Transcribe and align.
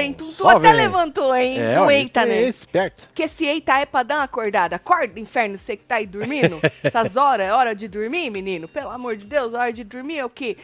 Ontem, 0.00 0.12
tu, 0.12 0.32
tu 0.32 0.48
até 0.48 0.72
levantou, 0.72 1.34
hein? 1.34 1.58
É, 1.58 1.80
o 1.80 1.84
olha, 1.84 1.94
eita, 1.94 2.22
é 2.22 2.26
né? 2.26 2.42
esperto. 2.42 3.06
Porque 3.06 3.24
esse 3.24 3.44
eita 3.44 3.78
é 3.78 3.86
pra 3.86 4.02
dar 4.02 4.16
uma 4.16 4.24
acordada. 4.24 4.76
Acorda, 4.76 5.18
inferno, 5.20 5.58
você 5.58 5.76
que 5.76 5.84
tá 5.84 5.96
aí 5.96 6.06
dormindo. 6.06 6.60
Essas 6.82 7.16
horas, 7.16 7.46
é 7.46 7.52
hora 7.52 7.74
de 7.74 7.88
dormir, 7.88 8.30
menino? 8.30 8.68
Pelo 8.68 8.90
amor 8.90 9.16
de 9.16 9.24
Deus, 9.24 9.54
hora 9.54 9.72
de 9.72 9.84
dormir 9.84 10.18
é 10.18 10.24
o 10.24 10.30
quê? 10.30 10.56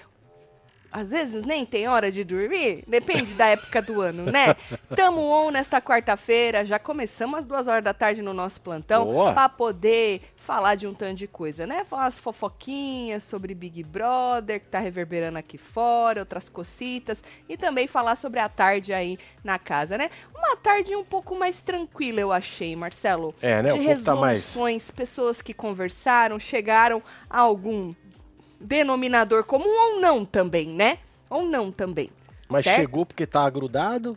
Às 0.90 1.10
vezes 1.10 1.44
nem 1.44 1.66
tem 1.66 1.86
hora 1.88 2.10
de 2.10 2.24
dormir, 2.24 2.82
depende 2.86 3.34
da 3.34 3.48
época 3.48 3.82
do 3.82 4.00
ano, 4.00 4.24
né? 4.30 4.56
Tamo 4.96 5.20
on 5.20 5.50
nesta 5.50 5.78
quarta-feira, 5.78 6.64
já 6.64 6.78
começamos 6.78 7.40
às 7.40 7.44
duas 7.44 7.68
horas 7.68 7.84
da 7.84 7.92
tarde 7.92 8.22
no 8.22 8.32
nosso 8.32 8.60
plantão 8.62 9.04
Boa. 9.04 9.34
pra 9.34 9.46
poder 9.46 10.22
falar 10.46 10.76
de 10.76 10.86
um 10.86 10.94
tanto 10.94 11.16
de 11.16 11.26
coisa, 11.26 11.66
né? 11.66 11.84
Falar 11.84 12.04
umas 12.04 12.20
fofoquinhas 12.20 13.24
sobre 13.24 13.52
Big 13.52 13.82
Brother, 13.82 14.60
que 14.60 14.66
tá 14.68 14.78
reverberando 14.78 15.36
aqui 15.36 15.58
fora, 15.58 16.20
outras 16.20 16.48
cocitas, 16.48 17.20
e 17.48 17.56
também 17.56 17.88
falar 17.88 18.14
sobre 18.14 18.38
a 18.38 18.48
tarde 18.48 18.92
aí 18.92 19.18
na 19.42 19.58
casa, 19.58 19.98
né? 19.98 20.08
Uma 20.32 20.56
tarde 20.56 20.94
um 20.94 21.04
pouco 21.04 21.34
mais 21.34 21.60
tranquila, 21.60 22.20
eu 22.20 22.30
achei, 22.30 22.76
Marcelo. 22.76 23.34
É, 23.42 23.60
né? 23.60 23.72
De 23.72 23.80
O 23.80 23.84
povo 23.84 24.04
tá 24.04 24.14
mais- 24.14 24.42
resoluções, 24.42 24.90
pessoas 24.92 25.42
que 25.42 25.52
conversaram, 25.52 26.38
chegaram 26.38 27.02
a 27.28 27.40
algum 27.40 27.92
denominador 28.60 29.42
comum 29.42 29.68
ou 29.68 30.00
não 30.00 30.24
também, 30.24 30.68
né? 30.68 30.98
Ou 31.28 31.44
não 31.44 31.72
também. 31.72 32.08
Mas 32.48 32.62
certo? 32.62 32.76
chegou 32.76 33.04
porque 33.04 33.26
tá 33.26 33.50
grudado 33.50 34.16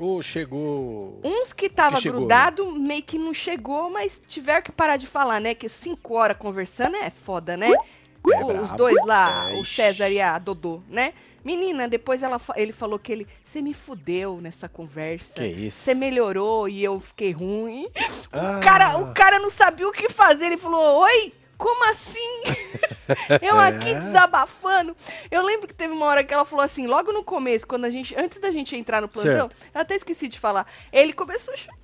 ou 0.00 0.22
chegou... 0.22 1.20
Uns 1.24 1.52
que 1.52 1.68
tava 1.68 1.96
Que 1.96 2.02
chegou, 2.02 2.20
grudado, 2.20 2.72
meio 2.72 3.02
que 3.02 3.18
não 3.18 3.34
chegou, 3.34 3.90
mas 3.90 4.20
tiveram 4.26 4.62
que 4.62 4.72
parar 4.72 4.96
de 4.96 5.06
falar, 5.06 5.40
né? 5.40 5.54
Que 5.54 5.68
cinco 5.68 6.14
horas 6.14 6.36
conversando 6.38 6.96
é 6.96 7.10
foda, 7.10 7.56
né? 7.56 7.70
O- 7.70 8.62
Os 8.62 8.70
dois 8.72 8.96
lá, 9.06 9.50
É, 9.50 9.60
o. 9.60 9.64
César 9.64 10.08
e 10.10 10.20
a 10.20 10.38
Dodô, 10.38 10.82
né? 10.88 11.12
Menina, 11.42 11.88
depois 11.88 12.22
ela, 12.22 12.38
ele 12.54 12.70
falou 12.72 12.98
que 12.98 13.10
ele. 13.10 13.26
Você 13.42 13.62
me 13.62 13.72
fudeu 13.72 14.40
nessa 14.42 14.68
conversa. 14.68 15.32
Que 15.34 15.46
isso? 15.46 15.78
Você 15.78 15.94
melhorou 15.94 16.68
e 16.68 16.84
eu 16.84 17.00
fiquei 17.00 17.32
ruim. 17.32 17.88
Ah. 18.30 18.58
O, 18.58 18.60
cara, 18.62 18.98
o 18.98 19.14
cara 19.14 19.38
não 19.38 19.48
sabia 19.48 19.88
o 19.88 19.92
que 19.92 20.10
fazer. 20.10 20.46
Ele 20.48 20.58
falou: 20.58 21.00
Oi? 21.00 21.32
Como 21.60 21.90
assim? 21.90 22.42
eu 23.42 23.60
aqui 23.60 23.90
É. 23.90 23.94
desabafando. 24.00 24.96
Eu 25.30 25.42
lembro 25.44 25.68
que 25.68 25.74
teve 25.74 25.92
uma 25.92 26.06
hora 26.06 26.24
que 26.24 26.32
ela 26.32 26.46
falou 26.46 26.64
assim, 26.64 26.86
logo 26.86 27.12
no 27.12 27.22
começo, 27.22 27.66
quando 27.66 27.84
a 27.84 27.90
gente. 27.90 28.18
Antes 28.18 28.38
da 28.40 28.50
gente 28.50 28.74
entrar 28.74 29.02
no 29.02 29.08
plantão, 29.08 29.50
eu 29.74 29.80
até 29.80 29.94
esqueci 29.94 30.26
de 30.26 30.38
falar. 30.40 30.66
Ele 30.90 31.12
começou 31.12 31.52
a 31.52 31.56
chorar. 31.58 31.78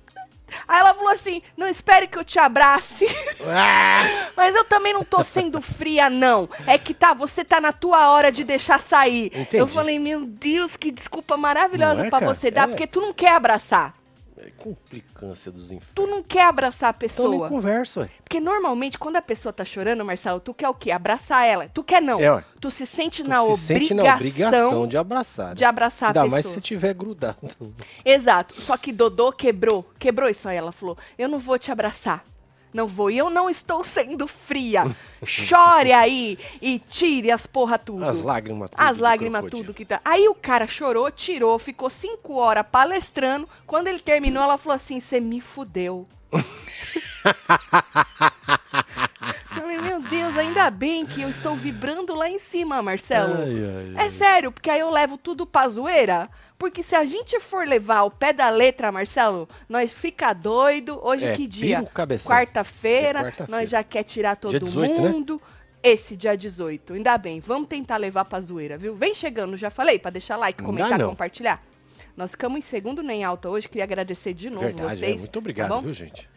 Aí 0.67 0.79
ela 0.79 0.93
falou 0.93 1.09
assim: 1.11 1.43
Não 1.55 1.67
espere 1.67 2.07
que 2.07 2.17
eu 2.17 2.23
te 2.23 2.39
abrace. 2.39 3.05
Ah! 3.45 4.29
Mas 4.35 4.55
eu 4.55 4.63
também 4.63 4.93
não 4.93 5.03
tô 5.03 5.23
sendo 5.23 5.61
fria, 5.61 6.09
não. 6.09 6.49
É 6.65 6.77
que 6.77 6.93
tá, 6.93 7.13
você 7.13 7.43
tá 7.45 7.59
na 7.61 7.71
tua 7.73 8.09
hora 8.11 8.31
de 8.31 8.43
deixar 8.45 8.79
sair. 8.79 9.25
Entendi. 9.27 9.57
Eu 9.57 9.67
falei, 9.67 9.99
meu 9.99 10.25
Deus, 10.25 10.75
que 10.77 10.89
desculpa 10.89 11.35
maravilhosa 11.37 11.95
Não 11.95 12.05
é, 12.05 12.09
pra 12.09 12.19
cara? 12.21 12.33
você 12.33 12.49
dar, 12.49 12.63
É. 12.63 12.67
porque 12.67 12.87
tu 12.87 13.01
não 13.01 13.13
quer 13.13 13.33
abraçar. 13.33 13.93
É 14.39 14.51
complicância 14.51 15.51
dos 15.51 15.65
infernos. 15.71 15.87
Tu 15.95 16.05
não 16.05 16.21
quer 16.21 16.43
abraçar 16.43 16.89
a 16.89 16.95
Então 16.95 17.07
nem 17.07 17.31
pessoa. 17.39 17.49
conversa, 17.49 18.01
ué. 18.01 18.09
Porque 18.23 18.39
normalmente, 18.39 18.97
quando 18.99 19.15
a 19.15 19.21
pessoa 19.21 19.51
tá 19.51 19.65
chorando, 19.65 20.05
Marcelo, 20.05 20.39
tu 20.39 20.53
quer 20.53 20.69
o 20.69 20.73
quê? 20.75 20.91
Abraçar 20.91 21.45
ela. 21.47 21.67
Tu 21.73 21.83
quer 21.83 22.01
não. 22.01 22.19
É, 22.19 22.31
ué. 22.35 22.43
tu 22.61 22.69
se 22.69 22.85
sente 22.85 23.23
Tu 23.23 23.29
na 23.29 23.37
se 23.37 23.41
obrigação 23.51 23.75
sente 23.77 23.93
na 23.95 24.13
obrigação 24.15 24.87
de 24.87 24.97
abraçar. 24.97 25.47
né? 25.49 25.53
de 25.55 25.65
abraçar 25.65 26.07
a 26.07 26.09
Ainda 26.11 26.21
pessoa. 26.21 26.31
mais 26.31 26.45
se 26.45 26.61
tiver 26.61 26.93
grudado. 26.93 27.37
Exato. 28.05 28.59
Só 28.61 28.77
que 28.77 28.91
Dodô 28.91 29.31
quebrou. 29.31 29.89
Quebrou 29.97 30.29
isso 30.29 30.47
aí. 30.47 30.57
Ela 30.57 30.71
falou: 30.71 30.97
Eu 31.17 31.27
não 31.27 31.39
vou 31.39 31.57
te 31.57 31.71
abraçar. 31.71 32.23
Não 32.73 32.87
vou. 32.87 33.09
E 33.09 33.17
eu 33.17 33.29
não 33.29 33.49
estou 33.49 33.83
sendo 33.83 34.27
fria. 34.27 34.83
Chore 35.25 35.93
aí 35.93 36.37
e 36.61 36.79
tire 36.79 37.31
as 37.31 37.47
porra 37.47 37.77
tudo. 37.77 38.03
As 38.03 38.21
lágrimas 38.21 38.69
tudo. 38.69 38.79
As 38.79 38.97
lágrimas, 38.97 39.45
tudo 39.49 39.73
que 39.73 39.85
tá. 39.85 40.01
Aí 40.03 40.27
o 40.27 40.35
cara 40.35 40.67
chorou, 40.67 41.09
tirou, 41.09 41.57
ficou 41.57 41.89
cinco 41.89 42.35
horas 42.35 42.65
palestrando. 42.71 43.47
Quando 43.65 43.87
ele 43.87 43.99
terminou, 43.99 44.43
ela 44.43 44.57
falou 44.57 44.75
assim: 44.75 44.99
Você 44.99 45.19
me 45.19 45.41
fudeu. 45.41 46.07
Falei, 49.59 49.77
meu 49.79 50.01
Deus, 50.01 50.37
ainda 50.37 50.69
bem 50.69 51.05
que 51.05 51.21
eu 51.21 51.29
estou 51.29 51.55
vibrando 51.55 52.13
lá 52.15 52.29
em 52.29 52.39
cima, 52.39 52.81
Marcelo. 52.81 53.33
Ai, 53.41 53.95
ai, 53.97 54.05
É 54.05 54.09
sério, 54.09 54.51
porque 54.51 54.69
aí 54.69 54.79
eu 54.79 54.89
levo 54.89 55.17
tudo 55.17 55.45
pra 55.45 55.67
zoeira. 55.67 56.29
Porque 56.57 56.81
se 56.81 56.95
a 56.95 57.05
gente 57.05 57.39
for 57.39 57.67
levar 57.67 57.97
ao 57.97 58.09
pé 58.11 58.33
da 58.33 58.49
letra, 58.49 58.91
Marcelo, 58.91 59.47
nós 59.69 59.93
fica 59.93 60.33
doido. 60.33 60.99
Hoje 61.03 61.25
É, 61.25 61.33
que 61.33 61.45
dia? 61.47 61.81
o. 61.81 61.85
Quarta-feira, 61.87 63.19
É 63.19 63.23
quarta-feira. 63.23 63.51
nós 63.51 63.69
já 63.69 63.83
quer 63.83 64.03
tirar 64.03 64.35
todo 64.35 64.51
Dia 64.51 64.59
18, 64.59 65.01
né? 65.01 65.09
mundo. 65.09 65.41
Esse 65.83 66.17
dia 66.17 66.35
18. 66.35 66.93
Ainda 66.93 67.15
bem, 67.17 67.39
vamos 67.39 67.67
tentar 67.67 67.97
levar 67.97 68.25
pra 68.25 68.41
zoeira, 68.41 68.77
viu? 68.77 68.95
Vem 68.95 69.13
chegando, 69.13 69.55
já 69.55 69.69
falei, 69.69 69.99
pra 69.99 70.09
deixar 70.09 70.35
like, 70.35 70.59
Não 70.61 70.69
comentar, 70.69 70.97
não. 70.97 71.09
compartilhar. 71.09 71.63
Nós 72.15 72.31
ficamos 72.31 72.57
em 72.57 72.61
segundo 72.61 73.03
nem 73.03 73.23
alta 73.23 73.47
hoje, 73.47 73.69
queria 73.69 73.83
agradecer 73.83 74.33
de 74.33 74.49
novo 74.49 74.65
Verdade, 74.65 74.99
vocês. 74.99 75.15
é. 75.15 75.19
Muito 75.19 75.37
obrigado, 75.39 75.69
tá 75.69 75.79
viu, 75.81 75.93
gente? 75.93 76.27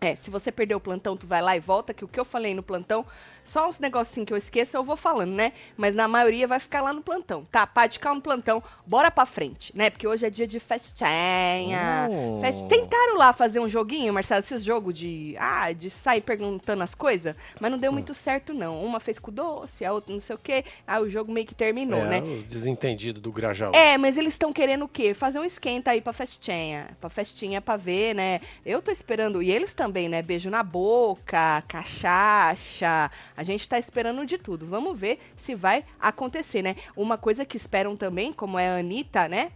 É, 0.00 0.14
se 0.14 0.30
você 0.30 0.52
perdeu 0.52 0.78
o 0.78 0.80
plantão, 0.80 1.16
tu 1.16 1.26
vai 1.26 1.42
lá 1.42 1.56
e 1.56 1.60
volta, 1.60 1.92
que 1.92 2.04
o 2.04 2.08
que 2.08 2.20
eu 2.20 2.24
falei 2.24 2.54
no 2.54 2.62
plantão, 2.62 3.04
só 3.44 3.68
uns 3.68 3.80
negocinhos 3.80 4.26
que 4.28 4.32
eu 4.32 4.36
esqueço, 4.36 4.76
eu 4.76 4.84
vou 4.84 4.96
falando, 4.96 5.32
né? 5.32 5.52
Mas 5.76 5.92
na 5.94 6.06
maioria 6.06 6.46
vai 6.46 6.60
ficar 6.60 6.80
lá 6.82 6.92
no 6.92 7.02
plantão, 7.02 7.44
tá? 7.50 7.66
Pode 7.66 7.94
ficar 7.94 8.14
no 8.14 8.20
plantão, 8.20 8.62
bora 8.86 9.10
pra 9.10 9.26
frente, 9.26 9.76
né? 9.76 9.90
Porque 9.90 10.06
hoje 10.06 10.24
é 10.24 10.30
dia 10.30 10.46
de 10.46 10.60
festinha. 10.60 12.08
Hum. 12.10 12.40
Fest- 12.40 12.66
Tentaram 12.68 13.16
lá 13.16 13.32
fazer 13.32 13.60
um 13.60 13.68
joguinho, 13.68 14.12
Marcelo, 14.12 14.40
esses 14.42 14.62
jogos 14.62 14.94
de, 14.96 15.34
ah, 15.38 15.72
de 15.72 15.90
sair 15.90 16.20
perguntando 16.20 16.82
as 16.82 16.94
coisas, 16.94 17.34
mas 17.60 17.70
não 17.70 17.78
deu 17.78 17.92
muito 17.92 18.14
certo, 18.14 18.52
não. 18.54 18.82
Uma 18.84 19.00
fez 19.00 19.18
com 19.18 19.32
doce, 19.32 19.84
a 19.84 19.92
outra 19.92 20.12
não 20.12 20.20
sei 20.20 20.36
o 20.36 20.38
quê, 20.38 20.64
aí 20.86 21.02
o 21.02 21.10
jogo 21.10 21.32
meio 21.32 21.46
que 21.46 21.54
terminou, 21.54 22.00
é, 22.00 22.20
né? 22.20 22.20
os 22.20 22.44
desentendidos 22.44 23.20
do 23.22 23.32
Grajaú. 23.32 23.74
É, 23.74 23.96
mas 23.98 24.16
eles 24.16 24.34
estão 24.34 24.52
querendo 24.52 24.84
o 24.84 24.88
quê? 24.88 25.14
Fazer 25.14 25.38
um 25.38 25.44
esquenta 25.44 25.90
aí 25.90 26.00
pra 26.00 26.12
festinha. 26.12 26.96
Pra 27.00 27.10
festinha 27.10 27.60
pra 27.60 27.76
ver, 27.76 28.14
né? 28.14 28.40
Eu 28.64 28.80
tô 28.80 28.90
esperando, 28.90 29.42
e 29.42 29.50
eles 29.50 29.72
também, 29.72 29.87
né? 30.08 30.22
Beijo 30.22 30.50
na 30.50 30.62
boca, 30.62 31.62
cachaça. 31.68 33.10
A 33.36 33.42
gente 33.42 33.68
tá 33.68 33.78
esperando 33.78 34.24
de 34.26 34.38
tudo. 34.38 34.66
Vamos 34.66 34.98
ver 34.98 35.18
se 35.36 35.54
vai 35.54 35.84
acontecer, 36.00 36.62
né? 36.62 36.76
Uma 36.96 37.16
coisa 37.18 37.44
que 37.44 37.56
esperam 37.56 37.96
também, 37.96 38.32
como 38.32 38.58
é 38.58 38.68
a 38.68 38.76
Anitta, 38.78 39.28
né? 39.28 39.52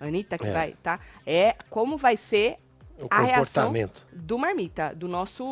Anitta 0.00 0.36
que 0.38 0.46
É. 0.46 0.52
vai, 0.52 0.74
tá? 0.82 0.98
É 1.26 1.54
como 1.70 1.96
vai 1.96 2.16
ser 2.16 2.56
O 2.98 3.06
a 3.10 3.20
reação 3.20 3.66
comportamento. 3.66 4.06
do 4.12 4.38
Marmita, 4.38 4.94
do 4.94 5.06
nosso 5.08 5.44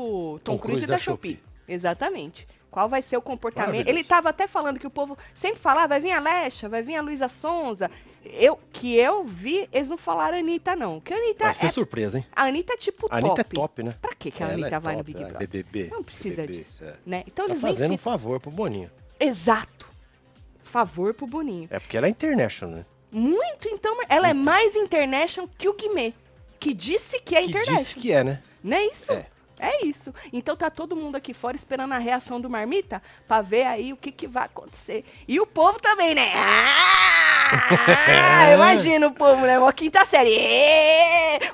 Tom, 0.43 0.57
Tom 0.57 0.59
Cruise, 0.59 0.63
Cruise 0.63 0.87
da, 0.87 0.95
da 0.95 0.99
Shopee. 0.99 1.37
Shopee. 1.37 1.51
Exatamente. 1.69 2.49
Qual 2.71 2.89
vai 2.89 3.03
ser 3.03 3.17
o 3.17 3.23
comportamento? 3.23 3.89
Ele 3.89 4.05
tava 4.05 4.29
até 4.29 4.47
falando 4.47 4.79
que 4.79 4.87
o 4.87 4.91
povo 4.91 5.19
sempre 5.35 5.59
fala, 5.61 5.85
ah, 5.85 5.87
vai 5.89 5.99
vir 6.01 6.13
a 6.13 6.21
Lecha, 6.21 6.69
vai 6.69 6.83
vir 6.83 6.95
a 6.97 7.03
Luísa 7.03 7.29
Sonza. 7.29 7.91
Eu, 8.25 8.59
que 8.73 8.97
eu 8.97 9.25
vi, 9.25 9.69
eles 9.73 9.89
não 9.89 9.97
falaram 9.97 10.37
Anitta, 10.39 10.77
não. 10.77 11.01
Que 11.01 11.13
a 11.15 11.17
Anitta 11.17 11.45
Vai 11.47 11.55
ser 11.55 11.67
é, 11.67 11.71
surpresa, 11.71 12.19
hein? 12.19 12.27
a 12.37 12.45
Anitta 12.45 12.75
é 12.75 12.77
tipo 12.77 13.07
A 13.11 13.17
Anitta 13.17 13.37
top. 13.45 13.57
é 13.57 13.61
top, 13.61 13.83
né? 13.83 13.95
Pra 14.01 14.15
que, 14.15 14.31
que 14.31 14.43
a 14.43 14.47
Ela 14.47 14.55
Anitta 14.55 14.77
é 14.77 14.79
vai 14.81 14.93
no 14.97 14.99
top, 15.05 15.13
Big 15.13 15.23
é, 15.25 15.27
Brother? 15.29 15.49
BBB. 15.49 15.89
Não 15.91 16.03
precisa 16.05 16.43
BBB, 16.43 16.59
disso. 16.59 16.85
é. 16.85 16.95
Né? 17.07 17.25
Então 17.27 17.47
Tá 17.47 17.53
eles 17.53 17.63
nem 17.63 17.73
fazendo 17.73 17.93
um 17.95 17.97
se... 17.97 18.03
favor 18.03 18.39
pro 18.39 18.51
Boninho. 18.51 18.91
Exato. 19.19 19.89
Favor 20.63 21.15
pro 21.15 21.27
Boninho. 21.27 21.67
É 21.71 21.79
porque 21.81 21.97
ela 21.97 22.07
é 22.07 22.11
international, 22.11 22.77
né? 22.77 22.87
Muito, 23.11 23.69
então, 23.69 23.97
ela 24.09 24.29
é 24.29 24.35
mais 24.35 24.77
international 24.77 25.51
que 25.59 25.69
o 25.69 25.73
Guimê. 25.75 26.13
Que 26.61 26.73
disse 26.75 27.19
que 27.21 27.35
é 27.35 27.41
que 27.41 27.49
international. 27.49 27.83
disse 27.83 27.95
que 27.97 28.13
é, 28.13 28.23
né? 28.23 28.43
Não 28.63 28.77
é 28.77 28.85
isso? 28.87 29.13
É. 29.13 29.27
É 29.63 29.85
isso. 29.85 30.15
Então 30.33 30.57
tá 30.57 30.71
todo 30.71 30.97
mundo 30.97 31.17
aqui 31.17 31.35
fora 31.35 31.55
esperando 31.55 31.93
a 31.93 31.99
reação 31.99 32.41
do 32.41 32.49
Marmita 32.49 33.03
pra 33.29 33.43
ver 33.43 33.67
aí 33.67 33.93
o 33.93 33.97
que, 33.97 34.11
que 34.11 34.27
vai 34.27 34.45
acontecer. 34.47 35.05
E 35.29 35.39
o 35.39 35.47
povo 35.47 35.79
também, 35.79 36.15
né? 36.15 36.33
Ah, 36.35 37.10
imagina 38.55 39.07
o 39.07 39.13
povo, 39.13 39.43
né? 39.43 39.59
Uma 39.59 39.73
quinta 39.73 40.05
série. 40.07 40.39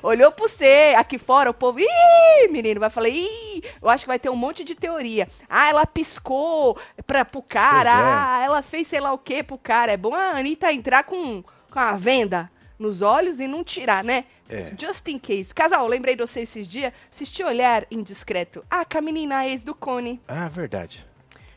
Olhou 0.01 0.31
pro 0.31 0.47
você. 0.47 0.93
Aqui 0.97 1.17
fora 1.17 1.49
o 1.49 1.53
povo. 1.53 1.79
Ih, 1.79 2.47
menino, 2.49 2.79
vai 2.79 2.89
falar. 2.89 3.09
Ih, 3.09 3.63
eu 3.81 3.89
acho 3.89 4.03
que 4.03 4.07
vai 4.07 4.19
ter 4.19 4.29
um 4.29 4.35
monte 4.35 4.63
de 4.63 4.75
teoria. 4.75 5.27
Ah, 5.49 5.69
ela 5.69 5.85
piscou 5.85 6.77
pra, 7.05 7.25
pro 7.25 7.41
cara. 7.41 7.89
É. 7.89 7.93
Ah, 7.93 8.41
ela 8.43 8.61
fez 8.61 8.87
sei 8.87 8.99
lá 8.99 9.11
o 9.11 9.17
que 9.17 9.43
pro 9.43 9.57
cara. 9.57 9.91
É 9.91 9.97
bom 9.97 10.13
a 10.13 10.37
Anitta 10.37 10.71
entrar 10.71 11.03
com, 11.03 11.43
com 11.69 11.79
a 11.79 11.93
venda 11.93 12.49
nos 12.77 13.01
olhos 13.01 13.39
e 13.39 13.47
não 13.47 13.63
tirar, 13.63 14.03
né? 14.03 14.25
É. 14.49 14.71
Just 14.77 15.07
in 15.07 15.19
case. 15.19 15.53
Casal, 15.53 15.87
lembrei 15.87 16.15
de 16.15 16.25
você 16.25 16.41
esses 16.41 16.67
dias. 16.67 16.93
Assisti 17.11 17.43
Olhar 17.43 17.85
Indiscreto. 17.91 18.63
Ah, 18.69 18.85
com 18.85 18.97
a 18.97 19.01
menina 19.01 19.47
ex 19.47 19.63
do 19.63 19.73
Cone. 19.73 20.21
Ah, 20.27 20.47
verdade. 20.47 21.05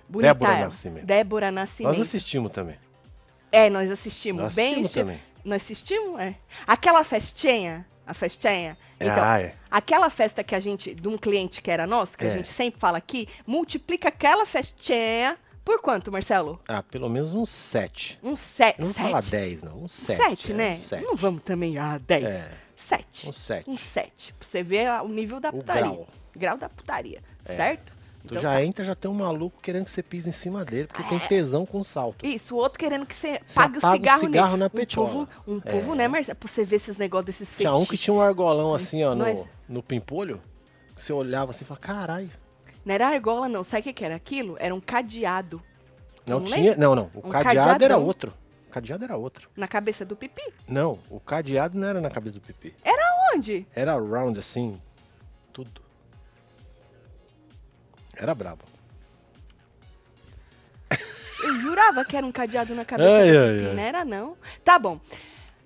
Bonita 0.08 0.34
Débora 0.34 0.52
ela. 0.52 0.64
Nascimento. 0.64 1.06
Débora 1.06 1.52
Nascimento. 1.52 1.96
Nós 1.96 2.06
assistimos 2.06 2.50
também. 2.50 2.76
É, 3.52 3.68
nós 3.70 3.90
assistimos. 3.90 4.42
Nós 4.42 4.54
bem 4.54 4.80
assistimos 4.80 4.92
também. 4.92 5.20
Nós 5.44 5.62
assistimos, 5.62 6.20
é. 6.20 6.34
Aquela 6.66 7.02
festinha, 7.04 7.86
a 8.06 8.12
festinha. 8.14 8.76
Então, 9.00 9.22
Ah, 9.24 9.40
é. 9.40 9.54
aquela 9.70 10.10
festa 10.10 10.44
que 10.44 10.54
a 10.54 10.60
gente, 10.60 10.94
de 10.94 11.08
um 11.08 11.16
cliente 11.16 11.62
que 11.62 11.70
era 11.70 11.86
nosso, 11.86 12.16
que 12.16 12.24
a 12.24 12.28
É. 12.28 12.30
gente 12.36 12.48
sempre 12.48 12.78
fala 12.78 12.98
aqui, 12.98 13.26
multiplica 13.46 14.08
aquela 14.08 14.44
festinha 14.46 15.38
por 15.64 15.80
quanto, 15.80 16.12
Marcelo? 16.12 16.60
Ah, 16.68 16.82
pelo 16.82 17.08
menos 17.08 17.32
uns 17.34 17.48
sete. 17.48 18.18
Um 18.22 18.36
sete. 18.36 18.78
Eu 18.80 18.86
não 18.86 18.92
vou 18.92 19.02
sete. 19.02 19.10
falar 19.10 19.22
dez, 19.22 19.62
não. 19.62 19.82
Uns 19.84 19.92
sete. 19.92 20.16
Sete, 20.22 20.52
é, 20.52 20.54
né? 20.54 20.72
uns 20.74 20.80
sete. 20.80 21.04
Não 21.04 21.16
vamos 21.16 21.42
também, 21.42 21.78
ah, 21.78 21.98
dez. 22.06 22.24
É. 22.24 22.50
Sete. 22.76 23.28
Uns 23.28 23.36
sete. 23.38 23.68
Um 23.70 23.76
7. 23.76 24.32
Pra 24.34 24.46
você 24.48 24.62
ver 24.62 24.86
a- 24.86 25.02
o 25.02 25.08
nível 25.08 25.38
da 25.38 25.50
O 25.50 25.52
putaria. 25.52 25.82
grau. 25.82 26.08
Grau 26.34 26.56
da 26.58 26.68
putaria. 26.68 27.22
É. 27.44 27.54
Certo? 28.20 28.28
Tu 28.28 28.34
Então 28.34 28.42
já 28.42 28.50
tá. 28.52 28.62
entra, 28.64 28.84
já 28.84 28.94
tem 28.94 29.10
um 29.10 29.14
maluco 29.14 29.58
querendo 29.62 29.84
que 29.86 29.90
você 29.90 30.02
pise 30.02 30.28
em 30.28 30.32
cima 30.32 30.64
dele, 30.64 30.86
porque 30.86 31.02
É. 31.02 31.08
tem 31.08 31.18
tesão 31.28 31.64
com 31.64 31.82
salto. 31.82 32.24
Isso, 32.26 32.54
o 32.54 32.58
outro 32.58 32.78
querendo 32.78 33.06
que 33.06 33.14
você 33.14 33.40
Você 33.46 33.54
pague 33.54 33.78
o 33.78 33.80
cigarro, 33.80 34.20
cigarro 34.20 34.48
nele. 34.50 34.58
na 34.60 34.66
um 34.66 34.70
petiola. 34.70 35.08
povo, 35.08 35.28
um 35.46 35.56
É. 35.64 35.70
povo, 35.72 35.94
né, 35.94 36.06
Marcelo? 36.08 36.36
Pra 36.38 36.48
você 36.48 36.64
ver 36.64 36.76
esses 36.76 36.96
negócios 36.98 37.26
desses 37.26 37.56
Tinha 37.56 37.74
um 37.74 37.86
que 37.86 37.96
tinha 37.96 38.12
um 38.14 38.20
argolão 38.20 38.74
assim, 38.74 39.02
ó, 39.04 39.14
no, 39.14 39.24
Nós- 39.24 39.46
no 39.68 39.82
pimpolho. 39.82 40.40
que 40.94 41.02
Você 41.02 41.12
olhava 41.12 41.50
assim 41.52 41.64
e 41.64 41.66
falava, 41.66 41.80
caralho. 41.86 42.30
Não 42.84 42.94
era 42.94 43.08
argola, 43.08 43.48
não. 43.48 43.64
Sabe 43.64 43.80
o 43.80 43.84
que, 43.84 43.92
que 43.94 44.04
era 44.04 44.14
aquilo? 44.16 44.56
Era 44.58 44.74
um 44.74 44.80
cadeado 44.80 45.62
Não 46.26 46.40
Não 46.40 46.46
tinha. 46.46 46.76
Não, 46.76 46.94
não. 46.94 47.10
O 47.14 47.26
Um 47.26 47.30
cadeado 47.30 47.58
era 47.60 47.72
cadeadão. 47.72 48.04
outro. 48.06 48.34
O 48.68 48.70
cadeado 48.70 49.02
era 49.04 49.16
outro. 49.16 49.48
na 49.56 49.66
cabeça 49.66 50.04
do 50.04 50.14
pipi. 50.14 50.42
Não, 50.68 50.98
o 51.10 51.18
cadeado 51.18 51.76
não 51.78 51.88
era 51.88 52.00
na 52.00 52.10
cabeça 52.10 52.34
do 52.34 52.40
pipi. 52.42 52.74
Onde? 53.34 53.66
Era 53.74 53.92
round 53.98 54.38
assim, 54.38 54.80
tudo. 55.52 55.80
Era 58.20 58.34
brabo. 58.34 58.62
Eu 61.42 61.56
jurava 61.56 62.04
que 62.04 62.14
era 62.14 62.26
um 62.26 62.30
cadeado 62.30 62.74
na 62.74 62.84
cabeça 62.84 63.08
Ai, 63.10 63.32
do 63.32 63.38
ai, 63.38 63.66
ai. 63.68 63.72
não 63.74 63.82
era 63.82 64.04
não. 64.04 64.36
Tá 64.62 64.78
bom. 64.78 65.00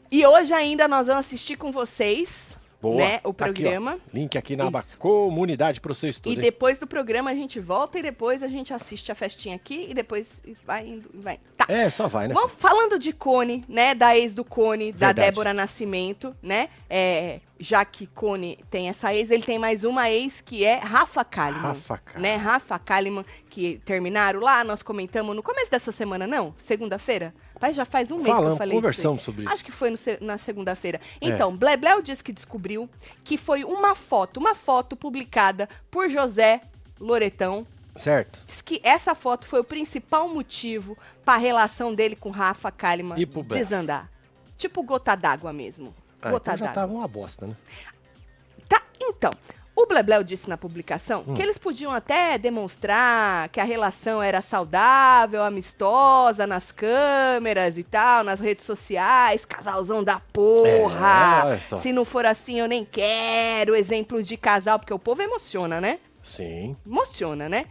E 0.08 0.24
hoje 0.24 0.52
ainda 0.54 0.86
nós 0.86 1.08
vamos 1.08 1.26
assistir 1.26 1.56
com 1.56 1.72
vocês, 1.72 2.56
Boa. 2.84 2.96
né, 2.96 3.20
o 3.24 3.32
Tá 3.32 3.46
aqui, 3.46 3.62
programa. 3.62 3.98
Link 4.12 4.36
aqui 4.36 4.54
na 4.56 4.66
aba 4.66 4.84
comunidade 4.98 5.80
pro 5.80 5.94
seu 5.94 6.10
estudo. 6.10 6.32
E 6.32 6.36
depois 6.36 6.78
do 6.78 6.86
programa 6.86 7.30
a 7.30 7.34
gente 7.34 7.58
volta 7.58 7.98
e 7.98 8.02
depois 8.02 8.42
a 8.42 8.48
gente 8.48 8.74
assiste 8.74 9.10
a 9.10 9.14
festinha 9.14 9.56
aqui 9.56 9.86
e 9.90 9.94
depois 9.94 10.42
vai 10.66 10.86
indo, 10.86 11.08
vai. 11.14 11.40
Tá. 11.56 11.66
É, 11.68 11.88
só 11.88 12.06
vai, 12.06 12.28
né? 12.28 12.34
Vamos 12.34 12.52
falando 12.58 12.98
de 12.98 13.12
Cone, 13.12 13.64
né? 13.68 13.94
Da 13.94 14.16
ex 14.16 14.34
do 14.34 14.44
Cone, 14.44 14.92
da. 14.92 15.12
Débora 15.12 15.54
Nascimento, 15.54 16.34
né? 16.42 16.68
É, 16.90 17.40
já 17.58 17.84
que 17.84 18.06
Cone 18.06 18.58
tem 18.70 18.88
essa 18.88 19.14
ex, 19.14 19.30
ele 19.30 19.42
tem 19.42 19.58
mais 19.58 19.84
uma 19.84 20.10
ex 20.10 20.40
que 20.40 20.64
é 20.64 20.76
Rafa 20.76 21.24
Kalimann. 21.24 21.62
Rafa, 21.62 21.98
cara. 21.98 22.20
Né? 22.20 22.36
Rafa 22.36 22.78
Kalimann, 22.78 23.24
que 23.48 23.80
terminaram 23.84 24.40
lá, 24.40 24.62
nós 24.64 24.82
comentamos 24.82 25.34
no 25.34 25.42
começo 25.42 25.70
dessa 25.70 25.92
semana, 25.92 26.26
não? 26.26 26.54
Segunda-feira? 26.58 27.34
Parece 27.58 27.76
já 27.76 27.84
faz 27.84 28.10
um 28.10 28.18
mês 28.18 28.36
que 28.36 28.42
eu 28.42 28.56
falei 28.56 28.76
conversamos 28.76 29.22
sobre 29.22 29.44
isso. 29.44 29.52
Acho 29.52 29.64
que 29.64 29.72
foi 29.72 29.90
no 29.90 29.96
na 30.20 30.38
segunda-feira. 30.38 31.00
É. 31.20 31.28
Então, 31.28 31.56
Blebleu 31.56 32.02
disse 32.02 32.22
que 32.22 32.32
descobriu 32.32 32.88
que 33.22 33.36
foi 33.36 33.64
uma 33.64 33.94
foto, 33.94 34.38
uma 34.38 34.54
foto 34.54 34.96
publicada 34.96 35.68
por 35.90 36.08
José 36.08 36.60
Loretão, 37.00 37.66
Certo. 37.96 38.42
Diz 38.46 38.60
que 38.60 38.80
essa 38.82 39.14
foto 39.14 39.46
foi 39.46 39.60
o 39.60 39.64
principal 39.64 40.28
motivo 40.28 40.98
para 41.24 41.34
a 41.34 41.38
relação 41.38 41.94
dele 41.94 42.16
com 42.16 42.30
Rafa 42.30 42.70
Kalimann 42.70 43.20
E 43.20 43.24
desandar. 43.24 44.10
Tipo 44.56 44.82
gota 44.82 45.14
d'água 45.14 45.52
mesmo. 45.52 45.94
Ah, 46.20 46.30
gota 46.30 46.50
então 46.52 46.58
já 46.58 46.66
d'água. 46.66 46.82
tava 46.82 46.92
uma 46.92 47.06
bosta, 47.08 47.46
né? 47.46 47.56
Tá, 48.68 48.82
então. 49.00 49.30
O 49.76 49.86
Blebleu 49.86 50.22
disse 50.22 50.48
na 50.48 50.56
publicação 50.56 51.24
Hum. 51.26 51.34
que 51.34 51.42
eles 51.42 51.58
podiam 51.58 51.90
até 51.92 52.38
demonstrar 52.38 53.48
que 53.48 53.58
a 53.60 53.64
relação 53.64 54.22
era 54.22 54.40
saudável, 54.40 55.42
amistosa 55.42 56.46
nas 56.46 56.70
câmeras 56.70 57.76
e 57.76 57.82
tal, 57.82 58.22
nas 58.22 58.38
redes 58.38 58.64
sociais, 58.64 59.44
casalzão 59.44 60.02
da 60.04 60.14
É, 60.14 60.20
porra. 60.32 61.58
só. 61.60 61.78
Se 61.78 61.92
não 61.92 62.04
for 62.04 62.24
assim, 62.24 62.60
eu 62.60 62.68
nem 62.68 62.84
quero 62.84 63.74
exemplo 63.74 64.22
de 64.22 64.36
casal, 64.36 64.78
porque 64.78 64.94
o 64.94 64.98
povo 64.98 65.22
emociona, 65.22 65.80
né? 65.80 65.98
Sim. 66.22 66.76
emociona, 66.86 67.48
né? 67.48 67.66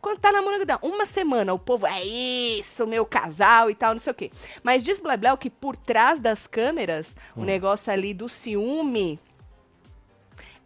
Quando 0.00 0.18
tá 0.20 0.30
namorando, 0.30 0.66
dá 0.66 0.78
uma 0.82 1.06
semana, 1.06 1.54
o 1.54 1.58
povo, 1.58 1.86
é 1.86 2.02
isso, 2.04 2.86
meu 2.86 3.04
casal 3.06 3.70
e 3.70 3.74
tal, 3.74 3.94
não 3.94 4.00
sei 4.00 4.10
o 4.10 4.14
quê. 4.14 4.30
Mas 4.62 4.84
diz 4.84 5.00
Blebleu 5.00 5.36
que 5.38 5.48
por 5.48 5.74
trás 5.74 6.20
das 6.20 6.46
câmeras, 6.46 7.16
Hum. 7.34 7.42
o 7.42 7.44
negócio 7.44 7.90
ali 7.92 8.12
do 8.12 8.28
ciúme 8.28 9.18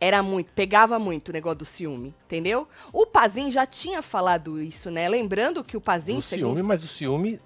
era 0.00 0.22
muito, 0.22 0.52
pegava 0.52 0.98
muito 0.98 1.28
o 1.30 1.32
negócio 1.32 1.58
do 1.58 1.64
ciúme, 1.64 2.14
entendeu? 2.26 2.68
O 2.92 3.04
Pazin 3.06 3.50
já 3.50 3.66
tinha 3.66 4.00
falado 4.02 4.60
isso, 4.62 4.90
né? 4.90 5.08
Lembrando 5.08 5.64
que 5.64 5.76
o 5.76 5.80
Pazin, 5.80 6.18
O 6.18 6.22
ciúme, 6.22 6.62
mas 6.62 6.84
o 6.84 6.88
ciúme 6.88 7.40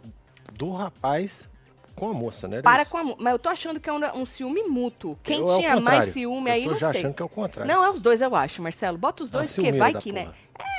do 0.52 0.70
rapaz 0.72 1.48
com 1.94 2.08
a 2.08 2.14
moça, 2.14 2.48
né? 2.48 2.56
Era 2.56 2.62
para 2.62 2.82
isso? 2.82 2.90
com 2.90 2.98
a... 2.98 3.04
mu- 3.04 3.16
Mas 3.18 3.32
eu 3.32 3.38
tô 3.38 3.48
achando 3.48 3.78
que 3.80 3.88
é 3.88 3.92
um, 3.92 4.20
um 4.22 4.26
ciúme 4.26 4.62
mútuo. 4.64 5.18
Quem 5.22 5.38
Eu- 5.40 5.50
é 5.52 5.58
tinha 5.58 5.70
mais 5.70 5.80
contrário. 5.84 6.12
ciúme 6.12 6.48
Eu 6.50 6.54
aí, 6.54 6.66
não 6.66 6.76
já 6.76 6.90
sei. 6.90 7.00
achando 7.00 7.14
que 7.14 7.22
é 7.22 7.24
o 7.24 7.28
contrário. 7.28 7.72
Não, 7.72 7.84
é 7.84 7.90
os 7.90 8.00
dois, 8.00 8.20
eu 8.20 8.34
acho, 8.34 8.62
Marcelo. 8.62 8.96
Bota 8.98 9.22
os 9.22 9.28
A 9.28 9.38
dois, 9.38 9.54
porque 9.54 9.72
vai 9.72 9.94
que, 9.94 10.10
né? 10.12 10.30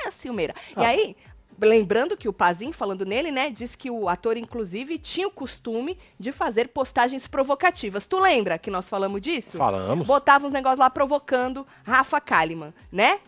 É 0.04 0.08
a 0.08 0.12
ciumeira. 0.12 0.54
E 0.78 0.80
Ah. 0.84 0.88
aí, 0.90 1.16
lembrando 1.60 2.18
que 2.18 2.28
o 2.28 2.34
Pazin, 2.34 2.72
falando 2.72 3.06
nele, 3.06 3.32
né, 3.32 3.50
disse 3.50 3.78
que 3.78 3.90
o 3.90 4.08
ator, 4.08 4.38
inclusive, 4.38 4.98
tinha 4.98 5.28
o 5.28 5.32
costume 5.32 5.98
de 6.20 6.32
fazer 6.32 6.70
postagens 6.70 7.28
provocativas. 7.28 8.08
Tu 8.08 8.20
lembra 8.20 8.58
que 8.58 8.72
nós 8.72 8.90
falamos 8.90 9.22
disso? 9.22 9.58
Falamos. 9.58 10.06
Botava 10.06 10.48
uns 10.48 10.54
negócios 10.54 10.80
lá 10.80 10.90
provocando 10.90 11.66
Rafa 11.84 12.20
Kalimann, 12.20 12.74
né? 12.92 13.20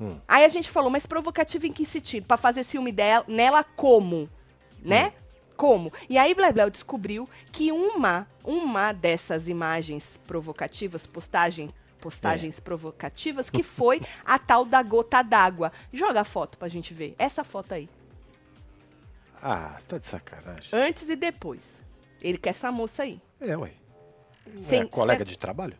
Hum. 0.00 0.18
Aí 0.28 0.44
a 0.44 0.48
gente 0.48 0.70
falou, 0.70 0.90
mas 0.90 1.06
provocativa 1.06 1.66
em 1.66 1.72
que 1.72 1.86
sentido? 1.86 2.26
Pra 2.26 2.36
fazer 2.36 2.64
ciúme 2.64 2.92
dela, 2.92 3.24
nela 3.26 3.64
como? 3.64 4.28
Né? 4.82 5.06
Hum. 5.06 5.26
Como? 5.56 5.92
E 6.08 6.18
aí 6.18 6.34
Blebleu 6.34 6.68
descobriu 6.68 7.28
que 7.50 7.72
uma, 7.72 8.28
uma 8.44 8.92
dessas 8.92 9.48
imagens 9.48 10.20
provocativas, 10.26 11.06
postagem, 11.06 11.70
postagens 12.00 12.60
provocativas, 12.60 13.48
que 13.50 13.62
foi 13.62 14.00
a 14.24 14.38
tal 14.38 14.64
da 14.64 14.82
gota 14.82 15.22
d'água. 15.22 15.72
Joga 15.92 16.20
a 16.20 16.24
foto 16.24 16.56
pra 16.58 16.68
gente 16.68 16.92
ver. 16.94 17.14
Essa 17.18 17.42
foto 17.44 17.72
aí. 17.74 17.88
Ah, 19.42 19.78
tá 19.86 19.98
de 19.98 20.06
sacanagem. 20.06 20.68
Antes 20.72 21.08
e 21.08 21.16
depois. 21.16 21.80
Ele 22.20 22.38
quer 22.38 22.50
essa 22.50 22.72
moça 22.72 23.02
aí. 23.02 23.20
É, 23.40 23.56
ué. 23.56 23.72
Sem- 24.62 24.82
é 24.82 24.86
colega 24.86 25.24
sem- 25.24 25.32
de 25.32 25.38
trabalho? 25.38 25.76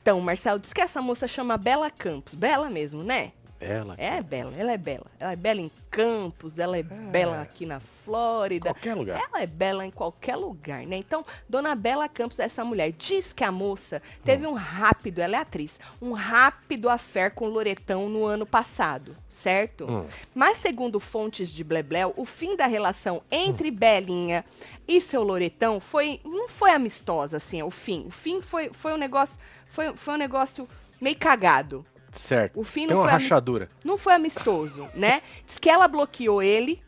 Então, 0.00 0.20
Marcelo, 0.20 0.58
diz 0.58 0.72
que 0.72 0.80
essa 0.80 1.00
moça 1.00 1.28
chama 1.28 1.56
Bela 1.56 1.90
Campos. 1.90 2.34
Bela 2.34 2.68
mesmo, 2.68 3.04
né? 3.04 3.32
Bela. 3.62 3.94
É 3.96 4.20
bela, 4.20 4.52
ela 4.56 4.72
é 4.72 4.76
bela. 4.76 5.06
Ela 5.20 5.32
é 5.32 5.36
bela 5.36 5.60
em 5.60 5.70
Campos, 5.88 6.58
ela 6.58 6.76
é, 6.76 6.82
bela 6.82 7.42
aqui 7.42 7.64
na 7.64 7.78
Flórida. 7.78 8.74
Qualquer 8.74 8.94
lugar. 8.94 9.22
Ela 9.22 9.42
é 9.42 9.46
bela 9.46 9.86
em 9.86 9.90
qualquer 9.90 10.34
lugar, 10.34 10.84
né? 10.84 10.96
Então, 10.96 11.24
Dona 11.48 11.76
Bela 11.76 12.08
Campos, 12.08 12.40
essa 12.40 12.64
mulher, 12.64 12.90
diz 12.90 13.32
que 13.32 13.44
a 13.44 13.52
moça 13.52 14.02
teve 14.24 14.44
um 14.46 14.54
rápido, 14.54 15.20
ela 15.20 15.36
é 15.36 15.38
atriz, 15.38 15.78
um 16.00 16.12
rápido 16.12 16.88
affair 16.88 17.30
com 17.30 17.46
o 17.46 17.48
Loretão 17.48 18.08
no 18.08 18.24
ano 18.24 18.44
passado, 18.44 19.14
certo? 19.28 19.86
Hum. 19.88 20.06
Mas, 20.34 20.58
segundo 20.58 20.98
fontes 20.98 21.48
de 21.50 21.62
Blebleu, 21.62 22.12
o 22.16 22.24
fim 22.24 22.56
da 22.56 22.66
relação 22.66 23.22
entre 23.30 23.70
Belinha 23.70 24.44
e 24.88 25.00
seu 25.00 25.22
Loretão 25.22 25.78
foi, 25.78 26.20
não 26.24 26.48
foi 26.48 26.72
amistosa, 26.72 27.36
assim, 27.36 27.62
o 27.62 27.70
fim. 27.70 28.06
O 28.06 28.10
fim 28.10 28.42
foi, 28.42 28.70
foi 28.72 28.92
um 28.92 28.98
negócio, 28.98 29.38
foi, 29.68 29.94
foi 29.94 30.14
um 30.14 30.18
negócio 30.18 30.68
meio 31.00 31.16
cagado. 31.16 31.86
Certo. 32.12 32.60
O 32.60 32.64
fim 32.64 32.86
Tem 32.86 32.88
não 32.96 33.02
uma 33.02 33.10
foi 33.10 33.12
rachadura. 33.12 33.70
Não 33.84 33.96
foi 33.98 34.14
amistoso, 34.14 34.88
né? 34.94 35.22
Diz 35.46 35.58
que 35.58 35.68
ela 35.70 35.88
bloqueou 35.88 36.42
ele 36.42 36.82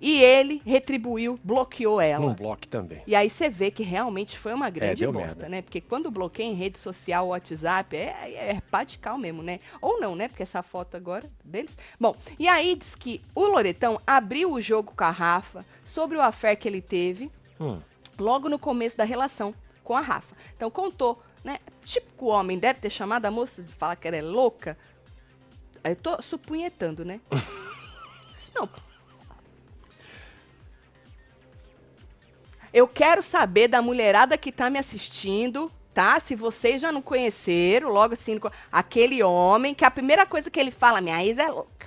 e 0.00 0.20
ele 0.22 0.60
retribuiu, 0.66 1.38
bloqueou 1.44 2.00
ela. 2.00 2.26
Num 2.26 2.34
bloco 2.34 2.66
também. 2.66 3.00
E 3.06 3.14
aí 3.14 3.30
você 3.30 3.48
vê 3.48 3.70
que 3.70 3.82
realmente 3.84 4.36
foi 4.38 4.52
uma 4.52 4.68
grande 4.68 5.00
deu 5.02 5.12
bosta, 5.12 5.26
merda. 5.42 5.48
né? 5.48 5.62
Porque 5.62 5.80
quando 5.80 6.10
bloqueia 6.10 6.46
em 6.46 6.54
rede 6.54 6.78
social, 6.78 7.28
WhatsApp, 7.28 7.94
é, 7.96 8.00
é 8.32 8.62
radical 8.72 9.16
mesmo, 9.18 9.42
né? 9.42 9.60
Ou 9.80 10.00
não, 10.00 10.16
né? 10.16 10.26
Porque 10.28 10.42
essa 10.42 10.62
foto 10.62 10.96
agora 10.96 11.30
deles. 11.44 11.78
Bom, 12.00 12.16
e 12.38 12.48
aí 12.48 12.74
diz 12.74 12.94
que 12.94 13.20
o 13.34 13.46
Loretão 13.46 14.00
abriu 14.06 14.50
o 14.52 14.60
jogo 14.60 14.92
com 14.96 15.04
a 15.04 15.10
Rafa 15.10 15.64
sobre 15.84 16.16
o 16.16 16.22
affair 16.22 16.56
que 16.58 16.66
ele 16.66 16.80
teve 16.80 17.30
Hum. 17.60 17.78
logo 18.18 18.48
no 18.48 18.58
começo 18.58 18.96
da 18.96 19.04
relação 19.04 19.54
com 19.84 19.94
a 19.94 20.00
Rafa. 20.00 20.34
Então 20.56 20.68
contou, 20.70 21.22
né? 21.44 21.58
Tipo 21.84 22.06
que 22.16 22.24
o 22.24 22.28
homem 22.28 22.58
deve 22.58 22.80
ter 22.80 22.90
chamado 22.90 23.26
a 23.26 23.30
moça 23.30 23.62
de 23.62 23.72
falar 23.72 23.94
que 23.96 24.08
ela 24.08 24.16
é 24.16 24.22
louca. 24.22 24.76
Eu 25.84 25.94
tô 25.94 26.20
supunhetando, 26.22 27.04
né? 27.04 27.20
Não. 28.54 28.68
Eu 32.72 32.88
quero 32.88 33.22
saber 33.22 33.68
da 33.68 33.80
mulherada 33.80 34.36
que 34.36 34.50
tá 34.50 34.68
me 34.68 34.78
assistindo, 34.78 35.70
tá? 35.92 36.18
Se 36.18 36.34
vocês 36.34 36.80
já 36.80 36.90
não 36.90 37.00
conheceram, 37.00 37.88
logo 37.90 38.14
assim, 38.14 38.40
aquele 38.72 39.22
homem 39.22 39.74
que 39.74 39.84
a 39.84 39.90
primeira 39.90 40.26
coisa 40.26 40.50
que 40.50 40.58
ele 40.58 40.72
fala, 40.72 41.00
minha 41.00 41.24
ex 41.24 41.38
é 41.38 41.48
louca. 41.48 41.86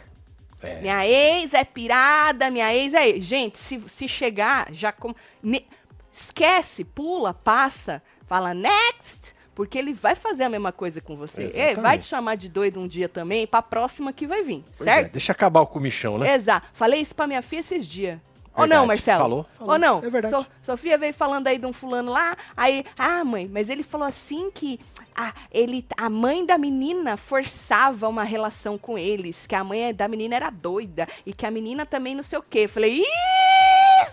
É. 0.62 0.80
Minha 0.82 1.06
ex 1.06 1.54
é 1.54 1.66
pirada, 1.66 2.50
minha 2.50 2.74
ex 2.74 2.94
é. 2.94 3.20
Gente, 3.20 3.60
se, 3.60 3.82
se 3.90 4.08
chegar, 4.08 4.72
já. 4.74 4.92
Com... 4.92 5.14
ne- 5.44 5.66
Esquece, 6.14 6.84
pula, 6.84 7.32
passa, 7.32 8.02
fala 8.26 8.52
next, 8.54 9.27
porque 9.58 9.76
ele 9.76 9.92
vai 9.92 10.14
fazer 10.16 10.44
a 10.44 10.50
mesma 10.50 10.72
coisa 10.72 11.02
com 11.02 11.16
você. 11.18 11.46
Ele 11.46 11.52
vai 11.54 11.72
Exatamente. 11.72 12.02
te 12.04 12.06
chamar 12.06 12.36
de 12.36 12.48
doido 12.48 12.80
um 12.80 12.88
dia 12.88 13.10
também, 13.10 13.48
pra 13.48 13.60
próxima 13.60 14.14
que 14.14 14.28
vai 14.28 14.44
vir, 14.44 14.64
Pois 14.78 14.88
é, 14.88 14.94
certo? 14.94 15.14
deixa 15.14 15.32
acabar 15.32 15.62
o 15.62 15.66
comichão, 15.68 16.20
né? 16.20 16.36
Exato. 16.36 16.68
Falei 16.74 17.02
isso 17.02 17.16
pra 17.16 17.26
minha 17.26 17.42
filha 17.42 17.62
esses 17.62 17.88
dias. 17.88 18.20
Ou 18.54 18.62
Verdade. 18.62 18.80
não, 18.80 18.88
Marcelo? 18.88 19.20
Falou, 19.20 19.46
falou. 19.58 19.74
Ou 19.74 19.80
não? 19.80 19.98
É 20.04 20.10
verdade. 20.12 20.36
So- 20.36 20.48
Sofia 20.62 20.96
veio 20.98 21.14
falando 21.14 21.48
aí 21.48 21.58
de 21.58 21.66
um 21.66 21.74
fulano 21.74 22.12
lá, 22.12 22.38
aí, 22.56 22.86
ah, 22.98 23.24
mãe, 23.24 23.50
mas 23.52 23.68
ele 23.68 23.82
falou 23.82 24.06
assim 24.08 24.52
que 24.52 24.80
a, 25.16 25.34
ele, 25.52 25.84
a 25.98 26.08
mãe 26.10 26.46
da 26.46 26.56
menina 26.58 27.18
forçava 27.18 28.08
uma 28.08 28.24
relação 28.24 28.78
com 28.78 28.96
eles, 28.98 29.48
que 29.48 29.56
a 29.56 29.64
mãe 29.64 29.92
da 29.94 30.08
menina 30.08 30.36
era 30.36 30.50
doida 30.52 31.08
e 31.26 31.34
que 31.34 31.46
a 31.48 31.52
menina 31.52 31.84
também 31.84 32.14
não 32.14 32.22
sei 32.24 32.38
o 32.38 32.44
quê. 32.44 32.62
Eu 32.66 32.70
Falei, 32.70 32.94
isso 32.94 33.12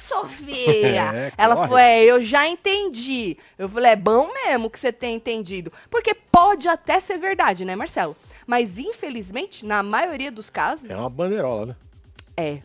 Sofia! 0.06 1.12
É, 1.14 1.32
Ela 1.36 1.54
corre. 1.54 1.66
falou, 1.68 1.78
é, 1.78 2.02
eu 2.04 2.22
já 2.22 2.46
entendi. 2.48 3.36
Eu 3.58 3.68
falei, 3.68 3.92
é 3.92 3.96
bom 3.96 4.28
mesmo 4.32 4.68
que 4.70 4.78
você 4.78 4.92
tenha 4.92 5.14
entendido. 5.16 5.72
Porque 5.90 6.14
pode 6.14 6.68
até 6.68 7.00
ser 7.00 7.18
verdade, 7.18 7.64
né, 7.64 7.74
Marcelo? 7.76 8.16
Mas, 8.46 8.78
infelizmente, 8.78 9.64
na 9.64 9.82
maioria 9.82 10.30
dos 10.30 10.50
casos, 10.50 10.88
É 10.90 10.96
uma 10.96 11.10
bandeirola, 11.10 11.66
né? 11.66 11.76
é. 12.36 12.58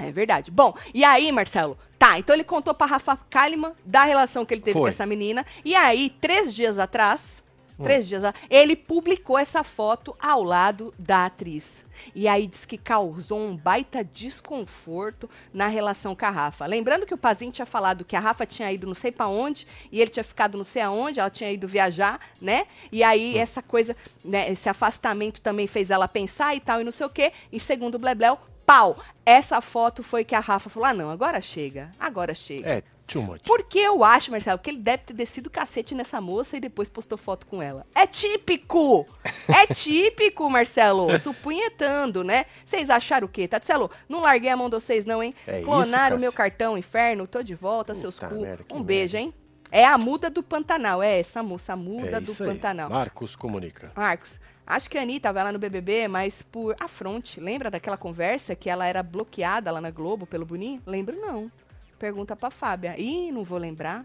É 0.00 0.12
verdade. 0.12 0.52
Bom, 0.52 0.72
e 0.94 1.02
aí, 1.02 1.32
Marcelo? 1.32 1.76
Tá, 1.98 2.16
então 2.20 2.32
ele 2.32 2.44
contou 2.44 2.72
pra 2.72 2.86
Rafa 2.86 3.18
Kalimann 3.28 3.72
da 3.84 4.04
relação 4.04 4.46
que 4.46 4.54
ele 4.54 4.60
teve 4.60 4.74
Foi. 4.74 4.82
com 4.82 4.88
essa 4.88 5.04
menina. 5.04 5.44
E 5.64 5.74
aí, 5.74 6.08
três 6.20 6.54
dias 6.54 6.78
atrás, 6.78 7.42
Hum. 7.78 7.84
três 7.84 8.08
dias 8.08 8.22
ele 8.50 8.74
publicou 8.74 9.38
essa 9.38 9.62
foto 9.62 10.16
ao 10.20 10.42
lado 10.42 10.92
da 10.98 11.26
atriz. 11.26 11.84
E 12.14 12.26
aí 12.26 12.46
diz 12.46 12.64
que 12.64 12.76
causou 12.78 13.38
um 13.38 13.56
baita 13.56 14.02
desconforto 14.04 15.28
na 15.52 15.68
relação 15.68 16.14
com 16.14 16.26
a 16.26 16.30
Rafa. 16.30 16.66
Lembrando 16.66 17.06
que 17.06 17.14
o 17.14 17.18
Pazinho 17.18 17.52
tinha 17.52 17.66
falado 17.66 18.04
que 18.04 18.16
a 18.16 18.20
Rafa 18.20 18.46
tinha 18.46 18.70
ido 18.72 18.86
não 18.86 18.94
sei 18.94 19.12
pra 19.12 19.26
onde, 19.26 19.66
e 19.92 20.00
ele 20.00 20.10
tinha 20.10 20.24
ficado 20.24 20.56
não 20.56 20.64
sei 20.64 20.82
aonde, 20.82 21.20
ela 21.20 21.30
tinha 21.30 21.50
ido 21.50 21.66
viajar, 21.68 22.20
né? 22.40 22.66
E 22.90 23.02
aí 23.02 23.34
Hum. 23.36 23.40
essa 23.40 23.62
coisa, 23.62 23.96
né, 24.24 24.50
esse 24.50 24.68
afastamento 24.68 25.40
também 25.40 25.66
fez 25.66 25.90
ela 25.90 26.08
pensar 26.08 26.54
e 26.54 26.60
tal, 26.60 26.80
e 26.80 26.84
não 26.84 26.92
sei 26.92 27.06
o 27.06 27.10
quê. 27.10 27.32
E 27.52 27.60
segundo 27.60 27.94
o 27.96 27.98
Blebleu, 27.98 28.38
pau. 28.66 28.98
Essa 29.24 29.60
foto 29.60 30.02
foi 30.02 30.24
que 30.24 30.34
a 30.34 30.40
Rafa 30.40 30.68
falou: 30.70 30.86
ah, 30.88 30.94
não, 30.94 31.10
agora 31.10 31.40
chega, 31.40 31.90
agora 31.98 32.34
chega. 32.34 32.68
É, 32.68 32.82
too 33.08 33.22
much. 33.22 33.40
Porque 33.44 33.78
eu 33.78 34.04
acho, 34.04 34.30
Marcelo, 34.30 34.58
que 34.58 34.70
ele 34.70 34.78
deve 34.78 35.02
ter 35.04 35.14
descido 35.14 35.50
cacete 35.50 35.94
nessa 35.94 36.20
moça 36.20 36.56
e 36.56 36.60
depois 36.60 36.88
postou 36.88 37.18
foto 37.18 37.46
com 37.46 37.60
ela. 37.62 37.84
É 37.94 38.06
típico! 38.06 39.06
É 39.48 39.66
típico, 39.74 40.48
Marcelo. 40.48 41.18
Supunhetando, 41.18 42.22
né? 42.22 42.44
Vocês 42.64 42.90
acharam 42.90 43.26
o 43.26 43.30
quê? 43.30 43.48
Tatselo, 43.48 43.90
não 44.08 44.20
larguei 44.20 44.50
a 44.50 44.56
mão 44.56 44.68
de 44.68 44.74
vocês, 44.76 45.04
não, 45.04 45.22
hein? 45.22 45.34
É 45.46 45.62
Clonaram 45.62 46.16
o 46.16 46.20
meu 46.20 46.32
cartão, 46.32 46.76
inferno. 46.78 47.26
Tô 47.26 47.42
de 47.42 47.54
volta, 47.54 47.94
seus 47.94 48.14
Puta 48.14 48.28
cu. 48.28 48.40
merda, 48.42 48.64
Um 48.72 48.82
beijo, 48.82 49.16
hein? 49.16 49.32
É 49.70 49.84
a 49.84 49.98
muda 49.98 50.30
do 50.30 50.42
Pantanal. 50.42 51.02
É 51.02 51.18
essa 51.20 51.42
moça, 51.42 51.72
a 51.72 51.76
muda 51.76 52.18
É 52.18 52.20
do 52.20 52.30
aí. 52.30 52.36
Pantanal. 52.38 52.88
Marcos 52.90 53.34
comunica. 53.36 53.92
Marcos, 53.94 54.40
acho 54.66 54.88
que 54.88 54.96
a 54.96 55.02
Anitta 55.02 55.32
vai 55.32 55.44
lá 55.44 55.52
no 55.52 55.58
BBB, 55.58 56.08
mas 56.08 56.42
por 56.42 56.74
afronte. 56.80 57.38
Lembra 57.40 57.70
daquela 57.70 57.96
conversa 57.96 58.54
que 58.54 58.70
ela 58.70 58.86
era 58.86 59.02
bloqueada 59.02 59.70
lá 59.70 59.80
na 59.80 59.90
Globo 59.90 60.26
pelo 60.26 60.46
Boninho? 60.46 60.82
Lembro 60.86 61.16
não. 61.20 61.50
Pergunta 61.98 62.36
pra 62.36 62.50
Fábia. 62.50 62.94
Ih, 62.98 63.32
não 63.32 63.42
vou 63.44 63.58
lembrar. 63.58 64.04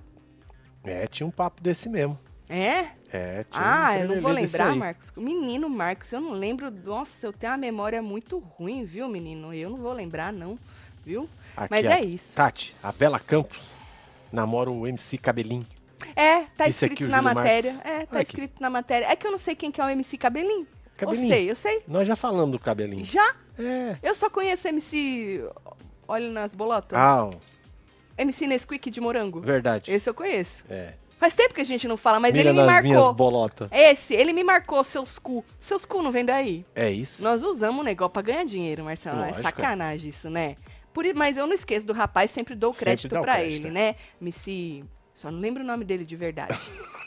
É, 0.83 1.07
tinha 1.07 1.25
um 1.27 1.31
papo 1.31 1.61
desse 1.61 1.87
mesmo. 1.87 2.17
É? 2.49 2.87
É, 3.11 3.43
tinha 3.49 3.63
Ah, 3.63 3.91
um 3.91 3.95
eu 3.99 4.07
não 4.09 4.21
vou 4.21 4.31
lembrar. 4.31 4.75
Marcos. 4.75 5.11
Menino 5.15 5.69
Marcos, 5.69 6.11
eu 6.11 6.19
não 6.19 6.31
lembro. 6.31 6.69
Nossa, 6.71 7.27
eu 7.27 7.31
tenho 7.33 7.51
uma 7.51 7.57
memória 7.57 8.01
muito 8.01 8.39
ruim, 8.39 8.83
viu, 8.83 9.07
menino? 9.07 9.53
Eu 9.53 9.69
não 9.69 9.77
vou 9.77 9.93
lembrar, 9.93 10.33
não. 10.33 10.57
Viu? 11.05 11.29
Aqui, 11.55 11.67
Mas 11.69 11.85
é 11.85 12.01
isso. 12.01 12.35
Tati, 12.35 12.75
a 12.81 12.91
Bela 12.91 13.19
Campos 13.19 13.59
namora 14.31 14.71
o 14.71 14.87
MC 14.87 15.17
Cabelinho. 15.17 15.65
É, 16.15 16.41
tá 16.57 16.63
aqui 16.65 16.69
escrito 16.71 17.07
na 17.07 17.21
matéria. 17.21 17.73
Marques. 17.73 17.91
É, 17.91 17.99
tá 18.05 18.07
Olha 18.11 18.21
aqui. 18.21 18.31
escrito 18.31 18.61
na 18.61 18.69
matéria. 18.69 19.05
É 19.07 19.15
que 19.15 19.27
eu 19.27 19.31
não 19.31 19.37
sei 19.37 19.55
quem 19.55 19.71
que 19.71 19.79
é 19.79 19.85
o 19.85 19.89
MC 19.89 20.17
Cabelinho. 20.17 20.67
Cabelinho. 20.97 21.25
Eu 21.27 21.31
sei, 21.33 21.51
eu 21.51 21.55
sei. 21.55 21.83
Nós 21.87 22.07
já 22.07 22.15
falamos 22.15 22.51
do 22.51 22.59
Cabelinho. 22.59 23.05
Já? 23.05 23.35
É. 23.59 23.95
Eu 24.01 24.15
só 24.15 24.29
conheço 24.29 24.67
MC. 24.67 25.43
Olha 26.07 26.29
nas 26.29 26.53
bolotas. 26.53 26.97
Ah, 26.97 27.29
MC 28.17 28.47
Nesquik 28.47 28.89
de 28.89 29.01
morango. 29.01 29.39
verdade. 29.41 29.91
Esse 29.91 30.09
eu 30.09 30.13
conheço. 30.13 30.63
É. 30.69 30.93
Faz 31.17 31.33
tempo 31.33 31.53
que 31.53 31.61
a 31.61 31.65
gente 31.65 31.87
não 31.87 31.95
fala, 31.95 32.19
mas 32.19 32.33
Mira 32.33 32.49
ele 32.49 32.59
me 32.59 32.65
nas 32.65 32.81
minhas 32.83 32.97
marcou. 32.97 33.13
bolotas. 33.13 33.69
Esse, 33.71 34.13
ele 34.13 34.33
me 34.33 34.43
marcou 34.43 34.83
seus 34.83 35.17
cu. 35.17 35.43
Seus 35.59 35.85
cu 35.85 36.01
não 36.01 36.11
vem 36.11 36.25
daí. 36.25 36.65
É 36.75 36.91
isso? 36.91 37.23
Nós 37.23 37.43
usamos 37.43 37.79
o 37.79 37.83
negócio 37.83 38.11
pra 38.11 38.21
ganhar 38.21 38.43
dinheiro, 38.43 38.83
Marcelo. 38.83 39.19
Lógico, 39.19 39.39
é 39.39 39.43
sacanagem 39.43 40.09
isso, 40.09 40.29
né? 40.29 40.55
Por, 40.91 41.05
mas 41.15 41.37
eu 41.37 41.47
não 41.47 41.53
esqueço 41.53 41.87
do 41.87 41.93
rapaz, 41.93 42.29
sempre 42.29 42.55
dou 42.55 42.73
Sempre 42.73 42.85
crédito 42.85 43.09
pra 43.09 43.21
crédito, 43.35 43.67
ele, 43.67 43.67
é. 43.69 43.71
né? 43.71 43.95
MC. 44.21 44.83
Só 45.13 45.31
não 45.31 45.39
lembro 45.39 45.63
o 45.63 45.65
nome 45.65 45.85
dele 45.85 46.03
de 46.05 46.15
verdade. 46.15 46.59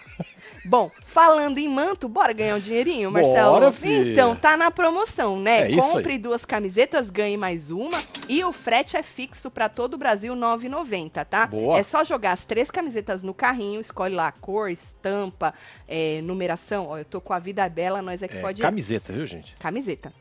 Bom, 0.69 0.91
falando 1.07 1.59
em 1.59 1.69
manto, 1.69 2.09
bora 2.09 2.33
ganhar 2.33 2.57
um 2.57 2.61
dinheirinho, 2.61 3.11
Marcelo? 3.11 3.53
Bora, 3.53 3.75
então, 3.83 4.35
tá 4.35 4.57
na 4.57 4.71
promoção, 4.71 5.39
né? 5.41 5.73
É. 5.73 5.77
Compre 5.77 6.19
duas 6.19 6.45
camisetas, 6.45 7.09
ganhe 7.11 7.37
mais 7.37 7.71
uma. 7.71 7.99
E 8.29 8.45
o 8.45 8.53
frete 8.53 8.97
é 8.97 9.03
fixo 9.03 9.51
pra 9.51 9.69
todo 9.69 9.95
o 9.95 9.99
Brasil, 9.99 10.35
R$ 10.35 10.41
9,90, 10.41 11.25
tá? 11.25 11.47
Boa. 11.47 11.79
É 11.79 11.83
só 11.83 12.03
jogar 12.03 12.33
as 12.33 12.45
três 12.45 12.71
camisetas 12.71 13.23
no 13.23 13.33
carrinho, 13.33 13.81
escolhe 13.81 14.15
lá 14.15 14.29
a 14.29 14.33
cor, 14.33 14.71
estampa, 14.71 15.55
é, 15.87 16.21
numeração. 16.23 16.89
Ó, 16.89 16.99
eu 16.99 17.05
tô 17.05 17.21
com 17.21 17.33
a 17.33 17.39
vida 17.39 17.69
bela, 17.69 18.03
nós 18.03 18.23
é 18.23 18.29
que 18.29 18.37
É, 18.37 18.41
pode 18.41 18.63
camiseta, 18.63 19.13
viu, 19.13 19.27
gente? 19.27 19.55
camiseta. 19.59 20.13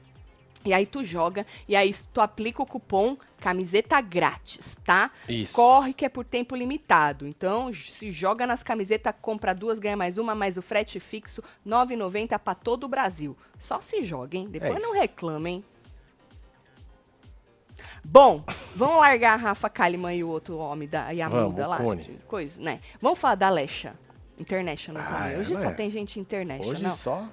E 0.66 0.74
aí 0.74 0.86
tu 0.86 1.04
joga, 1.04 1.46
e 1.68 1.76
aí 1.76 1.94
tu 2.12 2.20
aplica 2.20 2.62
o 2.62 2.66
cupom 2.66 3.16
camiseta 3.40 4.02
grátis, 4.02 4.78
tá? 4.84 5.12
Isso. 5.30 5.54
Corre 5.54 5.94
que 5.94 6.04
é 6.06 6.10
por 6.10 6.26
tempo 6.26 6.56
limitado. 6.56 7.28
Então, 7.28 7.72
se 7.72 8.12
joga 8.12 8.48
nas 8.48 8.64
camisetas, 8.64 9.14
compra 9.22 9.54
duas, 9.54 9.78
ganha 9.78 9.96
mais 9.96 10.18
uma, 10.18 10.34
mais 10.34 10.58
o 10.58 10.62
frete 10.62 11.00
fixo, 11.00 11.44
R$ 11.64 11.72
9,90 11.72 12.40
pra 12.40 12.56
todo 12.56 12.86
o 12.86 12.88
Brasil. 12.88 13.38
Só 13.60 13.80
se 13.80 14.04
joga, 14.04 14.36
hein? 14.38 14.48
Depois 14.50 14.76
É 14.76 14.80
não 14.80 14.96
hein? 15.48 15.64
Bom, 18.04 18.44
vamos 18.76 18.98
largar 18.98 19.34
a 19.34 19.36
Rafa 19.36 19.70
Kalimann 19.70 20.16
e 20.18 20.24
o 20.24 20.30
outro 20.30 20.58
homem 20.58 20.88
da 20.88 21.10
Yamuda 21.10 21.68
lá. 21.68 21.78
De 21.96 22.14
Coisa, 22.28 22.62
né? 22.62 22.80
Vamos 23.02 23.20
falar 23.20 23.36
da 23.36 23.50
Lesha. 23.50 23.96
International 24.38 25.04
Ah, 25.04 25.18
também. 25.18 25.40
Hoje 25.40 25.56
só 25.56 25.70
é. 25.70 25.74
tem 25.74 25.90
gente 25.90 26.20
international 26.20 26.72
Hoje 26.72 26.92
só. 26.92 27.28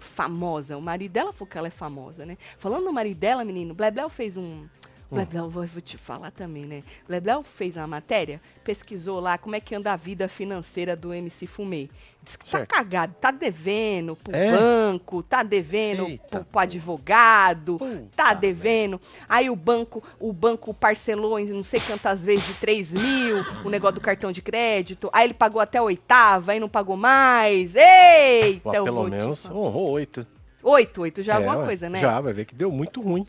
Famosa. 0.00 0.76
O 0.76 0.82
marido 0.82 1.12
dela 1.12 1.32
falou 1.32 1.48
que 1.48 1.58
ela 1.58 1.68
é 1.68 1.70
famosa, 1.70 2.26
né? 2.26 2.36
Falando 2.58 2.84
no 2.84 2.92
marido 2.92 3.18
dela, 3.18 3.44
menino, 3.44 3.74
Blebleu 3.74 4.08
fez 4.08 4.36
um. 4.36 4.66
Blebleu, 5.10 5.48
vou, 5.50 5.66
vou 5.66 5.80
te 5.80 5.98
falar 5.98 6.30
também, 6.30 6.64
né? 6.64 6.82
Blebleu 7.08 7.42
fez 7.42 7.76
uma 7.76 7.86
matéria, 7.86 8.40
pesquisou 8.62 9.18
lá 9.18 9.36
como 9.36 9.56
é 9.56 9.60
que 9.60 9.74
anda 9.74 9.92
a 9.92 9.96
vida 9.96 10.28
financeira 10.28 10.94
do 10.94 11.12
MC 11.12 11.46
Fumê. 11.48 11.88
Diz 12.22 12.36
que 12.36 12.48
Certo. 12.48 12.68
tá 12.68 12.76
cagado, 12.76 13.14
tá 13.20 13.30
devendo 13.30 14.14
pro 14.14 14.36
É? 14.36 14.50
banco, 14.52 15.22
tá 15.22 15.42
devendo 15.42 16.04
Eita, 16.06 16.28
pro, 16.28 16.44
pro 16.44 16.60
advogado, 16.60 17.78
Puta 17.78 18.00
tá 18.14 18.34
devendo. 18.34 19.00
Aí 19.28 19.50
o 19.50 19.56
banco, 19.56 20.02
o 20.20 20.32
banco 20.32 20.72
parcelou 20.72 21.38
em 21.40 21.46
não 21.46 21.64
sei 21.64 21.80
quantas 21.80 22.22
vezes 22.22 22.46
de 22.46 22.54
3 22.54 22.92
mil 22.92 23.36
o 23.64 23.70
negócio 23.70 23.94
do 23.96 24.00
cartão 24.00 24.30
de 24.30 24.42
crédito. 24.42 25.10
Aí 25.12 25.26
ele 25.26 25.34
pagou 25.34 25.60
até 25.60 25.78
a 25.78 25.82
oitava, 25.82 26.52
aí 26.52 26.60
não 26.60 26.68
pagou 26.68 26.96
mais. 26.96 27.74
Eita, 27.74 28.76
eu 28.76 28.84
pelo 28.84 29.08
menos 29.08 29.44
honrou 29.46 29.90
oito. 29.90 30.24
Oito, 30.62 31.00
oito 31.00 31.22
já 31.22 31.32
é 31.32 31.34
É, 31.34 31.38
alguma 31.38 31.56
ué, 31.60 31.64
coisa, 31.64 31.88
né? 31.88 32.00
Já, 32.00 32.20
vai 32.20 32.32
ver 32.34 32.44
que 32.44 32.54
deu 32.54 32.70
muito 32.70 33.00
ruim. 33.00 33.26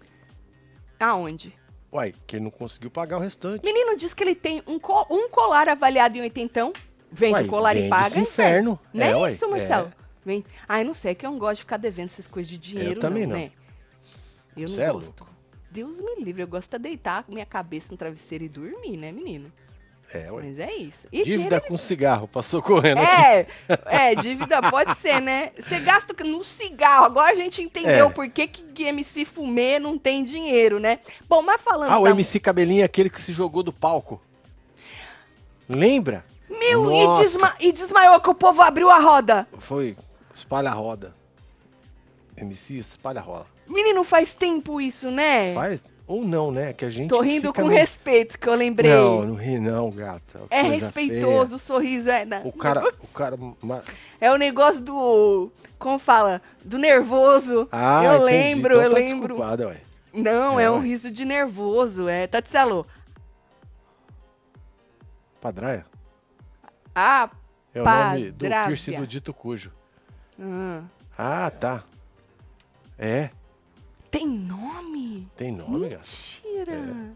Aonde? 1.00 1.54
Uai, 1.92 2.14
que 2.26 2.38
ele 2.38 2.44
não 2.46 2.52
conseguiu 2.52 2.90
pagar 2.90 3.18
o 3.18 3.20
restante. 3.20 3.64
Menino 3.66 3.98
diz 3.98 4.14
que 4.14 4.24
ele 4.24 4.36
tem 4.36 4.64
um, 4.66 4.80
co- 4.80 5.06
um 5.10 5.28
colar 5.30 5.68
avaliado 5.68 6.18
em 6.18 6.22
oitentão. 6.22 6.72
Vende 7.12 7.34
Uai, 7.34 7.44
o 7.44 7.48
colar 7.48 7.76
e 7.76 7.90
paga. 7.90 8.18
inferno. 8.20 8.80
Não 8.94 9.26
é, 9.26 9.30
É, 9.30 9.34
isso, 9.34 9.50
Marcelo? 9.50 9.92
Vem. 10.24 10.46
Ai, 10.70 10.84
não 10.86 10.94
sei, 10.94 11.12
é 11.12 11.16
que 11.16 11.26
eu 11.26 11.32
não 11.32 11.38
gosto 11.40 11.56
de 11.56 11.62
ficar 11.62 11.78
devendo 11.78 12.06
essas 12.06 12.28
coisas 12.28 12.50
de 12.50 12.58
dinheiro, 12.58 13.02
também 13.02 13.24
não, 13.28 13.36
não. 13.36 13.42
né? 13.44 13.52
Eu 14.56 14.68
não 14.70 14.76
Cê 14.76 14.82
é 14.84 14.92
gosto. 14.92 15.26
Deus 15.70 16.00
me 16.02 16.16
livre, 16.24 16.42
eu 16.44 16.48
gosto 16.48 16.70
de 16.72 16.80
deitar 16.80 17.26
minha 17.28 17.46
cabeça 17.46 17.90
no 17.92 17.98
travesseiro 17.98 18.44
e 18.44 18.50
dormir, 18.50 18.96
né, 18.98 19.12
menino? 19.12 19.52
É, 20.14 20.30
ué. 20.32 20.44
Mas 20.44 20.60
é 20.60 20.74
isso. 20.74 21.08
E 21.12 21.24
Dívida 21.24 21.44
dinheiro 21.44 21.62
com 21.68 21.78
cigarro, 21.78 22.28
passou 22.28 22.62
correndo 22.62 23.00
aqui. 23.00 23.22
É, 23.22 23.48
é, 23.86 24.16
dívida 24.16 24.62
pode 24.70 24.98
ser, 25.00 25.22
né? 25.22 25.52
Você 25.58 25.80
gasta 25.80 26.14
no 26.24 26.44
cigarro. 26.44 27.06
Agora 27.06 27.32
a 27.32 27.36
gente 27.36 27.62
entendeu 27.62 28.08
É. 28.08 28.10
por 28.12 28.28
que, 28.30 28.46
que 28.48 28.84
MC 28.84 29.24
Fumê 29.24 29.80
não 29.80 29.98
tem 29.98 30.26
dinheiro, 30.26 30.80
né? 30.80 31.00
Bom, 31.30 31.42
mas 31.42 31.62
falando 31.62 31.92
Ah, 31.92 32.00
o 32.00 32.04
da- 32.04 32.10
MC 32.10 32.40
Cabelinho 32.42 32.82
é 32.82 32.86
aquele 32.86 33.10
que 33.10 33.22
se 33.22 33.32
jogou 33.32 33.64
do 33.64 33.72
palco. 33.72 34.22
Lembra? 35.70 36.26
Meu, 36.50 36.92
e, 36.92 37.20
desma- 37.24 37.56
e 37.60 37.72
desmaiou 37.72 38.20
que 38.20 38.30
o 38.30 38.36
povo 38.36 38.62
abriu 38.62 38.90
a 38.90 39.00
roda. 39.00 39.48
Foi 39.60 39.96
espalha 40.36 40.72
roda. 40.72 41.14
MC 42.36 42.78
espalha 42.80 43.22
roda. 43.22 43.46
Menino, 43.68 44.04
faz 44.04 44.34
tempo 44.34 44.82
isso, 44.82 45.10
né? 45.10 45.54
Faz 45.54 45.82
ou 46.12 46.24
não, 46.26 46.52
né? 46.52 46.74
Que 46.74 46.86
a 46.86 46.90
gente 46.90 47.10
Tô 47.10 47.22
rindo 47.22 47.54
com 47.54 47.62
meio- 47.68 47.80
respeito, 47.80 48.38
que 48.38 48.48
eu 48.48 48.54
lembrei. 48.56 48.92
Não, 48.94 49.26
não 49.26 49.36
ri 49.36 49.60
não, 49.60 49.90
gata. 49.92 50.42
é 50.50 50.62
respeitoso, 50.62 51.46
feia. 51.46 51.56
o 51.56 51.60
sorriso 51.60 52.10
é... 52.10 52.26
na- 52.26 52.42
O 52.44 52.52
cara, 52.52 52.84
o 53.02 53.08
cara 53.08 53.38
É 54.20 54.32
o 54.32 54.36
negócio 54.38 54.82
do... 54.82 55.52
Como 55.80 55.98
fala? 55.98 56.42
Do 56.64 56.78
nervoso. 56.78 57.68
Ah, 57.72 58.04
eu 58.04 58.14
entendi. 58.14 58.26
lembro, 58.26 58.74
Então 58.76 58.84
eu 58.84 58.90
tá 58.92 58.98
lembro. 58.98 59.40
ué. 59.40 59.82
Não, 60.14 60.60
é, 60.60 60.64
É, 60.66 60.70
um 60.72 60.76
ué. 60.78 60.84
riso 60.84 61.10
de 61.10 61.26
nervoso, 61.26 62.08
é. 62.08 62.28
Tatselo. 62.28 62.86
Padraia? 65.40 65.86
Ah, 66.94 67.30
É 67.74 67.82
o 67.82 67.86
nome 67.86 68.32
do 68.32 68.46
piercing 68.48 68.92
do 68.98 69.08
dito 69.08 69.34
cujo. 69.34 69.72
ah. 70.40 70.82
Ah, 71.18 71.50
tá. 71.52 71.84
É, 72.98 73.30
tem 74.12 74.28
nome? 74.28 75.28
tem 75.36 75.52
nome, 75.52 75.90
gata. 75.90 76.04
Mentira. 76.44 76.74
É. 76.74 77.12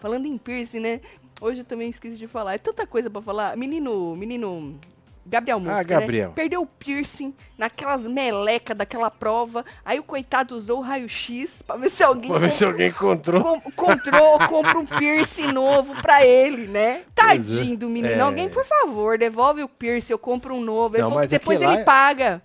Falando 0.00 0.26
em 0.26 0.36
piercing, 0.36 0.80
né? 0.80 1.00
Hoje 1.40 1.60
eu 1.60 1.64
também 1.64 1.88
esqueci 1.88 2.16
de 2.16 2.26
falar. 2.26 2.54
É 2.54 2.58
tanta 2.58 2.86
coisa 2.86 3.08
pra 3.08 3.22
falar. 3.22 3.56
Menino, 3.56 4.14
menino 4.16 4.78
Gabriel 5.26 5.60
Mosca, 5.60 5.78
Ah, 5.80 5.82
Gabriel. 5.82 6.28
né? 6.30 6.34
Perdeu 6.34 6.62
o 6.62 6.66
piercing 6.66 7.34
naquelas 7.56 8.06
melecas 8.06 8.76
daquela 8.76 9.10
prova. 9.10 9.64
Aí 9.84 9.98
o 9.98 10.02
coitado 10.02 10.54
usou 10.56 10.78
o 10.78 10.82
raio-x 10.82 11.62
pra 11.62 11.76
ver 11.76 11.90
se 11.90 12.02
alguém 12.02 12.30
Pra 12.30 12.38
ver 12.38 12.50
se 12.52 12.64
alguém 12.64 12.88
encontrou. 12.88 13.42
com- 13.42 13.68
encontrou, 13.68 14.38
compra 14.48 14.78
um 14.78 14.86
piercing 14.86 15.52
novo 15.52 15.94
pra 16.00 16.24
ele, 16.24 16.66
né? 16.68 17.00
É. 17.00 17.04
Tadinho 17.14 17.76
do 17.76 17.88
menino. 17.88 18.14
É. 18.14 18.20
Alguém, 18.20 18.48
por 18.48 18.64
favor, 18.64 19.18
devolve 19.18 19.62
o 19.62 19.68
piercing, 19.68 20.12
eu 20.12 20.18
compro 20.18 20.54
um 20.54 20.60
novo. 20.60 20.96
Ele 20.96 21.02
Não, 21.02 21.10
falou 21.10 21.22
que 21.22 21.26
mas 21.26 21.32
é 21.32 21.38
que 21.38 21.44
depois 21.44 21.60
lá 21.60 21.72
ele 21.72 21.82
é- 21.82 21.84
paga. 21.84 22.42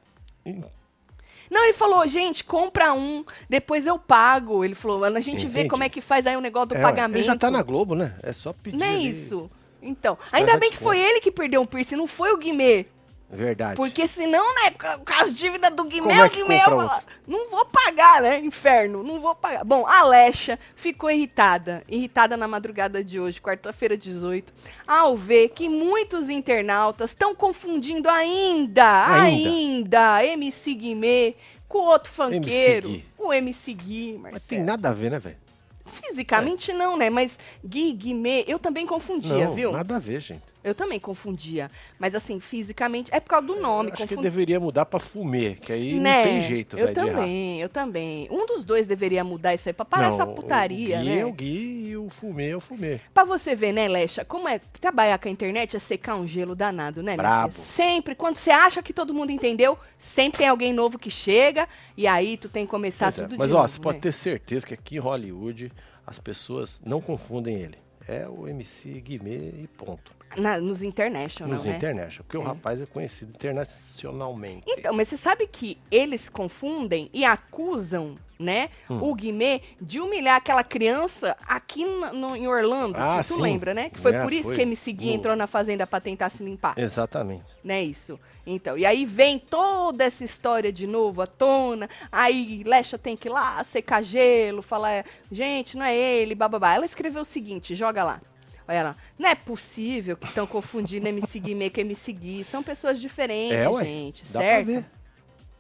Não, 1.54 1.64
ele 1.66 1.74
falou, 1.74 2.06
gente, 2.08 2.44
compra 2.44 2.94
um, 2.94 3.24
depois 3.48 3.86
eu 3.86 4.00
pago. 4.00 4.66
Ele 4.66 4.74
falou, 4.74 5.04
a 5.04 5.20
gente 5.20 5.46
vê 5.46 5.60
Entendi. 5.60 5.70
como 5.70 5.84
é 5.84 5.90
que 5.90 6.02
faz 6.02 6.26
aí 6.26 6.36
o 6.36 6.42
negócio 6.42 6.70
do 6.70 6.76
É, 6.76 6.82
pagamento. 6.82 7.18
Ele 7.18 7.24
já 7.24 7.36
tá 7.36 7.52
na 7.52 7.62
Globo, 7.62 7.94
né? 7.94 8.16
É 8.24 8.34
só 8.34 8.52
pedir. 8.54 8.76
Não 8.76 8.86
é 8.86 8.90
ali. 8.96 9.10
isso. 9.10 9.52
Então, 9.80 10.18
ainda 10.32 10.54
já 10.54 10.58
bem 10.58 10.72
que 10.72 10.78
foi 10.78 11.00
ele 11.00 11.20
que 11.20 11.30
perdeu 11.32 11.62
o 11.62 11.68
piercing, 11.68 11.96
não 11.96 12.08
foi 12.08 12.32
o 12.34 12.38
Guimê. 12.38 12.88
Verdade. 13.34 13.76
Porque 13.76 14.08
senão, 14.08 14.44
né, 14.56 14.72
com 14.80 15.14
as 15.14 15.34
dívidas 15.34 15.74
do 15.74 15.84
Guimê, 15.86 16.30
Como 16.30 16.52
é 16.52 16.58
outro? 16.70 16.88
falo, 16.88 17.02
não 17.28 17.50
vou 17.50 17.66
pagar, 17.66 18.22
né, 18.22 18.40
inferno, 18.40 19.04
não 19.04 19.20
vou 19.20 19.34
pagar. 19.36 19.64
Bom, 19.66 19.86
a 19.88 20.00
Alexa 20.02 20.60
ficou 20.76 21.10
irritada, 21.10 21.84
irritada 21.90 22.38
na 22.38 22.48
madrugada 22.48 23.04
de 23.04 23.20
hoje, 23.20 23.42
quarta-feira 23.42 23.98
18, 23.98 24.54
ao 24.88 25.18
ver 25.18 25.50
que 25.50 25.68
muitos 25.68 26.30
internautas 26.30 27.10
estão 27.10 27.34
confundindo 27.34 28.10
ainda, 28.10 29.06
Ainda. 29.22 30.16
ainda, 30.16 30.26
MC 30.26 30.74
Guimê 30.76 31.36
com 31.68 31.80
outro 31.80 32.12
funkeiro, 32.12 32.88
Gui. 32.90 33.06
o 33.18 33.34
MC 33.34 33.74
Gui, 33.74 34.14
Mas 34.22 34.32
Marcelo. 34.34 34.50
tem 34.50 34.64
nada 34.64 34.90
a 34.90 34.94
ver, 34.94 35.10
né, 35.10 35.18
velho? 35.20 35.38
Fisicamente 35.86 36.72
não, 36.72 36.96
né, 36.96 37.10
mas 37.10 37.38
Gui, 37.66 37.92
Guimê, 37.94 38.46
eu 38.48 38.58
também 38.60 38.86
confundia, 38.86 39.46
Não, 39.48 39.54
viu? 39.56 39.72
nada 39.72 39.96
a 39.96 40.00
ver, 40.00 40.22
gente. 40.22 40.44
Eu 40.64 40.74
também 40.74 41.00
confundia. 41.00 41.70
Mas 42.00 42.16
assim, 42.16 42.40
fisicamente, 42.40 43.14
é 43.14 43.20
por 43.20 43.30
causa 43.30 43.48
do 43.48 43.56
nome. 43.58 43.92
Acho 43.92 44.08
que 44.08 44.16
deveria 44.16 44.60
mudar 44.60 44.86
pra 44.86 45.00
fumê, 45.00 45.56
que 45.56 45.74
aí 45.74 45.94
Né? 46.00 46.18
não 46.18 46.24
tem 46.24 46.42
jeito, 46.42 46.78
Eu 46.78 46.94
também, 46.94 47.60
eu 47.62 47.70
também. 47.70 48.28
Um 48.32 48.46
dos 48.46 48.64
dois 48.64 48.88
deveria 48.88 49.24
mudar 49.24 49.54
isso 49.54 49.68
aí 49.70 49.74
pra 49.74 49.84
parar 49.86 50.08
Não, 50.10 50.16
essa 50.16 50.26
putaria, 50.26 50.98
o 51.00 51.02
Gui 51.02 51.10
né? 51.10 51.20
é 51.20 51.26
o 51.26 51.32
Gui 51.34 51.88
e 51.90 51.98
o 51.98 52.10
fumê 52.10 52.50
é 52.50 52.56
o 52.56 52.62
fumê. 52.62 53.00
Pra 53.14 53.24
você 53.26 53.56
ver, 53.56 53.74
né, 53.74 53.88
Lecha, 53.88 54.24
como 54.24 54.48
é 54.48 54.60
trabalhar 54.80 55.18
com 55.18 55.28
a 55.28 55.32
internet 55.32 55.76
é 55.76 55.80
secar 55.80 56.16
um 56.16 56.26
gelo 56.28 56.56
danado, 56.56 57.04
né, 57.04 57.18
Brabo. 57.18 57.54
Sempre, 57.54 58.16
quando 58.16 58.38
você 58.38 58.52
acha 58.52 58.82
que 58.82 58.94
todo 58.94 59.14
mundo 59.14 59.32
entendeu, 59.32 59.78
sempre 60.00 60.40
tem 60.40 60.48
alguém 60.48 60.72
novo 60.72 60.98
que 60.98 61.10
chega 61.10 61.68
e 61.98 62.08
aí 62.08 62.38
tu 62.38 62.48
tem 62.48 62.66
que 62.66 62.72
começar 62.72 63.06
Pois 63.12 63.20
é, 63.20 63.24
tudo 63.24 63.38
Mas 63.38 63.50
de 63.50 63.54
ó, 63.54 63.58
novo, 63.58 63.70
você 63.70 63.80
pode 63.80 63.98
né? 63.98 64.02
ter 64.02 64.12
certeza 64.14 64.66
que 64.66 64.74
aqui 64.74 64.96
em 64.96 65.00
Hollywood 65.00 65.72
as 66.08 66.20
pessoas 66.20 66.82
não 66.86 67.02
confundem 67.02 67.56
ele. 67.62 67.78
É 68.08 68.28
o 68.28 68.48
MC 68.48 69.00
Guimê 69.00 69.54
e 69.64 69.68
ponto. 69.78 70.12
Na- 70.38 70.60
nos 70.60 70.82
international, 70.84 71.54
Nos 71.54 71.66
né? 71.66 71.76
international. 71.76 72.24
Porque 72.26 72.38
o 72.38 72.42
É. 72.42 72.46
rapaz 72.46 72.82
é 72.82 72.86
conhecido 72.86 73.32
internacionalmente. 73.36 74.64
Então, 74.68 74.94
mas 74.94 75.08
você 75.08 75.18
sabe 75.18 75.48
que 75.48 75.78
eles 75.92 76.30
confundem 76.30 77.10
e 77.14 77.24
acusam, 77.26 78.16
né, 78.40 78.70
Hum. 78.90 79.00
o 79.04 79.16
Guimê 79.16 79.62
de 79.80 80.00
humilhar 80.02 80.36
aquela 80.36 80.64
criança 80.64 81.38
aqui 81.48 81.86
na- 81.86 82.12
no- 82.12 82.36
em 82.36 82.48
Orlando, 82.48 82.98
Ah, 82.98 83.22
tu 83.26 83.36
sim. 83.36 83.42
lembra, 83.42 83.74
né? 83.74 83.90
Que 83.90 84.00
foi 84.00 84.14
É, 84.14 84.22
por 84.22 84.34
isso 84.34 84.44
foi. 84.46 84.56
que 84.56 84.62
MC 84.64 84.92
Gui 84.92 85.08
No- 85.08 85.14
entrou 85.14 85.36
na 85.36 85.48
fazenda 85.48 85.88
pra 85.88 86.02
tentar 86.02 86.30
se 86.30 86.44
limpar, 86.44 86.74
Exatamente. 86.78 87.46
né, 87.64 87.82
isso. 87.82 88.20
Então, 88.46 88.78
e 88.78 88.86
aí 88.86 89.06
vem 89.06 89.40
toda 89.40 90.04
essa 90.04 90.26
história 90.26 90.74
de 90.74 90.86
novo 90.86 91.22
à 91.22 91.28
tona, 91.28 91.90
aí 92.12 92.64
Lecha 92.66 92.98
tem 92.98 93.16
que 93.16 93.30
ir 93.30 93.32
lá 93.32 93.64
secar 93.64 94.04
gelo, 94.04 94.62
falar, 94.62 95.06
gente, 95.32 95.78
não 95.78 95.86
é 95.86 95.96
ele, 95.96 96.36
bababá. 96.36 96.74
Ela 96.74 96.86
escreveu 96.86 97.22
o 97.22 97.26
seguinte, 97.26 97.76
joga 97.76 98.04
lá. 98.04 98.22
Olha 98.68 98.84
lá, 98.84 98.96
não 99.20 99.30
é 99.30 99.36
possível 99.36 100.16
que 100.16 100.26
estão 100.26 100.48
confundindo 100.48 101.08
MC 101.08 101.40
Guimê 101.40 101.70
com 101.70 101.82
MC 101.82 102.12
Gui, 102.14 102.44
são 102.44 102.64
pessoas 102.64 103.00
diferentes, 103.00 103.58
É, 103.58 103.68
ué. 103.70 103.84
gente, 103.84 104.24
Dá 104.32 104.40
certo? 104.40 104.66
pra 104.66 104.76
ver. 104.82 104.86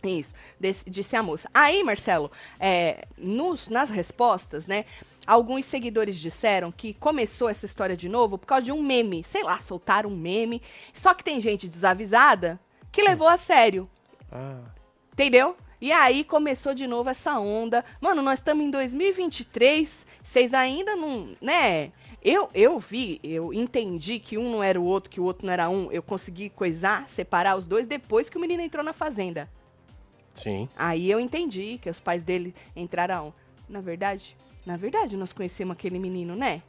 Isso, 0.06 0.34
desse- 0.60 0.90
disse 0.90 1.16
a 1.16 1.24
moça. 1.24 1.50
Aí, 1.54 1.82
Marcelo, 1.84 2.30
é, 2.60 3.06
nos- 3.18 3.70
nas 3.70 3.90
respostas, 3.90 4.68
né? 4.68 4.84
Alguns 5.26 5.64
seguidores 5.66 6.18
disseram 6.20 6.74
que 6.74 6.94
começou 6.94 7.48
essa 7.48 7.66
história 7.66 7.96
de 7.96 8.10
novo 8.10 8.38
por 8.38 8.46
causa 8.46 8.64
de 8.66 8.72
um 8.74 8.84
meme. 8.84 9.24
Sei 9.24 9.42
lá, 9.44 9.60
soltaram 9.62 10.10
um 10.10 10.16
meme. 10.18 10.62
Só 10.94 11.14
que 11.14 11.24
tem 11.24 11.40
gente 11.40 11.70
desavisada 11.70 12.60
que 12.92 13.02
levou 13.02 13.30
a 13.30 13.38
sério. 13.38 13.90
Ah, 14.30 14.60
Entendeu? 15.14 15.56
E 15.80 15.92
aí 15.92 16.24
começou 16.26 16.74
de 16.74 16.86
novo 16.88 17.10
essa 17.10 17.40
onda. 17.40 17.86
Mano, 18.02 18.22
nós 18.22 18.40
estamos 18.40 18.66
em 18.66 18.70
2023, 18.72 20.06
vocês 20.22 20.54
ainda 20.54 20.96
não, 20.96 21.30
né? 21.42 21.92
Eu, 22.24 22.48
eu 22.54 22.80
vi, 22.80 23.20
eu 23.24 23.54
entendi 23.54 24.18
que 24.18 24.38
um 24.38 24.50
não 24.50 24.64
era 24.64 24.80
o 24.80 24.84
outro, 24.86 25.10
que 25.10 25.20
o 25.20 25.24
outro 25.24 25.46
não 25.46 25.52
era 25.54 25.70
um. 25.70 25.92
Eu 25.92 26.02
consegui 26.02 26.50
coisar, 26.50 27.08
separar 27.10 27.58
os 27.58 27.66
dois 27.66 27.86
depois 27.86 28.30
que 28.30 28.38
o 28.38 28.40
menino 28.40 28.62
entrou 28.64 28.84
na 28.84 28.94
fazenda. 28.94 29.50
sim. 30.42 30.70
Aí 30.76 31.12
eu 31.12 31.20
entendi 31.20 31.78
que 31.82 31.90
os 31.90 32.00
pais 32.00 32.24
dele 32.24 32.56
entraram. 32.76 33.34
Na 33.68 33.82
verdade, 33.82 34.36
na 34.66 34.78
verdade, 34.78 35.18
nós 35.18 35.34
conhecemos 35.34 35.74
aquele 35.74 36.00
menino, 36.00 36.36
né? 36.36 36.62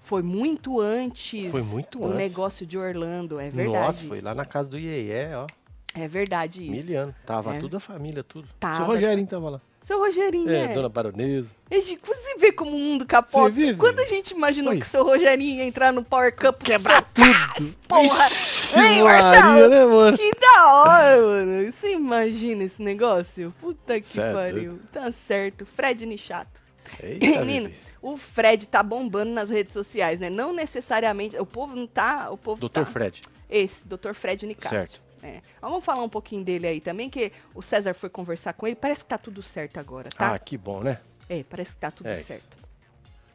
Foi 0.00 0.22
muito 0.22 0.80
antes 0.80 1.50
Foi 1.50 1.62
muito 1.62 1.98
do 1.98 2.04
antes. 2.04 2.16
negócio 2.16 2.66
de 2.66 2.78
Orlando, 2.78 3.38
é 3.40 3.50
verdade. 3.50 3.78
Nossa, 3.86 4.04
foi 4.04 4.18
isso. 4.18 4.26
lá 4.26 4.34
na 4.34 4.44
casa 4.44 4.68
do 4.70 4.78
Iê, 4.78 5.34
ó. 5.34 5.46
É 5.94 6.06
verdade 6.06 6.62
isso. 6.62 6.70
Miliano. 6.70 7.14
Tava 7.26 7.56
É. 7.56 7.58
tudo 7.58 7.76
a 7.76 7.80
família, 7.80 8.22
tudo. 8.22 8.48
Tava. 8.60 8.76
Seu 8.76 8.84
Rogerinho 8.86 9.26
tava 9.26 9.50
lá. 9.50 9.60
Seu 9.88 9.98
Rogerinho, 10.00 10.50
É, 10.50 10.68
né? 10.68 10.74
dona 10.74 10.90
Baronesa. 10.90 11.48
Você 11.70 12.36
vê 12.36 12.52
como 12.52 12.76
o 12.76 12.78
mundo 12.78 13.06
capota. 13.06 13.48
Vive? 13.48 13.78
Quando 13.78 14.00
a 14.00 14.04
gente 14.04 14.32
imaginou 14.32 14.70
Oi. 14.74 14.80
que 14.80 14.86
o 14.86 14.88
seu 14.88 15.02
Rogerinho 15.02 15.56
ia 15.56 15.64
entrar 15.64 15.94
no 15.94 16.04
Power 16.04 16.30
Cup 16.36 16.62
Quebrar 16.62 17.10
tudo. 17.10 17.74
Porra! 17.88 18.26
Ixi, 18.26 18.78
Ei, 18.78 19.02
Marcelo! 19.02 19.68
né, 19.70 19.84
mano? 19.86 20.18
Que 20.18 20.30
da 20.38 20.74
hora, 20.74 21.22
mano. 21.22 21.72
Você 21.72 21.92
imagina 21.94 22.64
esse 22.64 22.82
negócio? 22.82 23.54
Puta 23.62 23.98
que 23.98 24.06
Cê 24.06 24.20
é 24.20 24.30
pariu. 24.30 24.78
Tá 24.92 25.10
certo. 25.10 25.64
Fred 25.64 26.04
Nichato. 26.04 26.60
Eita, 27.02 27.24
Menino, 27.40 27.68
bebê. 27.68 27.80
o 28.02 28.18
Fred 28.18 28.68
tá 28.68 28.82
bombando 28.82 29.32
nas 29.32 29.48
redes 29.48 29.72
sociais, 29.72 30.20
né? 30.20 30.28
Não 30.28 30.52
necessariamente. 30.52 31.34
O 31.38 31.46
povo 31.46 31.74
não 31.74 31.86
tá. 31.86 32.28
O 32.30 32.36
povo 32.36 32.60
Doutor 32.60 32.84
tá. 32.84 32.90
Fred. 32.92 33.22
Esse, 33.48 33.80
Dr. 33.86 34.12
Fred 34.12 34.44
Nicásio. 34.44 34.78
Certo. 34.80 35.07
É. 35.22 35.40
Vamos 35.60 35.84
falar 35.84 36.02
um 36.02 36.08
pouquinho 36.08 36.44
dele 36.44 36.66
aí 36.66 36.80
também, 36.80 37.10
que 37.10 37.32
o 37.54 37.62
César 37.62 37.94
foi 37.94 38.08
conversar 38.08 38.52
com 38.52 38.66
ele. 38.66 38.76
Parece 38.76 39.00
que 39.00 39.06
tá 39.10 39.18
tudo 39.18 39.42
certo 39.42 39.78
agora, 39.80 40.10
tá? 40.10 40.34
Ah, 40.34 40.38
que 40.38 40.56
bom, 40.56 40.80
né? 40.80 40.98
É, 41.28 41.42
parece 41.42 41.72
que 41.72 41.78
tá 41.78 41.90
tudo 41.90 42.08
É 42.08 42.12
isso. 42.14 42.24
certo. 42.24 42.56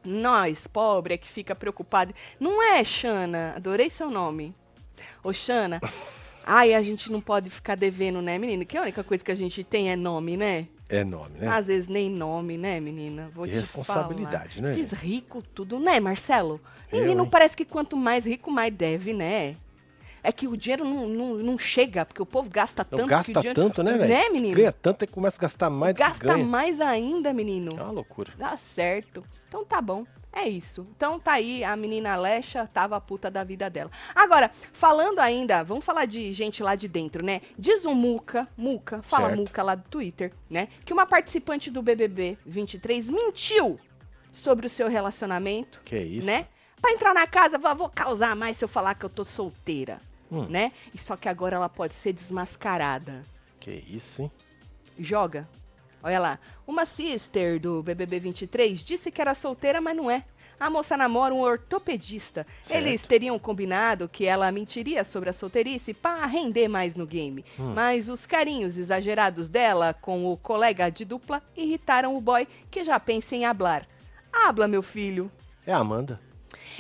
Nós, 0.04 0.68
pobre, 0.68 1.14
é 1.14 1.18
que 1.18 1.30
fica 1.30 1.56
preocupado. 1.56 2.14
Não 2.40 2.62
é, 2.62 2.84
Xana? 2.84 3.54
Adorei 3.56 3.90
seu 3.90 4.10
nome. 4.12 4.54
Ô, 5.24 5.32
Xana. 5.34 5.80
Ai, 6.46 6.74
a 6.74 6.82
gente 6.82 7.10
não 7.10 7.22
pode 7.22 7.50
ficar 7.50 7.76
devendo, 7.76 8.22
né, 8.22 8.38
menina? 8.38 8.66
Que 8.66 8.78
a 8.78 8.82
única 8.82 9.02
coisa 9.02 9.24
que 9.24 9.32
a 9.32 9.36
gente 9.36 9.64
tem 9.64 9.90
é 9.92 9.96
nome, 9.96 10.36
né? 10.36 10.68
É 10.90 11.02
nome, 11.02 11.40
né? 11.40 11.48
Às 11.48 11.68
vezes 11.68 11.88
nem 11.88 12.10
nome, 12.10 12.58
né, 12.58 12.82
menina? 12.82 13.32
Vou 13.34 13.46
E 13.46 13.52
te 13.52 13.56
responsabilidade, 13.60 14.56
falar. 14.58 14.68
né, 14.68 14.78
Esses 14.80 14.92
ricos 14.92 15.46
tudo, 15.56 15.80
né, 15.80 16.02
Marcelo? 16.02 16.60
Eu, 16.92 17.00
Menino, 17.00 17.24
hein? 17.24 17.30
parece 17.32 17.56
que 17.56 17.64
quanto 17.64 17.96
mais 17.96 18.26
rico, 18.26 18.52
mais 18.52 18.74
deve, 18.74 19.14
né? 19.14 19.56
É 20.24 20.32
que 20.32 20.48
o 20.48 20.56
dinheiro 20.56 20.86
não, 20.86 21.08
não, 21.08 21.34
não 21.36 21.58
chega, 21.60 22.06
porque 22.06 22.22
o 22.22 22.26
povo 22.26 22.50
gasta 22.50 22.88
Não 22.90 22.98
tanto. 23.00 23.04
que 23.04 23.10
gasta 23.10 23.34
dinheiro... 23.42 23.62
tanto, 23.62 23.84
né, 23.84 23.98
velho? 23.98 24.10
Né, 24.14 24.30
menino? 24.30 24.56
Ganha 24.56 24.72
tanto 24.72 25.04
e 25.04 25.08
começa 25.08 25.38
a 25.38 25.42
gastar 25.42 25.70
mais 25.70 25.94
do 25.94 25.98
que 25.98 26.04
Gasta 26.04 26.38
mais 26.38 26.80
ainda, 26.80 27.34
menino. 27.34 27.72
É 27.78 27.84
uma 27.84 27.92
loucura. 27.92 28.32
Dá 28.38 28.56
certo. 28.56 29.24
Então 29.50 29.66
tá 29.66 29.82
bom. 29.82 30.06
É 30.36 30.48
isso. 30.48 30.88
Então 30.96 31.20
tá 31.20 31.34
aí, 31.34 31.64
a 31.64 31.76
menina 31.76 32.14
Alexa 32.14 32.68
tava 32.74 32.96
a 32.96 33.02
puta 33.02 33.30
da 33.30 33.44
vida 33.44 33.70
dela. 33.70 33.92
Agora, 34.16 34.50
falando 34.72 35.20
ainda, 35.20 35.62
vamos 35.64 35.86
falar 35.86 36.06
de 36.06 36.34
gente 36.34 36.64
lá 36.64 36.74
de 36.74 36.88
dentro, 36.88 37.24
né? 37.24 37.42
Diz 37.60 37.86
o 37.86 37.94
Muca, 37.94 38.48
Muca, 38.58 39.02
fala 39.04 39.28
Certo. 39.28 39.40
Muca 39.40 39.62
lá 39.62 39.76
do 39.76 39.84
Twitter, 39.90 40.34
né? 40.50 40.70
Que 40.84 40.92
uma 40.94 41.06
participante 41.06 41.70
do 41.70 41.84
BBB 41.84 42.38
23 42.46 43.10
mentiu 43.12 43.80
sobre 44.32 44.66
o 44.66 44.70
seu 44.70 44.88
relacionamento, 44.90 45.82
Que 45.86 46.00
isso? 46.00 46.26
né? 46.26 46.48
Pra 46.82 46.92
entrar 46.92 47.14
na 47.14 47.28
casa, 47.28 47.58
vou 47.58 47.88
causar 47.90 48.36
mais 48.36 48.58
se 48.58 48.66
eu 48.66 48.68
falar 48.68 48.96
que 48.96 49.06
eu 49.06 49.10
tô 49.10 49.24
solteira, 49.24 50.02
Hum. 50.34 50.48
né? 50.50 50.72
E 50.94 50.98
só 50.98 51.16
que 51.16 51.30
agora 51.30 51.56
ela 51.56 51.70
pode 51.70 51.94
ser 51.94 52.12
desmascarada. 52.12 53.24
Que 53.60 53.84
isso, 53.88 54.24
hein? 54.24 54.32
Joga. 55.00 55.48
Olha 56.02 56.20
lá. 56.20 56.40
Uma 56.68 56.86
sister 56.86 57.60
do 57.60 57.82
BBB 57.84 58.20
23 58.20 58.84
disse 58.84 59.12
que 59.12 59.22
era 59.22 59.34
solteira, 59.34 59.80
mas 59.80 59.96
não 59.96 60.10
é. 60.12 60.26
A 60.60 60.70
moça 60.70 60.96
namora 60.98 61.34
um 61.34 61.42
ortopedista. 61.42 62.46
Certo. 62.62 62.78
Eles 62.78 63.04
teriam 63.04 63.38
combinado 63.38 64.08
que 64.08 64.26
ela 64.26 64.52
mentiria 64.52 65.04
sobre 65.04 65.30
a 65.30 65.34
solteirice 65.34 65.94
para 65.94 66.26
render 66.26 66.68
mais 66.68 66.96
no 66.96 67.06
game. 67.06 67.44
Hum. 67.60 67.74
Mas 67.74 68.10
os 68.10 68.26
carinhos 68.26 68.78
exagerados 68.78 69.50
dela 69.50 69.94
com 69.94 70.26
o 70.32 70.38
colega 70.38 70.90
de 70.90 71.06
dupla 71.06 71.42
irritaram 71.56 72.16
o 72.16 72.22
boy, 72.22 72.48
que 72.72 72.84
já 72.84 73.00
pensa 73.00 73.36
em 73.36 73.46
hablar. 73.46 73.88
Habla, 74.32 74.68
meu 74.68 74.82
filho. 74.82 75.32
É 75.66 75.74
a 75.74 75.78
Amanda. 75.78 76.20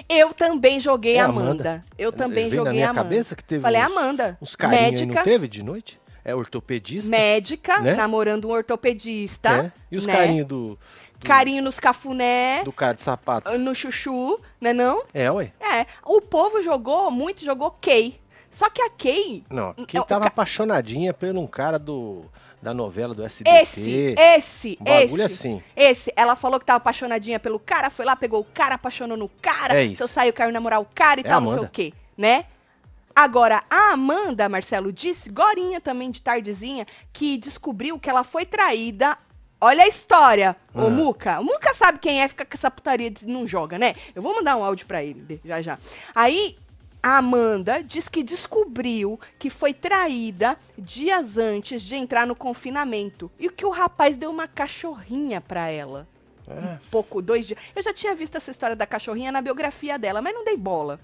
Eu 0.09 0.33
também 0.33 0.79
joguei 0.79 1.15
É 1.17 1.21
a 1.21 1.25
Amanda. 1.25 1.49
Amanda. 1.49 1.85
Eu 1.97 2.11
também 2.11 2.49
Veio 2.49 2.63
joguei 2.63 2.65
na 2.65 2.71
minha 2.71 2.89
Amanda. 2.89 3.03
cabeça 3.03 3.35
que 3.35 3.43
teve 3.43 3.61
Falei 3.61 3.81
uns- 3.81 3.85
Amanda. 3.85 4.37
Uns 4.41 4.55
carinhos 4.55 4.83
aí, 4.83 4.91
médica, 4.91 5.15
não 5.15 5.23
teve 5.23 5.47
de 5.47 5.63
noite? 5.63 5.99
É 6.25 6.33
ortopedista. 6.33 7.09
médica, 7.11 7.79
né? 7.81 7.95
namorando 7.95 8.47
um 8.47 8.51
ortopedista. 8.51 9.63
né? 9.63 9.71
E 9.91 9.97
os 9.97 10.05
né? 10.05 10.15
carinhos 10.15 10.47
do, 10.47 10.79
do, 11.19 11.25
Carinho 11.25 11.61
nos 11.63 11.79
cafuné, 11.79 12.63
do 12.63 12.71
cara 12.71 12.93
de 12.93 13.03
sapato. 13.03 13.57
no 13.57 13.75
chuchu, 13.75 14.39
né 14.59 14.71
não? 14.71 15.03
É, 15.13 15.29
ué. 15.31 15.51
É, 15.59 15.85
o 16.05 16.21
povo 16.21 16.61
jogou, 16.61 17.11
muito 17.11 17.43
jogou 17.43 17.71
Kay. 17.81 18.19
Só 18.49 18.69
que 18.69 18.81
a 18.81 18.89
Kay. 18.89 19.43
Não, 19.49 19.73
quem 19.85 19.99
o 19.99 20.03
tava 20.05 20.27
apaixonadinha 20.27 21.13
por 21.13 21.27
um 21.35 21.47
cara 21.47 21.77
do, 21.79 22.25
da 22.63 22.73
novela 22.73 23.13
do 23.13 23.23
SBT. 23.23 23.57
Esse, 23.61 24.15
esse, 24.17 24.77
um 24.79 24.83
bagulho 24.85 25.23
esse. 25.25 25.33
assim. 25.35 25.63
Esse, 25.75 26.13
ela 26.15 26.35
falou 26.35 26.59
que 26.59 26.65
tava 26.65 26.77
apaixonadinha 26.77 27.39
pelo 27.39 27.59
cara, 27.59 27.89
foi 27.89 28.05
lá, 28.05 28.15
pegou 28.15 28.39
o 28.39 28.45
cara, 28.45 28.75
apaixonou 28.75 29.17
no 29.17 29.27
cara, 29.29 29.75
É 29.75 29.83
isso. 29.83 29.97
seu 29.97 30.07
saiu, 30.07 30.33
caiu 30.33 30.51
namorar 30.51 30.79
o 30.81 30.85
cara 30.95 31.19
e 31.19 31.23
É 31.25 31.27
tal, 31.29 31.41
não 31.41 31.47
sei 31.49 31.57
Amanda. 31.57 31.67
o 31.67 31.71
quê, 31.71 31.93
né? 32.17 32.45
Agora, 33.15 33.63
a 33.69 33.91
Amanda, 33.91 34.49
Marcelo, 34.49 34.91
disse, 34.91 35.29
gorinha 35.29 35.79
também 35.79 36.09
de 36.09 36.19
tardezinha, 36.21 36.87
que 37.11 37.37
descobriu 37.37 37.99
que 37.99 38.09
ela 38.09 38.23
foi 38.23 38.43
traída. 38.45 39.15
Olha 39.61 39.83
a 39.83 39.87
história, 39.87 40.55
ô 40.73 40.87
Ah. 40.87 40.89
Muca. 40.89 41.39
O 41.39 41.43
Muca 41.43 41.73
sabe 41.75 41.99
quem 41.99 42.21
é, 42.21 42.27
fica 42.27 42.43
com 42.43 42.55
essa 42.55 42.71
putaria 42.71 43.11
de 43.11 43.25
não 43.27 43.45
joga, 43.45 43.77
né? 43.77 43.93
Eu 44.15 44.21
vou 44.21 44.33
mandar 44.35 44.55
um 44.57 44.63
áudio 44.63 44.87
pra 44.87 45.03
ele, 45.03 45.39
já 45.45 45.61
já. 45.61 45.77
Aí, 46.15 46.57
a 47.03 47.17
Amanda 47.17 47.83
diz 47.83 48.07
que 48.07 48.23
descobriu 48.23 49.19
que 49.37 49.49
foi 49.49 49.73
traída 49.73 50.57
dias 50.77 51.37
antes 51.37 51.81
de 51.81 51.95
entrar 51.95 52.25
no 52.25 52.33
confinamento. 52.33 53.29
E 53.37 53.49
que 53.49 53.65
o 53.65 53.69
rapaz 53.69 54.15
deu 54.15 54.31
uma 54.31 54.47
cachorrinha 54.47 55.41
pra 55.41 55.69
ela. 55.69 56.07
É, 56.47 56.77
Pouco, 56.89 57.21
dois 57.21 57.45
dias. 57.45 57.59
Eu 57.75 57.83
já 57.83 57.93
tinha 57.93 58.15
visto 58.15 58.37
essa 58.37 58.51
história 58.51 58.75
da 58.75 58.87
cachorrinha 58.87 59.33
na 59.33 59.41
biografia 59.41 59.99
dela, 59.99 60.21
mas 60.21 60.33
não 60.33 60.45
dei 60.45 60.55
bola. 60.55 60.97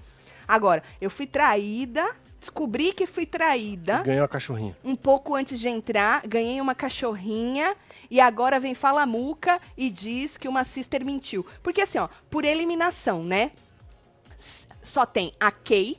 Agora, 0.48 0.82
eu 1.02 1.10
fui 1.10 1.28
traída, 1.28 2.16
descobri 2.40 2.94
que 2.94 3.06
fui 3.06 3.26
traída. 3.26 4.02
ganhou 4.02 4.24
a 4.24 4.28
cachorrinha. 4.28 4.76
Um 4.84 4.96
pouco 4.96 5.36
antes 5.36 5.60
de 5.60 5.68
entrar, 5.68 6.26
ganhei 6.26 6.62
uma 6.62 6.74
cachorrinha 6.74 7.76
e 8.10 8.22
agora 8.22 8.60
vem 8.60 8.74
Falamuca 8.74 9.60
e 9.78 9.90
diz 9.90 10.38
que 10.38 10.48
uma 10.48 10.64
sister 10.64 11.06
mentiu. 11.06 11.46
Porque 11.62 11.82
assim, 11.82 11.98
ó, 11.98 12.08
por 12.30 12.46
eliminação, 12.46 13.22
né? 13.22 13.52
Só 14.92 15.06
tem 15.06 15.32
a 15.40 15.52
Kay 15.52 15.98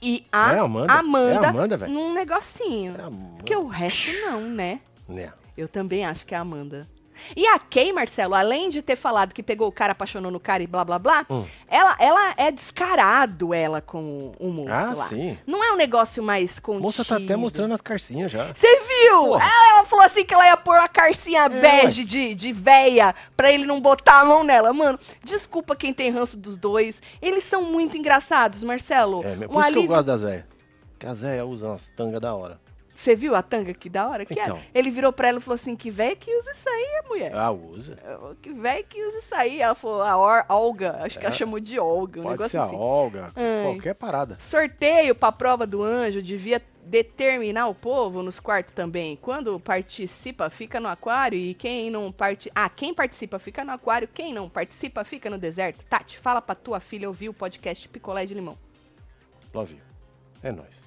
e 0.00 0.24
a 0.32 0.54
É 0.54 0.58
Amanda? 0.60 0.92
Amanda, 0.92 1.46
É 1.46 1.48
Amanda, 1.48 1.88
num 1.88 2.14
negocinho. 2.14 2.94
É 2.98 3.02
Amanda. 3.02 3.36
Porque 3.36 3.54
o 3.56 3.66
resto 3.66 4.10
não, 4.24 4.40
né? 4.42 4.80
Né? 5.08 5.32
Eu 5.56 5.68
também 5.68 6.04
acho 6.06 6.24
que 6.24 6.34
é 6.34 6.38
a 6.38 6.40
Amanda. 6.40 6.88
E 7.36 7.46
a 7.46 7.58
Kay, 7.58 7.92
Marcelo, 7.92 8.34
além 8.34 8.70
de 8.70 8.82
ter 8.82 8.96
falado 8.96 9.32
que 9.32 9.42
pegou 9.42 9.68
o 9.68 9.72
cara, 9.72 9.92
apaixonou 9.92 10.30
no 10.30 10.40
cara 10.40 10.62
e 10.62 10.66
blá 10.66 10.84
blá 10.84 10.98
blá, 10.98 11.26
Hum. 11.30 11.44
ela, 11.68 11.96
ela 11.98 12.34
é 12.36 12.50
descarado, 12.50 13.54
ela, 13.54 13.80
com 13.80 14.32
o 14.38 14.48
moço 14.50 14.72
Ah, 14.72 14.92
lá. 14.96 15.04
sim. 15.06 15.38
Não 15.46 15.62
é 15.62 15.72
um 15.72 15.76
negócio 15.76 16.22
mais 16.22 16.58
A 16.58 16.60
contido. 16.60 16.82
moça 16.82 17.04
tá 17.04 17.16
até 17.16 17.36
mostrando 17.36 17.72
as 17.74 17.80
carcinhas 17.80 18.30
já. 18.32 18.52
Você 18.54 18.80
viu? 18.80 19.18
Porra. 19.24 19.44
Ela, 19.44 19.84
falou 19.86 20.04
assim 20.04 20.24
que 20.24 20.34
ela 20.34 20.46
ia 20.46 20.56
pôr 20.56 20.76
uma 20.76 20.88
carcinha 20.88 21.42
É, 21.44 21.48
bege 21.48 22.04
de, 22.04 22.34
de 22.34 22.52
véia 22.52 23.14
pra 23.36 23.50
ele 23.52 23.64
não 23.66 23.80
botar 23.80 24.20
a 24.20 24.24
mão 24.24 24.42
nela. 24.44 24.72
Mano, 24.72 24.98
desculpa 25.24 25.76
quem 25.76 25.92
tem 25.92 26.10
ranço 26.10 26.36
dos 26.36 26.56
dois. 26.56 27.00
Eles 27.20 27.44
são 27.44 27.62
muito 27.62 27.96
engraçados, 27.96 28.62
Marcelo. 28.62 29.22
É, 29.24 29.34
por 29.36 29.38
um 29.38 29.42
isso 29.42 29.48
que 29.48 29.54
eu 29.56 29.60
alívio. 29.60 29.88
gosto 29.88 30.04
das 30.06 30.22
velhas. 30.22 30.44
Que 30.98 31.06
as 31.06 31.20
velhas 31.20 31.46
usam 31.46 31.70
umas 31.70 31.90
tangas 31.96 32.20
da 32.20 32.34
hora. 32.34 32.60
Você 32.94 33.16
viu 33.16 33.34
a 33.34 33.42
tanga 33.42 33.72
que 33.72 33.88
da 33.88 34.06
hora 34.08 34.24
que 34.26 34.34
Então. 34.34 34.56
era? 34.58 34.66
Ele 34.74 34.90
virou 34.90 35.12
pra 35.12 35.28
ela 35.28 35.38
e 35.38 35.40
falou 35.40 35.54
assim: 35.54 35.74
que 35.74 35.90
véia 35.90 36.14
que 36.14 36.30
usa 36.36 36.52
isso 36.52 36.68
aí, 36.68 37.02
mulher. 37.08 37.34
Ah, 37.34 37.50
usa. 37.50 37.96
Que 38.42 38.52
véia 38.52 38.82
que 38.82 39.02
usa 39.02 39.18
isso 39.18 39.34
aí. 39.34 39.60
Ela 39.62 39.74
falou, 39.74 40.02
a 40.02 40.16
Or- 40.18 40.44
Olga. 40.48 40.98
Acho 41.02 41.18
que 41.18 41.24
ela 41.24 41.34
É. 41.34 41.38
chamou 41.38 41.58
de 41.58 41.78
Olga. 41.80 42.20
Um 42.20 42.24
Pode 42.24 42.32
negócio 42.34 42.50
ser 42.50 42.58
a 42.58 42.64
assim. 42.64 42.76
Olga, 42.76 43.32
Ai. 43.34 43.62
qualquer 43.64 43.94
parada. 43.94 44.36
Sorteio 44.38 45.14
pra 45.14 45.32
prova 45.32 45.66
do 45.66 45.82
anjo 45.82 46.20
devia 46.22 46.60
determinar 46.84 47.68
o 47.68 47.74
povo 47.74 48.22
nos 48.22 48.38
quartos 48.38 48.74
também. 48.74 49.16
Quando 49.16 49.58
participa, 49.58 50.50
fica 50.50 50.78
no 50.78 50.88
aquário 50.88 51.38
e 51.38 51.54
quem 51.54 51.90
não 51.90 52.12
participa. 52.12 52.60
Ah, 52.60 52.68
quem 52.68 52.92
participa 52.92 53.38
fica 53.38 53.64
no 53.64 53.72
aquário, 53.72 54.06
quem 54.06 54.34
não 54.34 54.48
participa 54.50 55.02
fica 55.04 55.30
no 55.30 55.38
deserto. 55.38 55.84
Tati, 55.86 56.18
fala 56.18 56.42
pra 56.42 56.54
tua 56.54 56.78
filha 56.80 57.08
ouvir 57.08 57.28
o 57.30 57.34
podcast 57.34 57.88
Picolé 57.88 58.26
de 58.26 58.34
Limão. 58.34 58.58
Love 59.54 59.74
you. 59.74 59.80
É 60.42 60.50
nóis. 60.52 60.81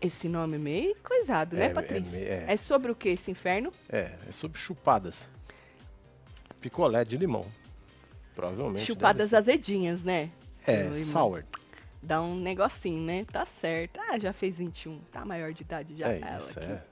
Esse 0.00 0.28
nome 0.28 0.56
é 0.56 0.58
meio 0.58 0.96
coisado, 1.02 1.56
É, 1.56 1.58
né, 1.58 1.66
é 1.66 1.68
Patrícia? 1.70 2.18
me- 2.20 2.24
é. 2.24 2.44
É 2.48 2.56
sobre 2.56 2.92
o 2.92 2.94
que 2.94 3.08
esse 3.08 3.30
inferno? 3.30 3.72
É, 3.90 4.14
é 4.28 4.32
sobre 4.32 4.58
chupadas. 4.58 5.26
Picolé 6.60 7.04
de 7.04 7.16
limão. 7.16 7.46
Provavelmente. 8.34 8.86
Chupadas 8.86 9.34
azedinhas, 9.34 10.04
né? 10.04 10.30
É, 10.66 10.92
sour. 11.00 11.44
Dá 12.00 12.22
um 12.22 12.36
negocinho, 12.38 13.02
né? 13.02 13.24
Tá 13.24 13.44
certo. 13.44 13.98
Ah, 14.00 14.18
já 14.18 14.32
fez 14.32 14.58
21. 14.58 14.98
Tá 15.10 15.24
maior 15.24 15.52
de 15.52 15.62
idade 15.62 15.96
já. 15.96 16.12
É 16.12 16.20
Ela 16.20 16.38
isso, 16.38 16.60
que- 16.60 16.66
é. 16.66 16.82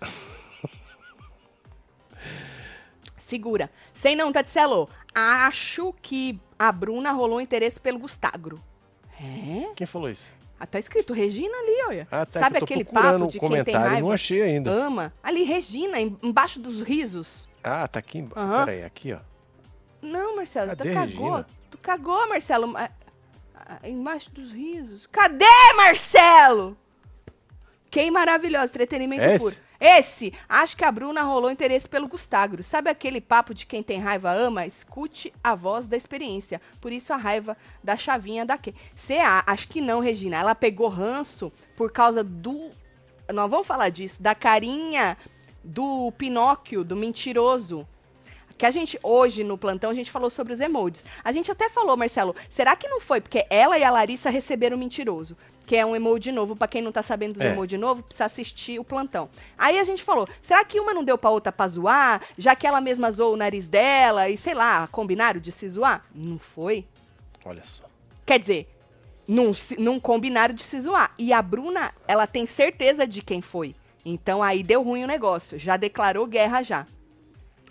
Segura. 3.18 3.70
Sei 3.92 4.14
não, 4.14 4.32
Tatselo. 4.32 4.88
Acho 5.14 5.92
que 6.00 6.38
a 6.58 6.70
Bruna 6.70 7.10
rolou 7.12 7.40
interesse 7.40 7.80
pelo 7.80 7.98
Gustagro. 7.98 8.62
É? 9.20 9.72
Quem 9.74 9.86
falou 9.86 10.08
isso? 10.10 10.30
Ah, 10.58 10.66
tá 10.66 10.78
escrito 10.78 11.12
Regina 11.12 11.54
ali, 11.54 11.84
olha. 11.88 12.08
Ah, 12.10 12.24
tá. 12.24 12.40
Sabe 12.40 12.58
aquele 12.58 12.84
papo 12.84 13.28
de 13.28 13.38
quem 13.38 13.62
tem 13.64 13.74
raiva? 13.74 14.00
não 14.00 14.10
achei 14.10 14.40
ainda. 14.42 14.70
Ama. 14.70 15.12
Ali, 15.22 15.42
Regina, 15.42 16.00
em- 16.00 16.16
embaixo 16.22 16.58
dos 16.58 16.80
risos. 16.80 17.46
Ah, 17.62 17.86
tá 17.86 17.98
aqui 17.98 18.18
embaixo. 18.18 18.40
Aham. 18.40 18.64
Pera 18.64 18.76
aí, 18.78 18.84
aqui, 18.84 19.12
ó. 19.12 19.18
Não, 20.00 20.36
Marcelo, 20.36 20.70
tu 20.70 20.76
Cadê, 20.78 20.94
cagou. 20.94 21.30
Regina? 21.30 21.46
Tu 21.70 21.78
cagou, 21.78 22.28
Marcelo. 22.28 22.74
Ah, 22.76 22.90
ah, 23.54 23.88
Embaixo 23.88 24.30
dos 24.30 24.50
risos. 24.50 25.06
Cadê, 25.06 25.44
Marcelo? 25.76 26.76
Que 27.90 28.10
maravilhoso, 28.10 28.66
entretenimento 28.66 29.22
Esse? 29.24 29.38
puro. 29.44 29.56
Esse, 29.80 30.32
acho 30.48 30.76
que 30.76 30.84
a 30.84 30.92
Bruna 30.92 31.22
rolou 31.22 31.50
interesse 31.50 31.88
pelo 31.88 32.08
Gustagro. 32.08 32.62
Sabe 32.62 32.90
aquele 32.90 33.20
papo 33.20 33.54
de 33.54 33.66
quem 33.66 33.82
tem 33.82 34.00
raiva 34.00 34.32
ama? 34.32 34.66
Escute 34.66 35.32
a 35.42 35.54
voz 35.54 35.86
da 35.86 35.96
experiência. 35.96 36.60
Por 36.80 36.92
isso 36.92 37.12
a 37.12 37.16
raiva 37.16 37.56
da 37.82 37.96
chavinha 37.96 38.44
da 38.44 38.56
Kay. 38.56 38.74
Você 38.94 39.18
acho 39.18 39.68
que 39.68 39.80
não, 39.80 40.00
Regina. 40.00 40.36
Ela 40.36 40.54
pegou 40.54 40.88
ranço 40.88 41.52
por 41.76 41.92
causa 41.92 42.24
do. 42.24 42.70
Nós 43.32 43.50
vamos 43.50 43.66
falar 43.66 43.88
disso, 43.88 44.22
da 44.22 44.34
carinha 44.34 45.16
do 45.62 46.12
Pinóquio, 46.16 46.84
do 46.84 46.96
mentiroso. 46.96 47.86
Que 48.58 48.64
a 48.64 48.70
gente, 48.70 48.98
hoje 49.02 49.44
no 49.44 49.58
plantão, 49.58 49.90
a 49.90 49.94
gente 49.94 50.10
falou 50.10 50.30
sobre 50.30 50.52
os 50.52 50.60
emojis. 50.60 51.04
A 51.22 51.30
gente 51.30 51.50
até 51.50 51.68
falou, 51.68 51.96
Marcelo, 51.96 52.34
será 52.48 52.74
que 52.74 52.88
não 52.88 53.00
foi? 53.00 53.20
Porque 53.20 53.46
ela 53.50 53.78
e 53.78 53.84
a 53.84 53.90
Larissa 53.90 54.30
receberam 54.30 54.76
o 54.76 54.80
mentiroso, 54.80 55.36
que 55.66 55.76
é 55.76 55.84
um 55.84 55.94
emoji 55.94 56.32
novo. 56.32 56.56
Pra 56.56 56.66
quem 56.66 56.80
não 56.80 56.90
tá 56.90 57.02
sabendo 57.02 57.34
dos 57.34 57.42
É. 57.42 57.52
emoji 57.52 57.76
novo, 57.76 58.02
precisa 58.02 58.24
assistir 58.24 58.78
o 58.78 58.84
plantão. 58.84 59.28
Aí 59.58 59.78
a 59.78 59.84
gente 59.84 60.02
falou, 60.02 60.26
será 60.40 60.64
que 60.64 60.80
uma 60.80 60.94
não 60.94 61.04
deu 61.04 61.18
pra 61.18 61.28
outra 61.28 61.52
pra 61.52 61.68
zoar? 61.68 62.22
Já 62.38 62.56
que 62.56 62.66
ela 62.66 62.80
mesma 62.80 63.10
zoou 63.10 63.34
o 63.34 63.36
nariz 63.36 63.66
dela 63.68 64.28
e, 64.30 64.38
sei 64.38 64.54
lá, 64.54 64.86
combinaram 64.90 65.38
de 65.38 65.52
se 65.52 65.68
zoar? 65.68 66.02
Não 66.14 66.38
foi? 66.38 66.86
Olha 67.44 67.62
só. 67.62 67.84
Quer 68.24 68.38
dizer, 68.40 68.68
não, 69.28 69.52
se- 69.52 69.78
não 69.78 70.00
combinaram 70.00 70.54
de 70.54 70.64
se 70.64 70.80
zoar. 70.80 71.12
E 71.18 71.30
a 71.30 71.42
Bruna, 71.42 71.92
ela 72.08 72.26
tem 72.26 72.46
certeza 72.46 73.06
de 73.06 73.20
quem 73.20 73.42
foi. 73.42 73.74
Então 74.02 74.42
aí 74.42 74.62
deu 74.62 74.82
ruim 74.82 75.04
o 75.04 75.06
negócio. 75.06 75.58
Já 75.58 75.76
declarou 75.76 76.26
guerra 76.26 76.62
já. 76.62 76.86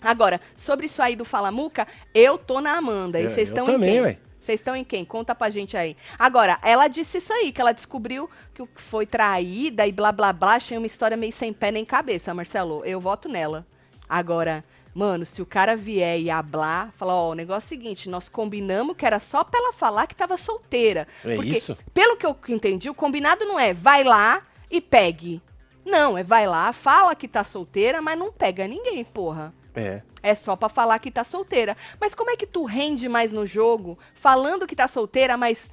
Agora, 0.05 0.39
sobre 0.55 0.85
isso 0.85 1.01
aí 1.01 1.15
do 1.15 1.25
Falamuca, 1.25 1.87
eu 2.13 2.37
tô 2.37 2.61
na 2.61 2.77
Amanda. 2.77 3.19
E 3.19 3.23
Eu- 3.23 3.29
vocês 3.29 3.49
estão 3.49 3.63
em 3.67 3.71
também, 3.71 4.03
quem? 4.03 4.19
Vocês 4.39 4.59
estão 4.59 4.75
em 4.75 4.83
quem? 4.83 5.03
Conta 5.03 5.33
pra 5.33 5.49
gente 5.49 5.75
aí. 5.75 5.97
Agora, 6.19 6.59
ela 6.61 6.87
disse 6.87 7.17
isso 7.17 7.33
aí, 7.33 7.51
que 7.51 7.59
ela 7.59 7.71
descobriu 7.73 8.29
que 8.53 8.63
foi 8.75 9.05
traída 9.07 9.87
e 9.87 9.91
blá 9.91 10.11
blá 10.11 10.31
blá. 10.31 10.53
Achei 10.55 10.77
uma 10.77 10.85
história 10.85 11.17
meio 11.17 11.33
sem 11.33 11.51
pé 11.51 11.71
nem 11.71 11.83
cabeça, 11.83 12.31
Marcelo. 12.33 12.85
Eu 12.85 13.01
voto 13.01 13.27
nela. 13.27 13.65
Agora, 14.07 14.63
mano, 14.93 15.25
se 15.25 15.41
o 15.41 15.45
cara 15.47 15.75
vier 15.75 16.19
e 16.19 16.29
hablar, 16.29 16.91
falar, 16.95 17.15
ó, 17.15 17.31
o 17.31 17.33
negócio 17.33 17.65
é 17.65 17.65
o 17.65 17.69
seguinte, 17.69 18.07
nós 18.07 18.29
combinamos 18.29 18.95
que 18.95 19.03
era 19.03 19.19
só 19.19 19.43
pra 19.43 19.59
ela 19.59 19.73
falar 19.73 20.05
que 20.05 20.15
tava 20.15 20.37
solteira. 20.37 21.07
É 21.25 21.35
Porque, 21.35 21.49
isso? 21.57 21.75
pelo 21.91 22.15
que 22.15 22.25
eu 22.25 22.37
entendi, 22.49 22.87
o 22.87 22.93
combinado 22.93 23.45
não 23.45 23.59
é 23.59 23.73
vai 23.73 24.03
lá 24.03 24.43
e 24.69 24.79
pegue. 24.79 25.41
Não, 25.83 26.15
é 26.17 26.23
vai 26.23 26.45
lá, 26.47 26.71
fala 26.71 27.15
que 27.15 27.27
tá 27.27 27.43
solteira, 27.43 27.99
mas 28.01 28.17
não 28.17 28.31
pega 28.31 28.67
ninguém, 28.67 29.03
porra. 29.03 29.51
É. 29.75 30.01
É 30.23 30.35
só 30.35 30.55
pra 30.55 30.69
falar 30.69 30.99
que 30.99 31.11
tá 31.11 31.23
solteira. 31.23 31.75
Mas 31.99 32.15
como 32.15 32.31
é 32.31 32.35
que 32.35 32.47
tu 32.47 32.65
rende 32.65 33.07
mais 33.07 33.31
no 33.31 33.45
jogo 33.45 33.97
falando 34.15 34.65
que 34.65 34.75
tá 34.75 34.87
solteira, 34.87 35.37
mas 35.37 35.69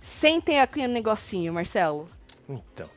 sem 0.00 0.40
ter 0.40 0.58
aquele 0.58 0.88
negocinho, 0.88 1.52
Marcelo? 1.52 2.08
Então. 2.48 2.90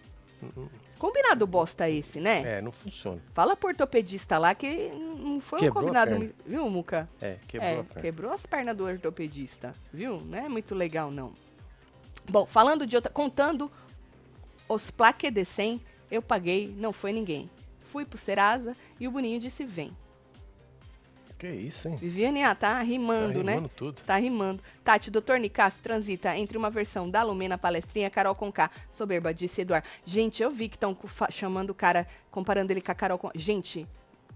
Combinado 0.97 1.47
bosta 1.47 1.89
esse, 1.89 2.19
né? 2.19 2.57
É, 2.57 2.61
não 2.61 2.71
funciona. 2.71 3.19
Fala 3.33 3.55
pro 3.55 3.69
ortopedista 3.69 4.37
lá 4.37 4.53
que 4.53 4.89
não 4.89 5.39
foi 5.39 5.59
um 5.59 5.61
Quebrou 5.63 5.79
a 5.79 5.81
combinado, 5.81 6.33
viu, 6.45 6.69
Muca? 6.69 7.09
É, 7.19 7.37
quebrou 7.47 7.69
é, 7.69 7.79
a 7.79 7.83
perna. 7.83 8.01
quebrou 8.01 8.31
as 8.31 8.45
pernas 8.45 8.77
do 8.77 8.85
ortopedista, 8.85 9.73
viu? 9.91 10.21
Não 10.21 10.37
é 10.37 10.47
muito 10.47 10.75
legal, 10.75 11.09
não. 11.09 11.33
Bom, 12.29 12.45
falando 12.45 12.85
de 12.85 12.95
outra. 12.95 13.11
Contando 13.11 13.71
os 14.69 14.91
plaques 14.91 15.31
de 15.31 15.43
100, 15.43 15.81
eu 16.11 16.21
paguei, 16.21 16.73
não 16.77 16.93
foi 16.93 17.11
ninguém. 17.11 17.49
Fui 17.91 18.05
pro 18.05 18.17
Serasa 18.17 18.73
e 18.97 19.07
o 19.07 19.11
Boninho 19.11 19.37
disse: 19.37 19.65
vem. 19.65 19.95
Que 21.37 21.47
isso, 21.47 21.89
hein? 21.89 21.95
Viviane, 21.95 22.43
ah, 22.43 22.55
tá 22.55 22.79
rimando, 22.79 23.39
tá 23.39 23.43
né? 23.43 23.53
rimando 23.53 23.69
tudo. 23.69 24.01
Tá 24.05 24.15
rimando. 24.15 24.63
Tati, 24.83 25.09
doutor 25.09 25.39
Nicasso 25.39 25.81
transita 25.81 26.37
entre 26.37 26.57
uma 26.57 26.69
versão 26.69 27.09
da 27.09 27.23
Lumena 27.23 27.57
Palestrinha 27.57 28.09
Carol 28.09 28.35
Conká. 28.35 28.69
Soberba, 28.91 29.33
disse 29.33 29.61
Eduardo. 29.61 29.87
Gente, 30.05 30.41
eu 30.41 30.51
vi 30.51 30.69
que 30.69 30.75
estão 30.75 30.95
chamando 31.31 31.71
o 31.71 31.75
cara, 31.75 32.07
comparando 32.29 32.71
ele 32.71 32.79
com 32.79 32.91
a 32.91 32.95
Carol 32.95 33.17
Conká. 33.17 33.37
Gente, 33.37 33.87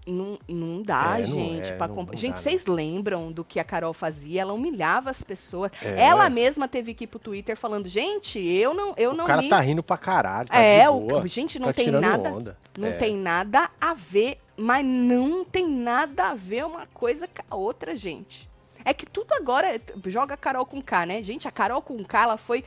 Não, 0.06 0.38
não 0.48 0.82
dá, 0.82 1.16
É, 1.18 1.26
não 1.26 1.34
gente. 1.34 1.72
é, 1.72 1.76
pra 1.76 1.88
não- 1.88 1.94
comp- 1.96 2.10
não 2.10 2.16
gente, 2.16 2.38
vocês 2.38 2.64
lembram 2.66 3.32
do 3.32 3.44
que 3.44 3.58
a 3.58 3.64
Carol 3.64 3.92
fazia? 3.92 4.42
Ela 4.42 4.52
humilhava 4.52 5.10
as 5.10 5.20
pessoas. 5.22 5.72
É. 5.82 6.00
Ela 6.00 6.30
mesma 6.30 6.68
teve 6.68 6.94
que 6.94 7.04
ir 7.04 7.06
pro 7.08 7.18
Twitter 7.18 7.56
falando, 7.56 7.88
gente, 7.88 8.38
eu 8.38 8.72
não, 8.72 8.94
eu 8.96 9.10
o 9.10 9.14
não 9.16 9.26
cara 9.26 9.42
li. 9.42 9.48
tá 9.48 9.58
rindo 9.60 9.82
pra 9.82 9.96
caralho. 9.98 10.48
Tá 10.48 10.58
é, 10.58 10.88
o, 10.88 11.26
gente, 11.26 11.58
não 11.58 11.66
tá 11.68 11.72
tem 11.72 11.90
nada. 11.90 12.30
onda. 12.32 12.56
Não 12.78 12.88
É. 12.88 12.92
tem 12.92 13.16
nada 13.16 13.68
a 13.80 13.94
ver, 13.94 14.38
mas 14.56 14.86
não 14.86 15.44
tem 15.44 15.68
nada 15.68 16.30
a 16.30 16.34
ver 16.34 16.64
uma 16.64 16.86
coisa 16.94 17.26
com 17.26 17.42
a 17.50 17.56
outra, 17.56 17.96
gente. 17.96 18.48
É 18.84 18.94
que 18.94 19.04
tudo 19.06 19.32
agora 19.34 19.74
é- 19.74 19.80
joga 20.06 20.34
a 20.34 20.36
Carol 20.36 20.64
com 20.64 20.80
K, 20.80 21.04
né? 21.06 21.20
Gente, 21.20 21.48
a 21.48 21.50
Carol 21.50 21.82
com 21.82 22.04
K, 22.04 22.22
ela 22.22 22.36
foi 22.36 22.64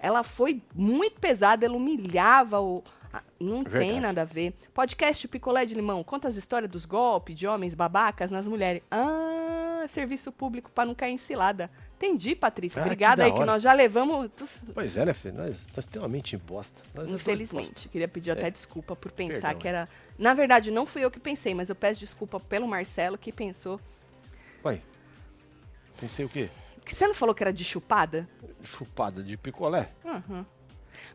ela 0.00 0.24
foi 0.24 0.60
muito 0.74 1.20
pesada, 1.20 1.64
ela 1.64 1.76
humilhava 1.76 2.60
o 2.60 2.82
a- 3.12 3.22
não 3.38 3.62
tem 3.64 3.72
Verdade. 3.72 4.00
nada 4.00 4.22
a 4.22 4.24
ver. 4.24 4.54
Podcast 4.72 5.26
Picolé 5.28 5.64
de 5.66 5.74
Limão 5.74 6.02
conta 6.02 6.28
as 6.28 6.36
histórias 6.36 6.70
dos 6.70 6.84
golpes 6.84 7.36
de 7.38 7.46
homens 7.46 7.74
babacas 7.74 8.30
nas 8.30 8.46
mulheres. 8.46 8.82
Ah, 8.90 9.84
serviço 9.88 10.30
público 10.32 10.70
pra 10.70 10.84
não 10.84 10.94
cair 10.94 11.12
em 11.12 11.18
cilada. 11.18 11.70
Entendi, 11.96 12.34
Patrícia. 12.34 12.80
Ah, 12.80 12.82
que 12.84 12.88
Obrigada 12.88 13.16
da 13.22 13.24
aí 13.26 13.32
que 13.32 13.44
nós 13.44 13.62
já 13.62 13.72
levamos 13.72 14.28
Pois 14.74 14.96
é, 14.96 15.04
né, 15.04 15.12
filho? 15.14 15.34
Nós, 15.36 15.66
nós 15.76 15.86
temos 15.86 16.04
uma 16.04 16.08
mente 16.12 16.36
bosta. 16.36 16.82
Nós 16.94 17.08
é 17.10 17.14
Infelizmente. 17.14 17.88
Queria 17.88 18.08
pedir 18.08 18.30
até 18.32 18.50
desculpa 18.50 18.96
por 18.96 19.12
pensar 19.12 19.40
Perdão, 19.48 19.58
que 19.60 19.68
é. 19.68 19.70
era. 19.70 19.88
Na 20.18 20.34
verdade, 20.34 20.70
não 20.70 20.84
fui 20.86 21.04
eu 21.04 21.10
que 21.10 21.20
pensei, 21.20 21.54
mas 21.54 21.68
eu 21.68 21.74
peço 21.76 22.00
desculpa 22.00 22.40
pelo 22.40 22.66
Marcelo 22.66 23.16
que 23.18 23.30
pensou. 23.32 23.80
Ué, 24.64 24.80
pensei 26.00 26.24
o 26.24 26.28
quê? 26.28 26.48
Que 26.84 26.94
você 26.94 27.06
não 27.06 27.14
falou 27.14 27.32
que 27.34 27.42
era 27.44 27.52
de 27.52 27.64
chupada? 27.64 28.28
Chupada 28.64 29.22
de 29.22 29.36
picolé? 29.36 29.92
Uhum. 30.04 30.44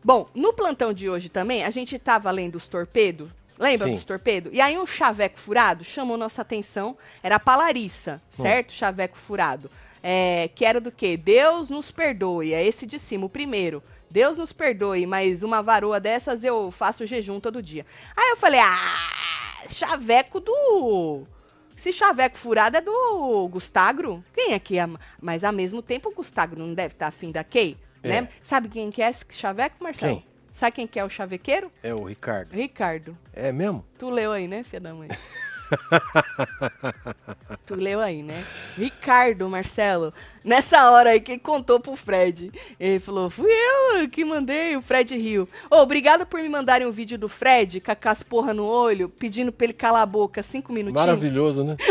Bom, 0.02 0.28
no 0.34 0.52
plantão 0.52 0.92
de 0.92 1.08
hoje 1.08 1.28
também, 1.28 1.64
a 1.64 1.70
gente 1.70 1.98
tava 1.98 2.30
lendo 2.30 2.56
os 2.56 2.66
torpedos. 2.66 3.28
Lembra 3.58 3.88
Sim. 3.88 3.94
dos 3.94 4.04
torpedos? 4.04 4.52
E 4.54 4.60
aí 4.60 4.78
um 4.78 4.86
chaveco 4.86 5.38
furado 5.38 5.82
chamou 5.82 6.16
nossa 6.16 6.42
atenção. 6.42 6.96
Era 7.22 7.36
a 7.36 7.40
Palariça, 7.40 8.22
certo? 8.30 8.72
Chaveco 8.72 9.18
furado. 9.18 9.68
É, 10.00 10.48
que 10.54 10.64
era 10.64 10.80
do 10.80 10.92
quê? 10.92 11.16
Deus 11.16 11.68
nos 11.68 11.90
perdoe. 11.90 12.54
É 12.54 12.64
esse 12.64 12.86
de 12.86 12.98
cima, 12.98 13.26
o 13.26 13.28
primeiro. 13.28 13.82
Deus 14.10 14.36
nos 14.36 14.52
perdoe, 14.52 15.06
mas 15.06 15.42
uma 15.42 15.62
varoa 15.62 15.98
dessas 16.00 16.44
eu 16.44 16.70
faço 16.70 17.04
jejum 17.04 17.40
todo 17.40 17.62
dia. 17.62 17.84
Aí 18.16 18.30
eu 18.30 18.36
falei, 18.36 18.60
ah, 18.60 19.64
chaveco 19.68 20.40
do... 20.40 21.24
Esse 21.76 21.92
chaveco 21.92 22.36
furado 22.36 22.76
é 22.76 22.80
do 22.80 23.48
Gustagro? 23.48 24.24
Quem 24.34 24.52
é 24.52 24.58
que 24.58 24.78
é? 24.78 24.88
Mas 25.20 25.44
ao 25.44 25.52
mesmo 25.52 25.80
tempo 25.80 26.08
o 26.08 26.14
Gustagro 26.14 26.58
não 26.58 26.74
deve 26.74 26.94
estar 26.94 27.06
afim 27.06 27.30
da 27.30 27.44
Kay, 27.44 27.76
É. 28.02 28.08
né? 28.08 28.28
Sabe 28.42 28.68
quem 28.68 28.90
que 28.90 29.02
é 29.02 29.10
esse 29.10 29.24
chaveco, 29.30 29.76
Marcelo? 29.82 30.16
Quem? 30.16 30.24
Sabe 30.52 30.72
quem 30.72 30.86
que 30.86 30.98
é 30.98 31.04
o 31.04 31.08
chavequeiro? 31.08 31.70
É 31.82 31.94
o 31.94 32.04
Ricardo. 32.04 32.52
Ricardo. 32.52 33.16
É 33.32 33.52
mesmo? 33.52 33.84
Tu 33.96 34.10
leu 34.10 34.32
aí, 34.32 34.48
né, 34.48 34.62
filha 34.62 34.80
da 34.80 34.94
mãe? 34.94 35.08
tu 37.66 37.74
leu 37.74 38.00
aí, 38.00 38.22
né? 38.22 38.44
Ricardo, 38.76 39.48
Marcelo. 39.48 40.12
Nessa 40.44 40.90
hora 40.90 41.10
aí, 41.10 41.20
quem 41.20 41.38
contou 41.38 41.78
pro 41.78 41.94
Fred? 41.94 42.50
Ele 42.78 42.98
falou, 42.98 43.28
fui 43.28 43.50
eu 43.50 44.08
que 44.08 44.24
mandei, 44.24 44.76
o 44.76 44.82
Fred 44.82 45.16
riu. 45.16 45.48
Ô, 45.70 45.76
obrigado 45.76 46.24
por 46.26 46.40
me 46.40 46.48
mandarem 46.48 46.86
um 46.86 46.92
vídeo 46.92 47.18
do 47.18 47.28
Fred 47.28 47.80
com 47.80 47.92
a 47.92 47.94
com 47.94 48.08
as 48.08 48.22
porra 48.22 48.54
no 48.54 48.64
olho, 48.64 49.08
pedindo 49.08 49.52
pra 49.52 49.64
ele 49.66 49.72
calar 49.72 50.02
a 50.02 50.06
boca 50.06 50.42
cinco 50.42 50.72
minutinhos. 50.72 51.06
Maravilhoso, 51.06 51.64
né? 51.64 51.76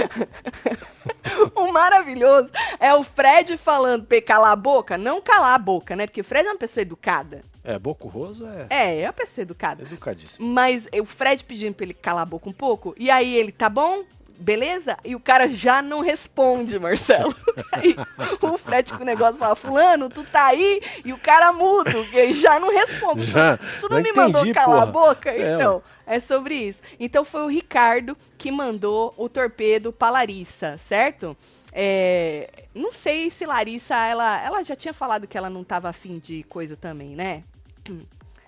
O 1.55 1.71
maravilhoso 1.71 2.49
é 2.79 2.93
o 2.93 3.03
Fred 3.03 3.57
falando 3.57 4.05
pra 4.05 4.17
ele 4.17 4.25
calar 4.25 4.51
a 4.51 4.55
boca, 4.55 4.97
não 4.97 5.21
calar 5.21 5.55
a 5.55 5.57
boca, 5.57 5.95
né? 5.95 6.07
Porque 6.07 6.21
o 6.21 6.23
Fred 6.23 6.47
é 6.47 6.51
uma 6.51 6.57
pessoa 6.57 6.81
educada. 6.81 7.43
É, 7.67 7.77
Bocurroso 7.77 8.45
é 8.47 8.67
É, 8.69 9.01
é 9.01 9.07
uma 9.07 9.13
pessoa 9.13 9.43
educada. 9.43 9.83
educadíssimo. 9.83 10.47
Mas 10.47 10.87
o 11.01 11.05
Fred 11.05 11.43
pedindo 11.43 11.75
pra 11.75 11.83
ele 11.85 11.93
calar 11.93 12.23
a 12.23 12.25
boca 12.25 12.49
um 12.49 12.53
pouco, 12.53 12.95
e 12.97 13.09
aí 13.11 13.35
ele, 13.35 13.51
tá 13.51 13.69
bom? 13.69 14.03
Beleza? 14.39 14.95
E 15.03 15.15
o 15.15 15.19
cara 15.19 15.49
já 15.49 15.81
não 15.81 15.99
responde, 15.99 16.77
Marcelo. 16.79 17.35
Aí 17.73 17.95
o 18.41 18.57
Fred 18.57 18.93
com 18.93 19.01
o 19.01 19.05
negócio 19.05 19.35
fala, 19.37 19.55
fulano, 19.55 20.09
tu 20.09 20.23
tá 20.23 20.45
aí? 20.45 20.79
E 21.03 21.11
o 21.11 21.17
cara 21.17 21.51
mudo, 21.51 22.05
que 22.11 22.39
já 22.39 22.59
não 22.59 22.71
responde. 22.71 23.25
Já, 23.25 23.57
tu 23.57 23.89
não 23.89 23.99
me 23.99 24.11
mandou 24.13 24.41
entendi, 24.41 24.53
calar 24.53 24.83
a 24.83 24.91
porra. 24.91 25.07
boca? 25.15 25.31
É, 25.31 25.55
então, 25.55 25.81
é 26.05 26.19
sobre 26.19 26.53
isso. 26.53 26.79
Então 26.99 27.25
foi 27.25 27.41
o 27.41 27.47
Ricardo 27.47 28.15
que 28.37 28.51
mandou 28.51 29.11
o 29.17 29.27
torpedo 29.27 29.91
pra 29.91 30.11
Larissa, 30.11 30.77
certo? 30.77 31.35
É, 31.73 32.49
não 32.75 32.93
sei 32.93 33.31
se 33.31 33.43
Larissa, 33.45 33.95
ela, 33.95 34.39
ela 34.43 34.63
já 34.63 34.75
tinha 34.75 34.93
falado 34.93 35.27
que 35.27 35.37
ela 35.37 35.49
não 35.49 35.63
tava 35.63 35.89
afim 35.89 36.19
de 36.19 36.43
coisa 36.43 36.75
também, 36.77 37.15
né? 37.15 37.43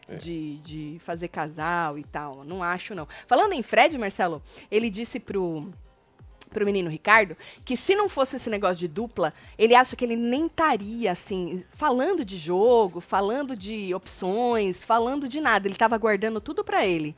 É. 0.08 0.16
De, 0.16 0.58
de 0.58 0.98
fazer 1.02 1.28
casal 1.28 1.98
e 1.98 2.04
tal. 2.04 2.44
Não 2.44 2.64
acho, 2.64 2.96
não. 2.96 3.08
Falando 3.28 3.54
em 3.54 3.62
Fred, 3.62 3.96
Marcelo, 3.98 4.42
ele 4.72 4.90
disse 4.90 5.20
pro, 5.20 5.72
pro 6.50 6.66
menino 6.66 6.90
Ricardo 6.90 7.38
que 7.64 7.78
se 7.78 7.96
não 7.96 8.10
fosse 8.10 8.38
esse 8.38 8.50
negócio 8.50 8.78
de 8.78 8.88
dupla, 8.88 9.34
ele 9.58 9.76
acha 9.76 9.96
que 9.96 10.04
ele 10.04 10.16
nem 10.16 10.48
estaria, 10.48 11.12
assim, 11.12 11.64
falando 11.70 12.26
de 12.26 12.38
jogo, 12.38 13.00
falando 13.00 13.56
de 13.56 13.94
opções, 13.94 14.84
falando 14.84 15.28
de 15.28 15.40
nada. 15.40 15.68
Ele 15.68 15.76
tava 15.76 15.98
guardando 15.98 16.42
tudo 16.42 16.64
pra 16.64 16.86
ele. 16.86 17.16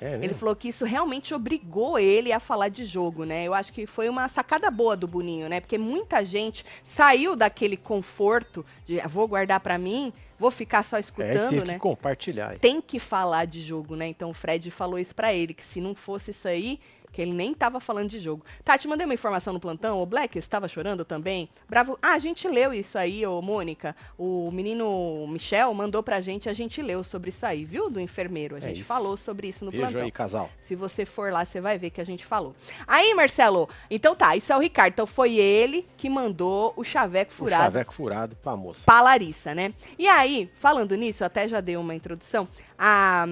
É 0.00 0.14
Ele 0.22 0.34
falou 0.34 0.54
que 0.54 0.68
isso 0.68 0.84
realmente 0.84 1.32
obrigou 1.32 1.98
ele 1.98 2.32
a 2.32 2.38
falar 2.38 2.68
de 2.68 2.84
jogo, 2.84 3.24
né? 3.24 3.44
Eu 3.44 3.54
acho 3.54 3.72
que 3.72 3.86
foi 3.86 4.08
uma 4.08 4.28
sacada 4.28 4.70
boa 4.70 4.96
do 4.96 5.06
Boninho, 5.08 5.48
né? 5.48 5.58
Porque 5.60 5.78
muita 5.78 6.24
gente 6.24 6.64
saiu 6.84 7.34
daquele 7.34 7.76
conforto 7.76 8.64
de 8.84 9.00
"Ah, 9.00 9.06
vou 9.08 9.26
guardar 9.26 9.58
pra 9.60 9.78
mim, 9.78 10.12
vou 10.38 10.50
ficar 10.50 10.82
só 10.82 10.98
É, 10.98 11.00
escutando, 11.00 11.48
teve 11.50 11.64
né? 11.64 11.74
que 11.74 11.80
compartilhar. 11.80 12.58
Tem 12.58 12.80
que 12.80 12.98
falar 12.98 13.46
de 13.46 13.62
jogo, 13.62 13.96
né? 13.96 14.06
Então 14.06 14.30
o 14.30 14.34
Fred 14.34 14.70
falou 14.70 14.98
isso 14.98 15.14
pra 15.14 15.32
ele, 15.32 15.54
que 15.54 15.64
se 15.64 15.80
não 15.80 15.94
fosse 15.94 16.30
isso 16.30 16.46
aí, 16.46 16.78
que 17.16 17.22
ele 17.22 17.32
nem 17.32 17.54
tava 17.54 17.80
falando 17.80 18.10
de 18.10 18.18
jogo. 18.18 18.44
Tati, 18.62 18.86
mandei 18.86 19.06
uma 19.06 19.14
informação 19.14 19.50
no 19.54 19.58
plantão, 19.58 20.02
o 20.02 20.04
Black 20.04 20.36
estava 20.38 20.68
chorando 20.68 21.02
também. 21.02 21.48
Bravo. 21.66 21.98
Ah, 22.02 22.12
a 22.12 22.18
gente 22.18 22.46
leu 22.46 22.74
isso 22.74 22.98
aí, 22.98 23.26
ô 23.26 23.40
Mônica. 23.40 23.96
O 24.18 24.50
menino 24.50 25.26
Michel 25.26 25.72
mandou 25.72 26.02
pra 26.02 26.20
gente, 26.20 26.46
a 26.50 26.52
gente 26.52 26.82
leu 26.82 27.02
sobre 27.02 27.30
isso 27.30 27.46
aí, 27.46 27.64
viu? 27.64 27.88
Do 27.88 27.98
enfermeiro. 27.98 28.54
A 28.56 28.58
É 28.58 28.60
gente 28.60 28.80
isso. 28.80 28.84
falou 28.86 29.16
sobre 29.16 29.48
isso 29.48 29.64
no 29.64 29.70
Beijo 29.70 29.86
plantão. 29.86 30.02
aí, 30.02 30.12
casal. 30.12 30.50
Se 30.60 30.74
você 30.76 31.06
for 31.06 31.32
lá, 31.32 31.42
você 31.42 31.58
vai 31.58 31.78
ver 31.78 31.88
que 31.88 32.02
a 32.02 32.04
gente 32.04 32.22
falou. 32.26 32.54
Aí, 32.86 33.14
Marcelo, 33.14 33.66
então 33.90 34.14
tá, 34.14 34.36
isso 34.36 34.52
é 34.52 34.56
o 34.56 34.60
Ricardo. 34.60 34.92
Então 34.92 35.06
foi 35.06 35.36
ele 35.36 35.86
que 35.96 36.10
mandou 36.10 36.74
o 36.76 36.84
chaveco 36.84 37.32
O 37.32 37.34
furado 37.34 37.62
chaveco 37.64 37.94
furado 37.94 38.36
pra 38.36 38.54
moça. 38.54 38.82
pra 38.84 39.00
Larissa, 39.00 39.54
né? 39.54 39.72
E 39.98 40.06
aí, 40.06 40.50
falando 40.58 40.94
nisso, 40.94 41.22
eu 41.22 41.26
até 41.28 41.48
já 41.48 41.62
dei 41.62 41.78
uma 41.78 41.94
introdução. 41.94 42.46
Ah, 42.78 43.24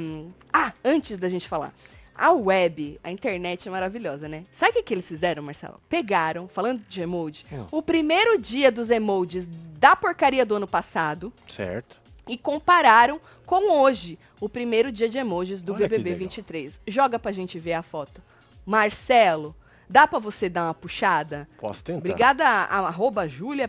antes 0.82 1.18
da 1.18 1.28
gente 1.28 1.46
falar. 1.46 1.74
A 2.16 2.30
web, 2.32 2.98
a 3.02 3.10
internet 3.10 3.66
é 3.66 3.70
maravilhosa, 3.70 4.28
né? 4.28 4.44
Sabe 4.52 4.70
o 4.70 4.74
que, 4.74 4.82
que 4.84 4.94
eles 4.94 5.06
fizeram, 5.06 5.42
Marcelo? 5.42 5.80
Pegaram, 5.88 6.46
falando 6.46 6.80
de 6.88 7.00
emoji, 7.00 7.44
Hum. 7.52 7.66
o 7.72 7.82
primeiro 7.82 8.38
dia 8.40 8.70
dos 8.70 8.88
emojis 8.90 9.48
da 9.78 9.96
porcaria 9.96 10.46
do 10.46 10.54
ano 10.54 10.66
passado 10.66 11.32
Certo. 11.50 11.98
e 12.28 12.38
compararam 12.38 13.20
com 13.44 13.70
hoje, 13.80 14.16
o 14.40 14.48
primeiro 14.48 14.92
dia 14.92 15.08
de 15.08 15.18
emojis 15.18 15.60
do 15.60 15.72
Olha 15.74 15.88
BBB 15.88 16.10
legal. 16.10 16.18
23. 16.20 16.80
Joga 16.86 17.18
pra 17.18 17.32
gente 17.32 17.58
ver 17.58 17.72
a 17.74 17.82
foto. 17.82 18.22
Marcelo, 18.64 19.54
dá 19.90 20.06
pra 20.06 20.18
você 20.20 20.48
dar 20.48 20.64
uma 20.68 20.74
puxada? 20.74 21.48
Posso 21.58 21.82
tentar. 21.82 21.98
Obrigada 21.98 22.46
a, 22.46 22.64
a 22.64 22.86
arroba 22.86 23.28
Júlia 23.28 23.68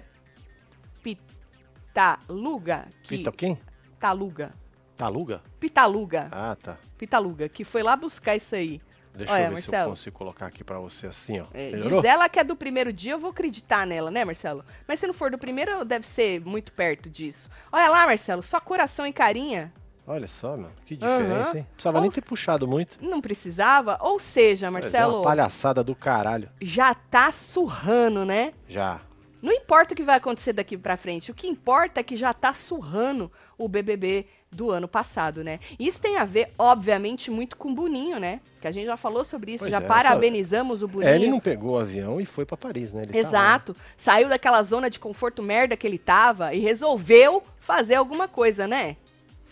Pitaluga. 1.94 2.86
Que, 3.04 3.18
Pita 3.18 3.32
quem? 3.32 3.58
Taluga. 4.00 4.54
Taluga? 4.98 5.42
Pitaluga. 5.60 6.28
Ah, 6.32 6.56
tá. 6.62 6.78
Pitaluga, 6.98 7.50
que 7.50 7.64
foi 7.64 7.84
lá 7.84 7.96
buscar 7.96 8.36
isso 8.36 8.56
aí. 8.56 8.82
Deixa 9.14 9.32
Olha, 9.32 9.46
eu 9.46 9.50
ver 9.52 9.62
se 9.62 9.68
eu 9.68 9.72
Marcelo. 9.72 9.90
consigo 9.92 10.18
colocar 10.18 10.46
aqui 10.48 10.62
pra 10.64 10.78
você 10.80 11.08
assim, 11.08 11.40
ó. 11.40 11.46
É, 11.54 11.72
Melhorou? 11.72 12.02
diz 12.02 12.10
ela 12.12 12.28
que 12.28 12.38
é 12.38 12.44
do 12.44 12.56
primeiro 12.56 12.92
dia, 12.92 13.14
eu 13.14 13.20
vou 13.20 13.30
acreditar 13.30 13.88
nela, 13.88 14.12
né, 14.12 14.26
Marcelo? 14.26 14.64
Mas 14.88 15.00
se 15.00 15.08
não 15.08 15.14
for 15.14 15.32
do 15.32 15.38
primeiro, 15.38 15.86
deve 15.86 16.06
ser 16.06 16.42
muito 16.42 16.74
perto 16.74 17.10
disso. 17.10 17.50
Olha 17.72 17.88
lá, 17.90 18.06
Marcelo, 18.06 18.44
só 18.44 18.60
coração 18.60 19.08
e 19.08 19.14
carinha. 19.14 19.72
Olha 20.06 20.28
só, 20.28 20.56
meu. 20.58 20.70
Que 20.86 20.96
diferença, 20.98 21.58
hein? 21.58 21.68
Precisava 21.74 22.00
nem 22.00 22.10
Ou- 22.10 22.14
ter 22.14 22.22
puxado 22.22 22.68
muito. 22.68 22.98
Não 23.02 23.22
precisava? 23.22 23.98
Ou 24.02 24.20
seja, 24.20 24.70
Mas 24.70 24.86
é 24.86 24.90
Marcelo, 24.90 25.16
uma 25.16 25.24
palhaçada 25.24 25.84
do 25.84 25.96
caralho. 25.96 26.50
já 26.62 26.94
tá 26.94 27.32
surrando, 27.32 28.24
né? 28.26 28.54
Já. 28.68 29.00
Não 29.46 29.54
importa 29.54 29.94
o 29.94 29.96
que 29.96 30.02
vai 30.02 30.18
acontecer 30.18 30.54
daqui 30.54 30.76
pra 30.76 30.98
frente, 30.98 31.30
o 31.30 31.34
que 31.36 31.46
importa 31.46 32.00
é 32.00 32.04
que 32.04 32.16
já 32.16 32.34
tá 32.34 32.52
surrando 32.52 33.32
o 33.60 33.68
BBB 33.68 34.26
do 34.52 34.72
ano 34.72 34.88
passado, 34.88 35.44
né? 35.44 35.60
Isso 35.78 36.00
tem 36.00 36.18
a 36.18 36.26
ver, 36.26 36.52
obviamente, 36.58 37.30
muito 37.30 37.56
com 37.56 37.70
o 37.70 37.76
Boninho, 37.76 38.20
né? 38.20 38.42
Que 38.60 38.68
a 38.68 38.72
gente 38.72 38.88
já 38.88 38.98
falou 38.98 39.24
sobre 39.24 39.52
isso, 39.52 39.60
Pois 39.60 39.72
já 39.72 39.78
é, 39.78 39.82
parabenizamos 39.82 40.82
o 40.82 40.88
Boninho. 40.88 41.12
É, 41.12 41.16
ele 41.16 41.28
não 41.28 41.40
pegou 41.40 41.76
o 41.76 41.78
avião 41.78 42.20
e 42.20 42.26
foi 42.26 42.44
pra 42.44 42.58
Paris, 42.58 42.96
né? 42.96 43.04
Ele 43.04 43.12
tá 43.12 43.14
né? 43.14 43.20
Exato. 43.20 43.76
Saiu 43.96 44.30
daquela 44.30 44.64
zona 44.64 44.90
de 44.90 45.00
conforto 45.00 45.44
merda 45.44 45.78
que 45.78 45.86
ele 45.86 46.00
tava 46.00 46.52
e 46.52 46.60
resolveu 46.60 47.44
fazer 47.60 47.94
alguma 47.94 48.28
coisa, 48.28 48.68
né? 48.68 48.98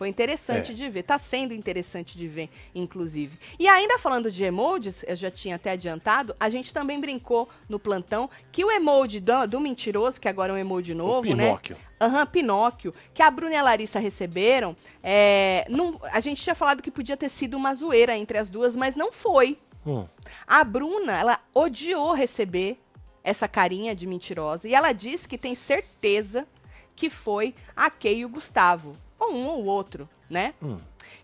Foi 0.04 0.10
interessante 0.10 0.74
É. 0.74 0.76
de 0.76 0.90
ver, 0.90 1.04
tá 1.04 1.18
sendo 1.18 1.54
interessante 1.54 2.18
de 2.18 2.28
ver, 2.28 2.50
inclusive. 2.76 3.40
E 3.58 3.70
ainda 3.70 3.98
falando 3.98 4.30
de 4.30 4.44
emojis, 4.44 5.02
eu 5.08 5.16
já 5.16 5.32
tinha 5.32 5.56
até 5.56 5.72
adiantado, 5.72 6.36
a 6.38 6.50
gente 6.50 6.74
também 6.74 7.00
brincou 7.00 7.48
no 7.70 7.80
plantão 7.80 8.30
que 8.52 8.66
o 8.66 8.70
emoji 8.70 9.22
do, 9.22 9.48
do 9.48 9.62
mentiroso, 9.62 10.20
que 10.20 10.28
agora 10.28 10.52
é 10.52 10.56
um 10.56 10.58
emoji 10.58 10.92
O 10.92 10.96
novo, 10.98 11.34
né? 11.34 11.46
Pinóquio. 11.46 11.78
Aham, 12.02 12.26
Pinóquio, 12.26 12.94
que 13.14 13.24
a 13.24 13.32
Bruna 13.32 13.54
e 13.54 13.56
a 13.56 13.64
Larissa 13.64 13.98
receberam. 13.98 14.76
é, 15.02 15.66
não- 15.70 15.98
a 16.12 16.20
gente 16.20 16.44
tinha 16.44 16.54
falado 16.54 16.84
que 16.84 16.92
podia 16.92 17.16
ter 17.16 17.30
sido 17.30 17.56
uma 17.56 17.74
zoeira 17.74 18.18
entre 18.18 18.38
as 18.38 18.50
duas, 18.50 18.76
mas 18.76 18.98
não 18.98 19.10
foi. 19.10 19.58
Hum. 19.88 20.06
A 20.46 20.66
Bruna, 20.66 21.18
ela 21.18 21.40
odiou 21.56 22.12
receber 22.12 22.78
essa 23.24 23.48
carinha 23.48 23.96
de 23.96 24.06
mentirosa 24.06 24.68
e 24.68 24.74
ela 24.76 24.92
disse 24.92 25.26
que 25.30 25.38
tem 25.38 25.56
certeza 25.56 26.46
que 26.94 27.10
foi 27.10 27.56
a 27.74 27.90
Kay 27.90 28.20
e 28.20 28.26
o 28.26 28.30
Gustavo, 28.30 28.98
ou 29.24 29.34
um 29.34 29.48
ou 29.48 29.66
outro, 29.66 30.08
né? 30.30 30.54
Hum. 30.62 30.78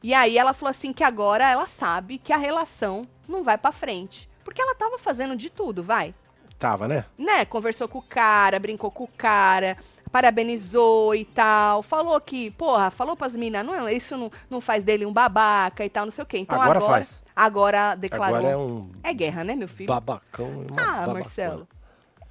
E 0.04 0.14
aí 0.14 0.38
ela 0.38 0.54
falou 0.54 0.70
assim 0.72 0.92
que 0.94 1.04
agora 1.04 1.50
ela 1.50 1.68
sabe 1.68 2.18
que 2.18 2.32
a 2.34 2.38
relação 2.38 3.08
não 3.28 3.44
vai 3.44 3.58
pra 3.58 3.72
frente, 3.72 4.30
porque 4.44 4.62
ela 4.62 4.76
tava 4.76 4.98
fazendo 4.98 5.36
de 5.36 5.50
tudo, 5.50 5.84
vai. 5.84 6.14
Tava, 6.58 6.88
né? 6.88 7.06
Né? 7.18 7.46
Conversou 7.46 7.88
com 7.88 8.00
o 8.00 8.02
cara, 8.04 8.60
brincou 8.60 8.92
com 8.92 9.06
o 9.06 9.10
cara, 9.18 9.78
parabenizou 10.12 11.16
e 11.16 11.24
tal, 11.26 11.82
falou 11.82 12.20
que, 12.20 12.52
porra, 12.52 12.92
falou 12.92 13.16
pras 13.16 13.36
minas, 13.36 13.66
não, 13.66 13.88
isso 13.90 14.18
não, 14.18 14.32
não 14.50 14.62
faz 14.62 14.84
dele 14.84 15.06
um 15.06 15.14
babaca 15.14 15.84
e 15.86 15.90
tal, 15.90 16.06
não 16.06 16.12
sei 16.12 16.24
o 16.24 16.28
quê. 16.28 16.38
Então 16.38 16.60
Agora 16.62 16.80
agora 16.80 16.94
faz. 16.94 17.20
agora 17.36 17.96
declarou 17.96 18.38
Agora 18.38 18.54
é 18.54 18.58
um 18.58 18.90
é 19.04 19.14
guerra, 19.14 19.44
né, 19.44 19.56
meu 19.56 19.68
filho? 19.68 19.88
babacão. 19.88 20.66
uma 20.70 20.82
Ah, 20.82 20.86
babacona. 20.86 21.14
Marcelo. 21.14 21.68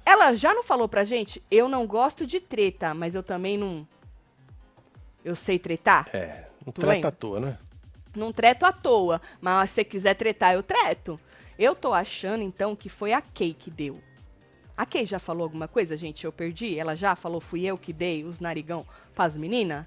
Ela 0.05 0.33
já 0.35 0.53
não 0.53 0.63
falou 0.63 0.87
pra 0.87 1.03
gente, 1.03 1.43
eu 1.51 1.67
não 1.67 1.85
gosto 1.85 2.25
de 2.25 2.39
treta, 2.39 2.93
mas 2.93 3.13
eu 3.15 3.21
também 3.23 3.57
não. 3.57 3.87
Eu 5.23 5.35
sei 5.35 5.59
tretar? 5.59 6.07
É, 6.13 6.47
um 6.65 6.71
Tu 6.71 6.81
treta 6.81 6.93
lembra? 6.93 7.09
à 7.09 7.11
toa, 7.11 7.39
né? 7.39 7.57
Não 8.15 8.31
treto 8.33 8.65
à 8.65 8.71
toa, 8.71 9.21
mas 9.39 9.69
se 9.69 9.75
você 9.75 9.83
quiser 9.83 10.13
tretar, 10.15 10.53
eu 10.53 10.63
treto. 10.63 11.19
Eu 11.57 11.75
tô 11.75 11.93
achando, 11.93 12.41
então, 12.41 12.75
que 12.75 12.89
foi 12.89 13.13
a 13.13 13.21
Kay 13.21 13.53
que 13.53 13.69
deu. 13.69 13.99
A 14.75 14.85
Kay 14.85 15.05
já 15.05 15.19
falou 15.19 15.43
alguma 15.43 15.67
coisa, 15.67 15.95
gente? 15.97 16.23
Eu 16.25 16.31
perdi? 16.31 16.79
Ela 16.79 16.95
já 16.95 17.15
falou, 17.15 17.41
fui 17.41 17.65
eu 17.65 17.77
que 17.77 17.91
dei 17.91 18.23
os 18.23 18.39
narigão 18.39 18.85
pras 19.13 19.35
meninas? 19.35 19.85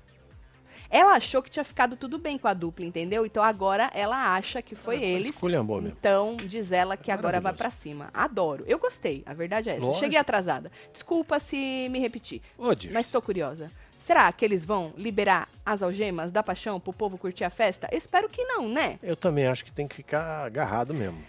Ela 0.90 1.14
achou 1.16 1.42
que 1.42 1.50
tinha 1.50 1.64
ficado 1.64 1.96
tudo 1.96 2.18
bem 2.18 2.36
com 2.36 2.46
a 2.46 2.52
dupla, 2.52 2.84
entendeu? 2.84 3.24
Então 3.24 3.42
agora 3.42 3.90
ela 3.94 4.34
acha 4.34 4.60
que 4.60 4.74
foi 4.74 4.98
Foi 4.98 5.04
eles. 5.06 5.28
esculhambou 5.34 5.80
mesmo. 5.80 5.96
Então, 5.98 6.36
diz 6.36 6.70
ela 6.70 6.96
que 6.98 7.10
É 7.10 7.14
agora 7.14 7.40
vai 7.40 7.54
pra 7.54 7.70
cima. 7.70 8.10
Adoro. 8.12 8.64
Eu 8.66 8.78
gostei, 8.78 9.22
a 9.24 9.32
verdade 9.32 9.70
é 9.70 9.72
essa. 9.76 9.82
Lógico. 9.86 10.00
Cheguei 10.04 10.18
atrasada. 10.18 10.70
Desculpa 10.92 11.40
se 11.40 11.88
me 11.90 11.98
repetir, 11.98 12.42
Ô, 12.58 12.66
mas 12.92 13.10
tô 13.10 13.22
curiosa. 13.22 13.70
Será 14.04 14.30
que 14.32 14.44
eles 14.44 14.64
vão 14.64 14.92
liberar 14.96 15.48
as 15.64 15.82
algemas 15.82 16.32
da 16.32 16.42
paixão 16.42 16.80
pro 16.80 16.92
povo 16.92 17.16
curtir 17.16 17.44
a 17.44 17.50
festa? 17.50 17.88
Eu 17.92 17.98
espero 17.98 18.28
que 18.28 18.44
não, 18.44 18.68
né? 18.68 18.98
eu 19.02 19.16
também 19.16 19.46
acho 19.46 19.64
que 19.64 19.70
tem 19.72 19.86
que 19.86 19.94
ficar 19.96 20.44
agarrado 20.46 20.92
mesmo. 20.92 21.22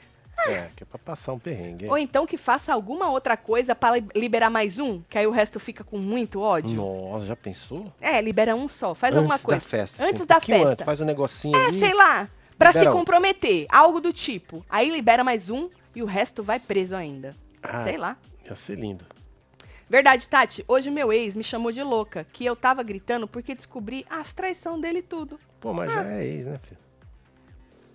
É, 0.46 0.68
que 0.76 0.84
é 0.84 0.86
pra 0.86 0.98
passar 0.98 1.32
um 1.32 1.40
perrengue. 1.40 1.86
hein? 1.86 1.92
Ou 1.92 1.98
então 1.98 2.26
que 2.26 2.36
faça 2.36 2.74
alguma 2.74 3.10
outra 3.10 3.38
coisa 3.38 3.76
pra 3.76 3.92
li- 3.96 4.06
liberar 4.16 4.50
mais 4.50 4.80
um, 4.80 5.02
que 5.08 5.18
aí 5.18 5.28
o 5.28 5.32
resto 5.32 5.60
fica 5.60 5.84
com 5.84 5.98
muito 6.00 6.42
ódio. 6.42 6.76
Nossa, 6.76 7.26
já 7.28 7.36
pensou? 7.36 7.94
É, 8.02 8.20
libera 8.20 8.56
um 8.56 8.68
só, 8.68 8.96
faz 8.96 9.14
antes 9.14 9.20
alguma 9.24 9.40
coisa. 9.40 9.62
da 9.62 9.66
festa. 9.66 10.04
Antes 10.04 10.22
assim, 10.22 10.28
da 10.28 10.40
festa. 10.42 10.70
Antes, 10.72 10.86
faz 10.86 11.00
um 11.00 11.06
negocinho 11.06 11.56
É, 11.56 11.68
ali. 11.68 11.80
sei 11.80 11.94
lá, 11.94 12.28
pra 12.58 12.70
Libera 12.72 12.90
se 12.92 12.98
comprometer, 12.98 13.68
algo 13.70 14.02
do 14.02 14.12
tipo. 14.12 14.66
Aí 14.68 14.90
libera 14.90 15.24
mais 15.24 15.50
um 15.52 15.70
e 15.96 16.02
o 16.02 16.06
resto 16.06 16.42
vai 16.44 16.60
preso 16.60 16.96
ainda. 16.96 17.36
Ah. 17.62 17.84
Sei 17.84 17.96
lá. 17.98 18.18
Ia 18.44 18.56
ser 18.56 18.78
lindo. 18.78 19.06
Verdade, 19.94 20.28
Tati. 20.28 20.66
Hoje 20.68 20.90
meu 20.90 21.14
ex 21.14 21.38
me 21.38 21.44
chamou 21.44 21.72
de 21.72 21.84
louca, 21.84 22.26
que 22.34 22.44
eu 22.44 22.56
tava 22.56 22.82
gritando 22.82 23.28
porque 23.28 23.54
descobri 23.54 24.04
as 24.10 24.34
traição 24.34 24.82
dele 24.82 25.04
tudo. 25.04 25.40
Pô, 25.62 25.72
mas 25.72 25.88
Ah. 25.92 26.04
já 26.04 26.12
é 26.14 26.26
ex, 26.26 26.48
né, 26.48 26.60
filho? 26.64 26.80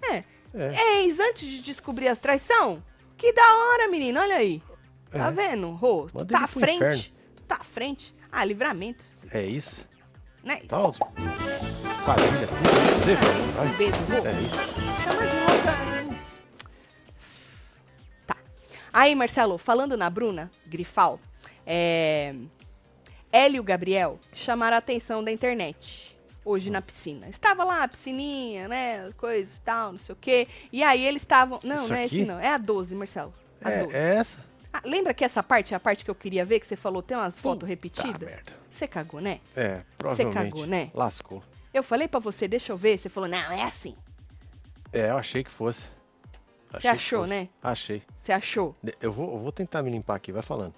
É. 0.04 0.24
É. 0.54 1.00
Ex, 1.02 1.18
antes 1.18 1.48
de 1.48 1.60
descobrir 1.60 2.06
as 2.06 2.16
traição? 2.20 2.80
Que 3.16 3.32
da 3.32 3.42
hora, 3.42 3.88
menino, 3.88 4.20
olha 4.20 4.36
aí. 4.36 4.62
Tá 5.10 5.26
É. 5.26 5.30
vendo, 5.32 5.70
Rô? 5.72 6.06
Tu 6.06 6.24
tá 6.26 6.44
à 6.44 6.46
frente. 6.46 6.76
inferno. 6.76 7.02
Tu 7.34 7.42
tá 7.42 7.56
à 7.56 7.64
frente. 7.64 8.14
Ah, 8.30 8.44
livramento. 8.44 9.04
É 9.32 9.42
isso? 9.44 9.84
Né? 10.44 10.60
Tá, 10.68 10.86
os- 10.86 10.98
quadrilha, 10.98 12.46
tudo. 12.46 13.02
Você, 13.02 13.16
filho? 13.16 13.52
Vai. 13.56 13.66
Um 13.66 13.76
beijo, 13.76 13.96
Rô. 13.96 14.24
É 14.28 14.40
isso. 14.42 14.56
Chama 15.02 15.26
de 15.26 15.36
louca. 15.36 16.18
Tá. 18.24 18.36
Aí, 18.92 19.16
Marcelo, 19.16 19.58
falando 19.58 19.96
na 19.96 20.08
Bruna 20.08 20.48
Grifal, 20.64 21.18
é... 21.70 22.34
ela 23.30 23.56
e 23.56 23.60
o 23.60 23.62
Gabriel 23.62 24.18
chamaram 24.32 24.74
a 24.74 24.78
atenção 24.78 25.22
da 25.22 25.30
internet. 25.30 26.18
Hoje 26.42 26.70
na 26.70 26.80
piscina. 26.80 27.28
Estava 27.28 27.62
lá 27.62 27.82
a 27.82 27.88
piscininha, 27.88 28.68
né? 28.68 29.04
As 29.06 29.12
coisas 29.12 29.58
e 29.58 29.60
tal, 29.60 29.92
não 29.92 29.98
sei 29.98 30.14
o 30.14 30.16
quê. 30.16 30.48
E 30.72 30.82
aí 30.82 31.04
eles 31.04 31.20
estavam. 31.20 31.60
Não, 31.62 31.82
Isso 31.82 31.88
não 31.88 31.96
é 31.96 32.04
aqui? 32.04 32.16
esse 32.16 32.24
não. 32.24 32.40
É 32.40 32.48
a 32.48 32.56
12, 32.56 32.94
Marcelo. 32.94 33.34
A 33.62 33.70
12. 33.70 33.94
É, 33.94 33.98
é 33.98 34.16
essa? 34.16 34.42
Ah, 34.72 34.80
lembra 34.84 35.12
que 35.12 35.24
essa 35.24 35.42
parte 35.42 35.74
é 35.74 35.76
a 35.76 35.80
parte 35.80 36.06
que 36.06 36.10
eu 36.10 36.14
queria 36.14 36.46
ver, 36.46 36.60
que 36.60 36.66
você 36.66 36.76
falou 36.76 37.02
tem 37.02 37.16
umas 37.16 37.38
fotos 37.38 37.68
repetidas? 37.68 38.30
Você 38.70 38.86
cagou, 38.86 39.20
né? 39.20 39.40
É, 39.54 39.82
provavelmente. 39.98 40.34
cagou, 40.34 40.66
né? 40.66 40.90
Lascou. 40.94 41.42
Eu 41.74 41.82
falei 41.82 42.08
pra 42.08 42.20
você, 42.20 42.48
deixa 42.48 42.72
eu 42.72 42.76
ver. 42.78 42.96
Você 42.96 43.10
falou, 43.10 43.28
não, 43.28 43.52
é 43.52 43.62
assim. 43.64 43.94
É, 44.90 45.10
eu 45.10 45.18
achei 45.18 45.44
que 45.44 45.50
fosse. 45.50 45.86
Que 46.80 46.88
achou, 46.88 47.26
né? 47.26 47.48
Achei. 47.62 48.02
Você 48.22 48.32
achou? 48.32 48.74
Eu 49.00 49.12
vou, 49.12 49.34
eu 49.34 49.38
vou 49.38 49.52
tentar 49.52 49.82
me 49.82 49.90
limpar 49.90 50.16
aqui, 50.16 50.32
vai 50.32 50.42
falando. 50.42 50.74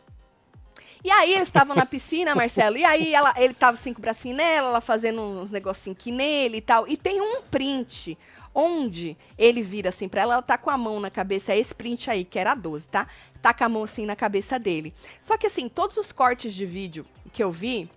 E 1.03 1.11
aí 1.11 1.33
eles 1.33 1.49
estavam 1.49 1.75
na 1.75 1.87
piscina, 1.87 2.35
Marcelo, 2.35 2.77
e 2.77 2.85
aí 2.85 3.15
ela, 3.15 3.35
ele 3.39 3.55
tava 3.55 3.79
assim 3.79 3.93
com 3.93 4.01
o 4.01 4.03
bracinho 4.03 4.37
nela, 4.37 4.69
ela 4.69 4.81
fazendo 4.81 5.21
uns 5.23 5.51
negocinhos 5.51 5.97
aqui 5.99 6.13
nele 6.13 6.59
e 6.59 6.61
tal. 6.61 6.87
E 6.87 6.97
tem 6.97 7.21
um 7.21 7.43
print 7.43 8.19
onde 8.55 9.17
ele 9.39 9.63
vira 9.63 9.89
assim 9.89 10.09
pra 10.09 10.23
ela, 10.23 10.35
ela 10.35 10.43
tá 10.43 10.59
com 10.59 10.71
a 10.71 10.77
mão 10.77 11.01
na 11.01 11.11
cabeça, 11.11 11.53
é 11.53 11.59
esse 11.59 11.75
print 11.75 12.11
aí, 12.11 12.25
que 12.25 12.39
era 12.39 12.53
a 12.53 12.55
12, 12.55 12.89
tá? 12.89 13.07
Tá 13.41 13.55
com 13.55 13.65
a 13.65 13.69
mão 13.69 13.85
assim 13.85 14.05
na 14.05 14.17
cabeça 14.17 14.59
dele. 14.59 14.93
Só 15.21 15.37
que 15.37 15.47
assim, 15.47 15.69
todos 15.69 15.97
os 15.97 16.13
cortes 16.13 16.53
de 16.53 16.67
vídeo 16.67 17.07
que 17.33 17.43
eu 17.43 17.51
vi, 17.51 17.89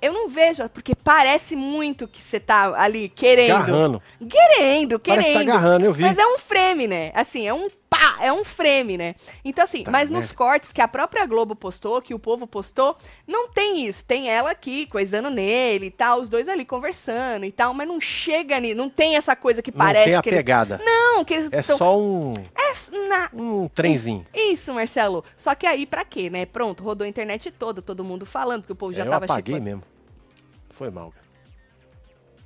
eu 0.00 0.12
não 0.12 0.28
vejo, 0.28 0.68
porque 0.68 0.94
parece 0.94 1.56
muito 1.56 2.06
que 2.06 2.20
você 2.20 2.38
tá 2.38 2.74
ali 2.78 3.08
querendo. 3.08 3.54
Agarrando. 3.54 4.02
Querendo, 4.18 4.98
querendo. 4.98 5.22
Parece 5.22 5.28
que 5.28 5.32
tá 5.32 5.40
agarrando, 5.40 5.86
eu 5.86 5.92
vi. 5.92 6.02
Mas 6.02 6.18
é 6.18 6.26
um 6.26 6.38
frame, 6.38 6.86
né? 6.86 7.10
Assim, 7.14 7.48
é 7.48 7.54
um 7.54 7.68
pá, 7.96 8.18
é 8.24 8.32
um 8.32 8.44
frame, 8.44 8.96
né? 8.96 9.14
Então, 9.44 9.64
assim, 9.64 9.84
Tá 9.84 9.90
mas 9.90 10.10
nos 10.10 10.32
cortes 10.32 10.72
que 10.72 10.80
a 10.80 10.88
própria 10.88 11.24
Globo 11.26 11.54
postou, 11.54 12.00
que 12.02 12.14
o 12.14 12.18
povo 12.18 12.46
postou, 12.46 12.96
não 13.26 13.48
tem 13.48 13.86
isso. 13.86 14.04
Tem 14.04 14.28
ela 14.28 14.50
aqui, 14.50 14.86
coisando 14.86 15.30
nele 15.30 15.86
e 15.86 15.90
tal, 15.90 16.20
os 16.20 16.28
dois 16.28 16.48
ali 16.48 16.64
conversando 16.64 17.44
e 17.44 17.52
tal, 17.52 17.72
mas 17.74 17.86
não 17.86 18.00
chega 18.00 18.56
ali, 18.56 18.74
não 18.74 18.88
tem 18.90 19.16
essa 19.16 19.36
coisa 19.36 19.62
que 19.62 19.70
Não 19.70 19.78
parece 19.78 20.04
tem 20.06 20.14
a 20.16 20.22
que 20.22 20.28
eles... 20.28 20.38
pegada. 20.38 20.80
Não, 20.84 21.24
que 21.24 21.34
eles 21.34 21.52
É 21.52 21.60
estão... 21.60 21.78
só 21.78 21.98
um, 21.98 22.32
É 22.56 23.08
na... 23.08 23.30
um 23.32 23.68
trenzinho. 23.68 24.24
Isso, 24.34 24.72
Marcelo. 24.72 25.24
Só 25.36 25.54
que 25.54 25.66
aí, 25.66 25.86
pra 25.86 26.04
quê, 26.04 26.28
né? 26.30 26.46
Pronto, 26.46 26.82
rodou 26.82 27.04
a 27.04 27.08
internet 27.08 27.50
toda, 27.50 27.80
todo 27.80 28.02
mundo 28.04 28.26
falando, 28.26 28.62
porque 28.62 28.72
o 28.72 28.76
povo 28.76 28.92
já 28.92 29.02
É, 29.04 29.06
eu 29.06 29.10
tava 29.10 29.24
apaguei 29.24 29.54
chipando. 29.54 29.64
mesmo. 29.64 29.82
Foi 30.70 30.90
mal, 30.90 31.10
cara. 31.12 31.24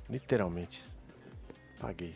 Literalmente. 0.09 0.83
Apaguei. 1.79 2.13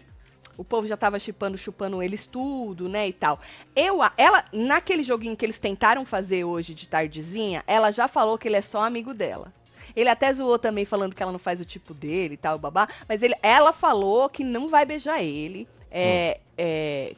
O 0.58 0.64
povo 0.64 0.86
já 0.86 0.96
tava 0.96 1.18
chipando, 1.20 1.58
chupando 1.58 2.02
eles 2.04 2.26
tudo, 2.28 2.88
né, 2.88 3.08
e 3.08 3.14
tal. 3.14 3.40
Eu, 3.76 4.00
ela, 4.18 4.46
naquele 4.54 5.02
joguinho 5.02 5.36
que 5.36 5.44
eles 5.46 5.58
tentaram 5.58 6.06
fazer 6.06 6.44
hoje 6.44 6.74
de 6.76 6.88
tardezinha, 6.88 7.64
ela 7.66 7.90
já 7.92 8.08
falou 8.08 8.38
que 8.38 8.48
ele 8.48 8.58
é 8.58 8.62
só 8.62 8.84
amigo 8.84 9.14
dela. 9.14 9.52
Ele 9.96 10.10
até 10.10 10.32
zoou 10.34 10.58
também 10.60 10.86
falando 10.86 11.14
que 11.16 11.22
ela 11.22 11.32
não 11.32 11.40
faz 11.40 11.60
o 11.60 11.66
tipo 11.66 11.94
dele 11.94 12.36
e 12.36 12.38
tal, 12.38 12.58
babá. 12.60 12.88
Mas 13.10 13.22
ele, 13.24 13.36
ela 13.42 13.74
falou 13.74 14.30
que 14.30 14.44
não 14.44 14.70
vai 14.70 14.86
beijar 14.86 15.22
ele. 15.22 15.68
É, 15.92 16.40
é, 16.58 17.14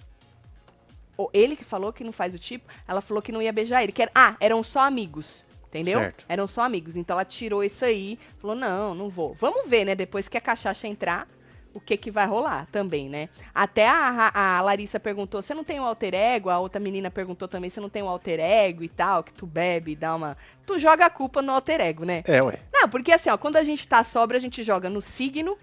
o- 1.17 1.29
ele 1.33 1.55
que 1.55 1.63
falou 1.63 1.93
que 1.93 2.03
não 2.03 2.11
faz 2.11 2.33
o 2.33 2.39
tipo, 2.39 2.65
ela 2.87 3.01
falou 3.01 3.21
que 3.21 3.31
não 3.31 3.41
ia 3.41 3.51
beijar 3.53 3.83
ele. 3.83 3.91
Que 3.91 4.01
era, 4.01 4.11
ah, 4.15 4.35
eram 4.39 4.63
só 4.63 4.79
amigos. 4.81 5.45
Entendeu? 5.67 5.99
Certo. 5.99 6.25
Eram 6.29 6.47
só 6.47 6.61
amigos. 6.63 6.95
Então 6.95 7.15
ela 7.15 7.25
tirou 7.25 7.61
isso 7.63 7.83
aí, 7.83 8.17
falou: 8.39 8.55
não, 8.55 8.95
não 8.95 9.09
vou. 9.09 9.33
Vamos 9.33 9.69
ver, 9.69 9.83
né? 9.85 9.93
Depois 9.93 10.27
que 10.29 10.37
a 10.37 10.41
cachaça 10.41 10.87
entrar, 10.87 11.27
o 11.75 11.79
que 11.81 11.97
que 11.97 12.09
vai 12.09 12.25
rolar 12.25 12.65
também, 12.71 13.09
né? 13.09 13.27
Até 13.53 13.85
a, 13.85 14.31
a 14.33 14.61
Larissa 14.61 14.97
perguntou: 14.97 15.41
você 15.41 15.53
não 15.53 15.63
tem 15.63 15.77
um 15.77 15.83
alter 15.83 16.15
ego? 16.15 16.49
A 16.49 16.57
outra 16.57 16.79
menina 16.79 17.11
perguntou 17.11 17.49
também: 17.49 17.69
você 17.69 17.81
não 17.81 17.89
tem 17.89 18.01
um 18.01 18.07
alter 18.07 18.39
ego 18.39 18.81
e 18.81 18.87
tal, 18.87 19.21
que 19.23 19.33
tu 19.33 19.45
bebe 19.45 19.91
e 19.91 19.95
dá 19.95 20.15
uma. 20.15 20.37
Tu 20.65 20.79
joga 20.79 21.05
a 21.05 21.09
culpa 21.09 21.41
no 21.41 21.51
alter 21.51 21.81
ego, 21.81 22.05
né? 22.05 22.23
É, 22.25 22.41
ué. 22.41 22.61
Não, 22.73 22.87
porque 22.87 23.11
assim, 23.11 23.29
ó, 23.29 23.37
quando 23.37 23.57
a 23.57 23.63
gente 23.63 23.85
tá 23.85 24.05
sobra, 24.05 24.37
a 24.37 24.39
gente 24.39 24.63
joga 24.63 24.89
no 24.89 25.01
signo, 25.01 25.57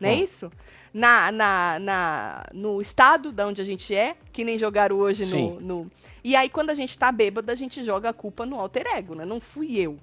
não 0.00 0.08
é 0.08 0.14
isso? 0.14 0.50
Na, 0.92 1.30
na, 1.30 1.78
na, 1.78 2.46
no 2.52 2.80
estado 2.80 3.30
da 3.30 3.46
onde 3.46 3.60
a 3.60 3.64
gente 3.64 3.94
é, 3.94 4.16
que 4.32 4.44
nem 4.44 4.58
jogaram 4.58 4.96
hoje 4.96 5.26
no, 5.26 5.60
no. 5.60 5.90
E 6.24 6.34
aí, 6.34 6.48
quando 6.48 6.70
a 6.70 6.74
gente 6.74 6.96
tá 6.96 7.12
bêbado, 7.12 7.52
a 7.52 7.54
gente 7.54 7.84
joga 7.84 8.08
a 8.08 8.12
culpa 8.12 8.46
no 8.46 8.58
alter 8.58 8.86
ego, 8.86 9.14
né? 9.14 9.26
Não 9.26 9.38
fui 9.38 9.78
eu. 9.78 9.98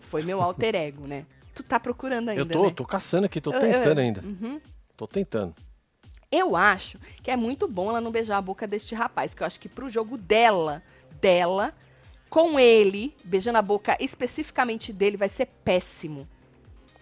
Foi 0.00 0.22
meu 0.22 0.42
alter 0.42 0.74
ego, 0.74 1.06
né? 1.06 1.24
Tu 1.54 1.62
tá 1.62 1.78
procurando 1.78 2.30
ainda, 2.30 2.40
Eu 2.42 2.46
tô, 2.46 2.64
né? 2.66 2.72
tô 2.74 2.84
caçando 2.84 3.26
aqui, 3.26 3.40
tô 3.40 3.52
Eu- 3.52 3.60
tentando 3.60 3.98
eu- 4.00 4.04
ainda. 4.04 4.20
Uhum. 4.26 4.60
Tô 4.96 5.06
tentando. 5.06 5.54
Eu 6.30 6.56
acho 6.56 6.98
que 7.22 7.30
é 7.30 7.36
muito 7.36 7.68
bom 7.68 7.90
ela 7.90 8.00
não 8.00 8.10
beijar 8.10 8.38
a 8.38 8.42
boca 8.42 8.66
deste 8.66 8.94
rapaz, 8.94 9.34
que 9.34 9.42
eu 9.42 9.46
acho 9.46 9.60
que 9.60 9.68
pro 9.68 9.90
jogo 9.90 10.16
dela, 10.16 10.82
dela, 11.20 11.74
com 12.30 12.58
ele, 12.58 13.14
beijando 13.22 13.58
a 13.58 13.62
boca 13.62 13.96
especificamente 14.00 14.92
dele, 14.94 15.18
vai 15.18 15.28
ser 15.28 15.46
péssimo. 15.62 16.26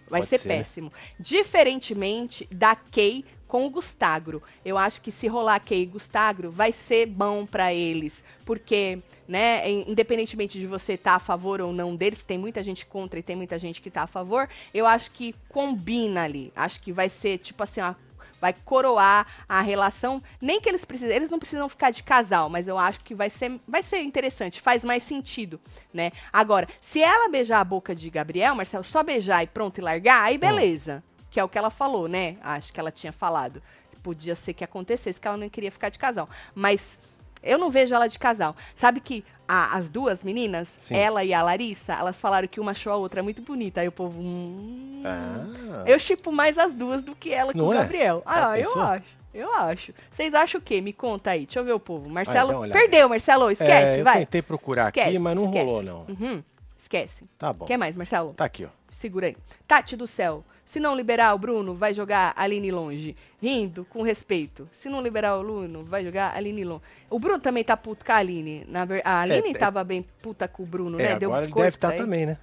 Vai 0.09 0.19
Pode 0.21 0.29
ser, 0.29 0.39
ser, 0.39 0.47
né? 0.49 0.57
péssimo. 0.57 0.91
Diferentemente 1.17 2.45
da 2.51 2.75
Kay 2.75 3.23
com 3.51 3.65
o 3.65 3.69
Gustagro. 3.69 4.41
Eu 4.63 4.77
acho 4.77 5.01
que 5.01 5.11
se 5.11 5.27
rolar 5.27 5.59
Kay 5.59 5.81
e 5.81 5.85
Gustagro, 5.85 6.49
vai 6.49 6.71
ser 6.71 7.05
bom 7.05 7.45
pra 7.45 7.73
eles. 7.73 8.23
Porque, 8.45 8.99
né, 9.27 9.69
in- 9.69 9.83
independentemente 9.91 10.57
de 10.57 10.65
você 10.65 10.93
estar 10.93 11.15
a 11.15 11.19
favor 11.19 11.59
ou 11.59 11.73
não 11.73 11.93
deles, 11.93 12.21
tem 12.21 12.37
muita 12.37 12.63
gente 12.63 12.85
contra 12.85 13.19
e 13.19 13.21
tem 13.21 13.35
muita 13.35 13.59
gente 13.59 13.81
que 13.81 13.91
tá 13.91 14.03
a 14.03 14.07
favor, 14.07 14.47
eu 14.73 14.87
acho 14.87 15.11
que 15.11 15.35
combina 15.49 16.23
ali. 16.23 16.53
Acho 16.55 16.79
que 16.79 16.93
vai 16.93 17.09
ser, 17.09 17.39
tipo 17.39 17.61
assim, 17.61 17.81
ó, 17.81 17.93
vai 18.39 18.53
coroar 18.63 19.27
a 19.49 19.59
relação. 19.59 20.23
Nem 20.39 20.61
que 20.61 20.69
eles 20.69 20.85
precisem, 20.85 21.13
eles 21.13 21.29
não 21.29 21.37
precisam 21.37 21.67
ficar 21.67 21.91
de 21.91 22.03
casal, 22.03 22.49
mas 22.49 22.69
eu 22.69 22.77
acho 22.77 23.01
que 23.01 23.13
vai 23.13 23.29
ser, 23.29 23.59
vai 23.67 23.83
ser 23.83 24.01
interessante, 24.01 24.61
faz 24.61 24.81
mais 24.85 25.03
sentido, 25.03 25.59
né? 25.93 26.13
Agora, 26.31 26.69
se 26.79 27.01
ela 27.01 27.27
beijar 27.27 27.59
a 27.59 27.65
boca 27.65 27.93
de 27.93 28.09
Gabriel, 28.09 28.55
Marcelo, 28.55 28.83
só 28.85 29.03
beijar 29.03 29.43
e 29.43 29.47
pronto 29.47 29.77
e 29.77 29.81
largar, 29.81 30.23
aí 30.23 30.37
beleza. 30.37 31.03
Que 31.31 31.39
é 31.39 31.43
o 31.43 31.49
que 31.49 31.57
ela 31.57 31.69
falou, 31.71 32.07
né? 32.07 32.35
Acho 32.43 32.71
que 32.71 32.79
ela 32.79 32.91
tinha 32.91 33.11
falado. 33.11 33.63
Podia 34.03 34.35
ser 34.35 34.53
que 34.53 34.63
acontecesse, 34.63 35.19
que 35.19 35.27
ela 35.27 35.37
não 35.37 35.49
queria 35.49 35.71
ficar 35.71 35.89
de 35.89 35.97
casal. 35.97 36.27
Mas 36.53 36.99
eu 37.41 37.57
não 37.57 37.71
vejo 37.71 37.95
ela 37.95 38.07
de 38.07 38.19
casal. 38.19 38.55
Sabe 38.75 38.99
que 38.99 39.23
a- 39.47 39.75
as 39.77 39.89
duas 39.89 40.23
meninas, 40.23 40.77
Sim. 40.81 40.95
ela 40.95 41.23
e 41.23 41.33
a 41.33 41.41
Larissa, 41.41 41.93
elas 41.93 42.19
falaram 42.19 42.47
que 42.47 42.59
uma 42.59 42.71
achou 42.71 42.91
a 42.91 42.95
outra 42.97 43.23
muito 43.23 43.41
bonita. 43.41 43.79
Aí 43.81 43.87
o 43.87 43.91
povo. 43.91 44.19
Hum, 44.19 45.01
Ah, 45.05 45.83
eu 45.87 45.97
chipo 45.99 46.31
mais 46.31 46.57
as 46.57 46.73
duas 46.73 47.01
do 47.01 47.15
que 47.15 47.31
ela 47.33 47.53
com 47.53 47.59
o 47.59 47.73
é? 47.73 47.77
Gabriel. 47.77 48.21
Já 48.25 48.49
Ah, 48.51 48.59
eu 48.59 48.81
acho. 48.81 49.05
Eu 49.33 49.53
acho. 49.55 49.93
Vocês 50.11 50.33
acham 50.33 50.59
o 50.59 50.61
quê? 50.63 50.81
Me 50.81 50.91
conta 50.91 51.29
aí. 51.31 51.45
Deixa 51.45 51.59
eu 51.59 51.63
ver 51.63 51.71
o 51.71 51.79
povo. 51.79 52.09
Marcelo. 52.09 52.53
olhada. 52.59 52.77
perdeu, 52.77 53.07
Marcelo. 53.07 53.49
Esquece, 53.49 53.97
é, 53.97 53.99
eu 54.01 54.03
vai. 54.03 54.19
tentei 54.19 54.41
procurar 54.41 54.87
aqui, 54.87 54.99
Esquece, 54.99 55.19
mas 55.19 55.35
não 55.35 55.45
esquece. 55.45 55.65
rolou, 55.65 55.81
não. 55.83 56.05
Uhum, 56.09 56.43
esquece. 56.77 57.23
Tá 57.37 57.53
bom. 57.53 57.65
Quer 57.65 57.77
mais, 57.77 57.95
Marcelo? 57.95 58.33
Tá 58.33 58.43
aqui, 58.43 58.65
ó. 58.65 58.69
Segura 58.89 59.27
aí. 59.27 59.37
Tati 59.65 59.95
do 59.95 60.05
céu. 60.05 60.43
Se 60.71 60.79
não 60.79 60.95
liberar 60.95 61.33
o 61.35 61.37
Bruno, 61.37 61.75
vai 61.75 61.93
jogar 61.93 62.33
a 62.33 62.43
Aline 62.43 62.71
longe. 62.71 63.13
Rindo, 63.41 63.83
com 63.89 64.03
respeito. 64.03 64.69
Se 64.71 64.87
não 64.87 65.01
liberar 65.01 65.35
o 65.35 65.43
Bruno, 65.43 65.83
vai 65.83 66.01
jogar 66.01 66.29
a 66.29 66.37
Aline 66.37 66.63
longe. 66.63 66.81
O 67.09 67.19
Bruno 67.19 67.41
também 67.41 67.61
tá 67.61 67.75
puto 67.75 68.05
com 68.05 68.11
a 68.13 68.15
Aline. 68.15 68.63
Na 68.69 68.85
ver... 68.85 69.01
A 69.03 69.19
Aline 69.19 69.49
é- 69.49 69.53
tava 69.53 69.83
bem 69.83 70.01
puta 70.21 70.47
com 70.47 70.63
o 70.63 70.65
Bruno, 70.65 70.97
É, 70.97 71.09
né? 71.09 71.15
Deu 71.17 71.27
agora 71.27 71.41
ele 71.41 71.47
biscoito 71.47 71.63
deve 71.65 71.75
estar 71.75 71.89
ele. 71.89 71.97
também, 71.97 72.25
né? 72.25 72.37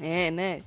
É, 0.00 0.30
né? 0.30 0.62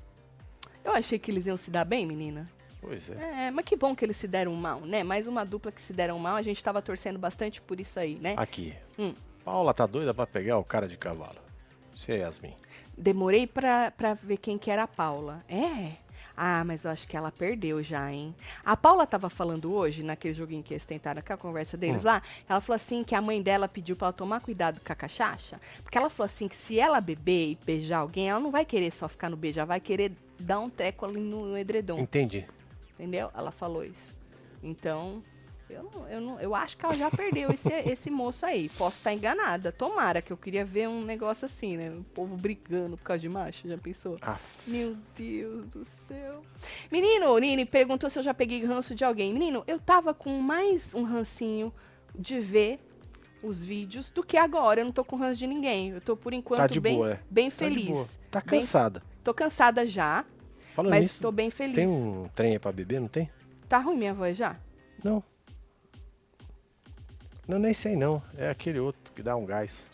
Eu 0.84 0.92
achei 0.92 1.18
que 1.18 1.32
eles 1.32 1.46
iam 1.46 1.56
se 1.56 1.72
dar 1.72 1.86
bem, 1.86 2.06
menina. 2.06 2.44
Pois 2.82 3.10
é. 3.10 3.46
É, 3.46 3.52
mas 3.52 3.64
que 3.64 3.78
bom 3.78 3.96
que 3.96 4.04
eles 4.04 4.18
se 4.18 4.28
deram 4.28 4.54
mal, 4.56 4.82
né? 4.82 5.02
Mais 5.02 5.26
uma 5.26 5.46
dupla 5.46 5.72
que 5.72 5.82
se 5.82 5.94
deram 5.94 6.20
mal. 6.20 6.36
A 6.36 6.42
gente 6.42 6.62
tava 6.62 6.82
torcendo 6.82 7.18
bastante 7.18 7.62
por 7.62 7.80
isso 7.80 7.98
aí, 7.98 8.16
né? 8.16 8.34
Aqui. 8.36 8.76
Hum. 9.00 9.14
Paula 9.46 9.74
tá 9.74 9.86
doida 9.86 10.14
pra 10.14 10.28
pegar 10.28 10.58
o 10.58 10.66
cara 10.66 10.86
de 10.86 10.98
cavalo. 10.98 11.40
Você 11.96 12.12
é 12.12 12.18
Yasmin. 12.18 12.54
Demorei 12.98 13.48
pra, 13.48 13.90
pra 13.90 14.16
ver 14.16 14.36
quem 14.36 14.58
que 14.58 14.70
era 14.70 14.84
a 14.84 14.88
Paula. 14.88 15.46
É? 15.48 15.94
Ah, 16.42 16.64
mas 16.64 16.86
eu 16.86 16.92
acho 16.92 17.06
que 17.06 17.18
ela 17.18 17.34
perdeu 17.34 17.84
já, 17.84 18.10
hein? 18.10 18.34
A 18.64 18.78
Paula 18.78 19.06
tava 19.06 19.30
falando 19.30 19.74
hoje, 19.74 20.04
naquele 20.04 20.34
joguinho 20.34 20.64
que 20.64 20.74
eles 20.74 20.86
tentaram, 20.86 21.18
naquela 21.18 21.38
conversa 21.38 21.76
deles 21.76 22.02
lá, 22.02 22.24
ela 22.48 22.62
falou 22.62 22.78
assim 22.78 23.04
que 23.04 23.14
a 23.14 23.22
mãe 23.22 23.42
dela 23.42 23.68
pediu 23.68 23.98
pra 23.98 24.08
ela 24.08 24.14
tomar 24.14 24.40
cuidado 24.40 24.80
com 24.80 24.94
a 24.94 24.96
cachaça, 24.96 25.60
porque 25.84 25.98
ela 25.98 26.10
falou 26.10 26.28
assim 26.28 26.48
que 26.48 26.56
se 26.56 26.80
ela 26.80 27.02
beber 27.02 27.52
e 27.52 27.58
beijar 27.66 28.00
alguém, 28.00 28.30
ela 28.30 28.40
não 28.40 28.52
vai 28.52 28.64
querer 28.64 28.90
só 28.90 29.10
ficar 29.10 29.30
no 29.30 29.36
beijo, 29.36 29.60
ela 29.60 29.66
vai 29.66 29.82
querer 29.82 30.14
dar 30.40 30.62
um 30.62 30.70
treco 30.70 31.06
ali 31.06 31.20
no, 31.20 31.46
no 31.46 31.58
edredom. 31.58 32.00
Entendi. 32.00 32.46
Entendeu? 32.94 33.30
Ela 33.36 33.52
falou 33.52 33.84
isso. 33.84 34.16
Então, 34.64 35.22
eu, 35.70 35.84
não, 35.84 36.08
eu, 36.10 36.22
não, 36.22 36.40
eu 36.40 36.56
acho 36.56 36.78
que 36.78 36.86
ela 36.86 36.96
já 36.96 37.10
perdeu 37.12 37.52
esse, 37.52 37.70
esse 37.90 38.10
moço 38.10 38.46
aí. 38.46 38.70
Posso 38.70 38.98
estar 38.98 39.14
enganada. 39.14 39.72
Tomara, 39.72 40.22
que 40.22 40.32
eu 40.34 40.38
queria 40.38 40.66
ver 40.66 40.88
um 40.90 41.04
negócio 41.04 41.46
assim, 41.46 41.78
né? 41.78 41.90
O 41.92 42.04
povo 42.04 42.36
brigando 42.36 42.98
por 42.98 43.04
causa 43.04 43.22
de 43.22 43.30
macho, 43.30 43.68
já 43.68 43.78
pensou? 43.78 44.18
Aff. 44.22 44.70
Meu 44.70 44.96
Deus 45.16 45.68
do 45.68 45.86
céu. 45.86 46.42
Menino, 46.92 47.38
Nini 47.38 47.66
perguntou 47.66 48.10
se 48.10 48.18
eu 48.20 48.24
já 48.24 48.34
peguei 48.34 48.64
ranço 48.66 48.94
de 48.96 49.04
alguém. 49.06 49.32
Menino, 49.32 49.64
eu 49.68 49.80
tava 49.80 50.14
com 50.14 50.40
mais 50.40 50.94
um 50.94 51.04
rancinho 51.04 51.74
de 52.18 52.40
ver 52.40 52.80
os 53.42 53.64
vídeos 53.64 54.12
do 54.12 54.24
que 54.24 54.36
agora. 54.38 54.82
Eu 54.82 54.86
não 54.86 54.92
tô 54.92 55.06
com 55.06 55.16
ranço 55.16 55.40
de 55.40 55.48
ninguém. 55.48 55.90
Eu 55.92 56.02
tô, 56.02 56.18
por 56.18 56.34
enquanto, 56.34 56.60
Tá 56.60 56.68
de 56.68 56.80
bem, 56.80 56.96
boa, 56.98 57.12
é. 57.14 57.20
bem 57.30 57.50
Tá 57.50 57.56
feliz. 57.56 58.20
Tá 58.30 58.42
Bem- 58.46 58.60
cansada. 58.62 59.02
tô 59.24 59.34
cansada 59.34 59.86
já, 59.86 60.26
Falando 60.76 60.92
mas 60.92 61.04
nisso, 61.04 61.22
tô 61.22 61.32
bem 61.32 61.50
feliz. 61.50 61.76
tem 61.76 61.88
um 61.88 62.24
trem 62.36 62.54
aí 62.54 62.60
pra 62.60 62.72
beber, 62.72 63.00
não 63.00 63.08
tem? 63.08 63.30
Tá 63.68 63.78
ruim 63.78 63.98
minha 63.98 64.14
voz 64.14 64.36
já? 64.36 64.58
Não. 65.04 65.24
Não, 67.50 67.58
nem 67.58 67.74
sei 67.74 67.96
não. 67.96 68.22
É 68.38 68.48
aquele 68.48 68.78
outro 68.78 69.12
que 69.12 69.24
dá 69.24 69.36
um 69.36 69.44
gás. 69.44 69.88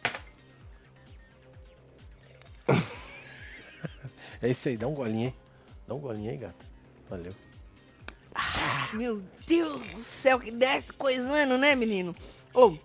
é 4.41 4.49
esse 4.49 4.68
aí, 4.68 4.76
dá 4.76 4.89
um 4.89 4.93
golinho 4.93 5.30
aí. 5.30 5.36
Dá 5.88 5.93
um 5.93 5.99
golinho 5.99 6.32
aí, 6.32 6.38
gata. 6.38 6.66
Valeu. 7.10 7.34
Meu 8.91 9.24
Deus 9.47 9.88
do 9.88 10.01
céu, 10.01 10.38
que 10.38 10.51
desce 10.51 10.91
coisando, 10.91 11.58
né, 11.58 11.76
menino? 11.76 12.14
Ô, 12.53 12.76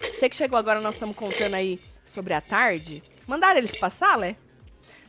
você 0.00 0.30
que 0.30 0.36
chegou 0.36 0.58
agora, 0.58 0.80
nós 0.80 0.94
estamos 0.94 1.14
contando 1.14 1.52
aí 1.52 1.78
sobre 2.02 2.32
a 2.32 2.40
tarde. 2.40 3.02
Mandaram 3.26 3.58
eles 3.58 3.76
passar, 3.76 4.16
né? 4.16 4.34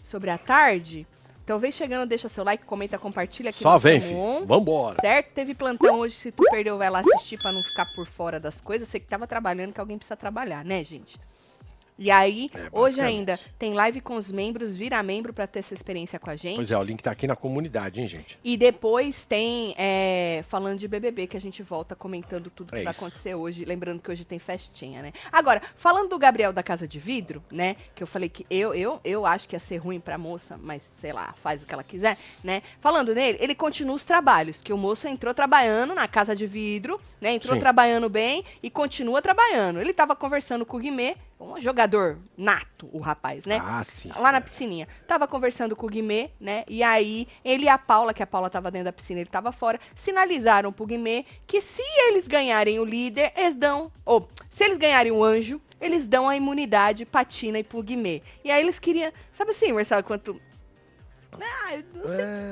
Sobre 0.03 0.29
a 0.29 0.37
tarde. 0.37 1.07
Então 1.51 1.59
vem 1.59 1.69
chegando, 1.69 2.07
deixa 2.07 2.29
seu 2.29 2.45
like, 2.45 2.63
comenta, 2.63 2.97
compartilha 2.97 3.49
aqui 3.49 3.59
Só 3.59 3.77
vem, 3.77 3.99
filho. 3.99 4.45
Vambora. 4.45 4.95
Certo? 5.01 5.33
Teve 5.33 5.53
plantão 5.53 5.99
hoje, 5.99 6.15
se 6.15 6.31
tu 6.31 6.43
perdeu, 6.49 6.77
vai 6.77 6.89
lá 6.89 7.01
assistir 7.01 7.37
pra 7.37 7.51
não 7.51 7.61
ficar 7.61 7.87
por 7.87 8.05
fora 8.05 8.39
das 8.39 8.61
coisas. 8.61 8.87
Você 8.87 9.01
que 9.01 9.05
tava 9.05 9.27
trabalhando, 9.27 9.73
que 9.73 9.79
alguém 9.81 9.97
precisa 9.97 10.15
trabalhar, 10.15 10.63
né, 10.63 10.81
gente? 10.81 11.19
E 11.97 12.09
aí, 12.09 12.49
É, 12.53 12.67
hoje 12.71 12.99
ainda 12.99 13.39
tem 13.59 13.73
live 13.73 14.01
com 14.01 14.15
os 14.15 14.31
membros, 14.31 14.75
vira 14.75 15.01
membro 15.03 15.33
pra 15.33 15.45
ter 15.45 15.59
essa 15.59 15.73
experiência 15.73 16.17
com 16.19 16.29
a 16.29 16.35
gente. 16.35 16.55
Pois 16.55 16.71
é, 16.71 16.77
o 16.77 16.81
link 16.83 17.01
tá 17.03 17.11
aqui 17.11 17.27
na 17.27 17.35
comunidade, 17.35 18.01
hein, 18.01 18.07
gente? 18.07 18.39
E 18.43 18.57
depois 18.57 19.23
tem, 19.23 19.75
é, 19.77 20.43
falando 20.47 20.79
de 20.79 20.87
BBB, 20.87 21.27
que 21.27 21.37
a 21.37 21.41
gente 21.41 21.61
volta 21.61 21.95
comentando 21.95 22.49
tudo 22.49 22.71
que 22.71 22.79
É 22.79 22.83
vai 22.83 22.91
isso. 22.93 23.03
acontecer 23.05 23.35
hoje. 23.35 23.65
Lembrando 23.65 24.01
que 24.01 24.09
hoje 24.09 24.25
tem 24.25 24.39
festinha, 24.39 25.01
né? 25.01 25.13
Agora, 25.31 25.61
falando 25.75 26.09
do 26.09 26.17
Gabriel 26.17 26.51
da 26.51 26.63
Casa 26.63 26.87
de 26.87 26.97
Vidro, 26.97 27.43
né? 27.51 27.75
Que 27.93 28.01
eu 28.01 28.07
falei 28.07 28.29
que 28.29 28.45
eu, 28.49 28.73
eu, 28.73 28.99
eu 29.03 29.25
acho 29.25 29.47
que 29.47 29.55
ia 29.55 29.59
ser 29.59 29.77
ruim 29.77 29.99
pra 29.99 30.17
moça, 30.17 30.57
mas 30.61 30.93
sei 30.97 31.13
lá, 31.13 31.35
faz 31.43 31.61
o 31.61 31.65
que 31.67 31.73
ela 31.73 31.83
quiser, 31.83 32.17
né? 32.43 32.63
Falando 32.79 33.13
nele, 33.13 33.37
ele 33.41 33.53
continua 33.53 33.95
os 33.95 34.03
trabalhos, 34.03 34.59
que 34.61 34.73
o 34.73 34.77
moço 34.77 35.07
entrou 35.07 35.33
trabalhando 35.33 35.93
na 35.93 36.07
Casa 36.07 36.35
de 36.35 36.47
Vidro, 36.47 36.99
né? 37.19 37.33
Entrou 37.33 37.53
Sim. 37.55 37.59
trabalhando 37.59 38.09
bem 38.09 38.43
e 38.63 38.69
continua 38.69 39.21
trabalhando. 39.21 39.79
Ele 39.79 39.93
tava 39.93 40.15
conversando 40.15 40.65
com 40.65 40.77
o 40.77 40.79
Guimê, 40.79 41.15
um 41.41 41.59
jogador 41.59 42.19
nato, 42.37 42.87
o 42.93 42.99
rapaz, 42.99 43.45
né? 43.45 43.59
Ah, 43.63 43.83
sim. 43.83 44.11
Lá 44.17 44.31
na 44.31 44.39
piscininha. 44.41 44.87
Tava 45.07 45.27
conversando 45.27 45.75
com 45.75 45.87
o 45.87 45.89
Guimê, 45.89 46.29
né? 46.39 46.63
E 46.67 46.83
aí, 46.83 47.27
ele 47.43 47.65
e 47.65 47.69
a 47.69 47.77
Paula, 47.77 48.13
que 48.13 48.21
a 48.21 48.27
Paula 48.27 48.49
tava 48.49 48.69
dentro 48.69 48.85
da 48.85 48.91
piscina, 48.93 49.19
ele 49.19 49.29
tava 49.29 49.51
fora, 49.51 49.79
sinalizaram 49.95 50.71
pro 50.71 50.85
Guimê 50.85 51.25
que 51.47 51.59
se 51.61 51.81
eles 52.07 52.27
ganharem 52.27 52.79
o 52.79 52.85
líder, 52.85 53.33
eles 53.35 53.55
dão. 53.55 53.91
Ou, 54.05 54.29
se 54.49 54.63
eles 54.63 54.77
ganharem 54.77 55.11
o 55.11 55.23
anjo, 55.23 55.59
eles 55.79 56.07
dão 56.07 56.29
a 56.29 56.35
imunidade 56.35 57.05
patina 57.05 57.57
e 57.59 57.63
pro 57.63 57.81
Guimê. 57.81 58.21
E 58.43 58.51
aí 58.51 58.61
eles 58.61 58.77
queriam. 58.79 59.11
Sabe 59.31 59.51
assim, 59.51 59.71
Marcelo, 59.71 60.03
quanto. 60.03 60.39
Ah, 61.33 61.77
você 62.03 62.21
É, 62.21 62.49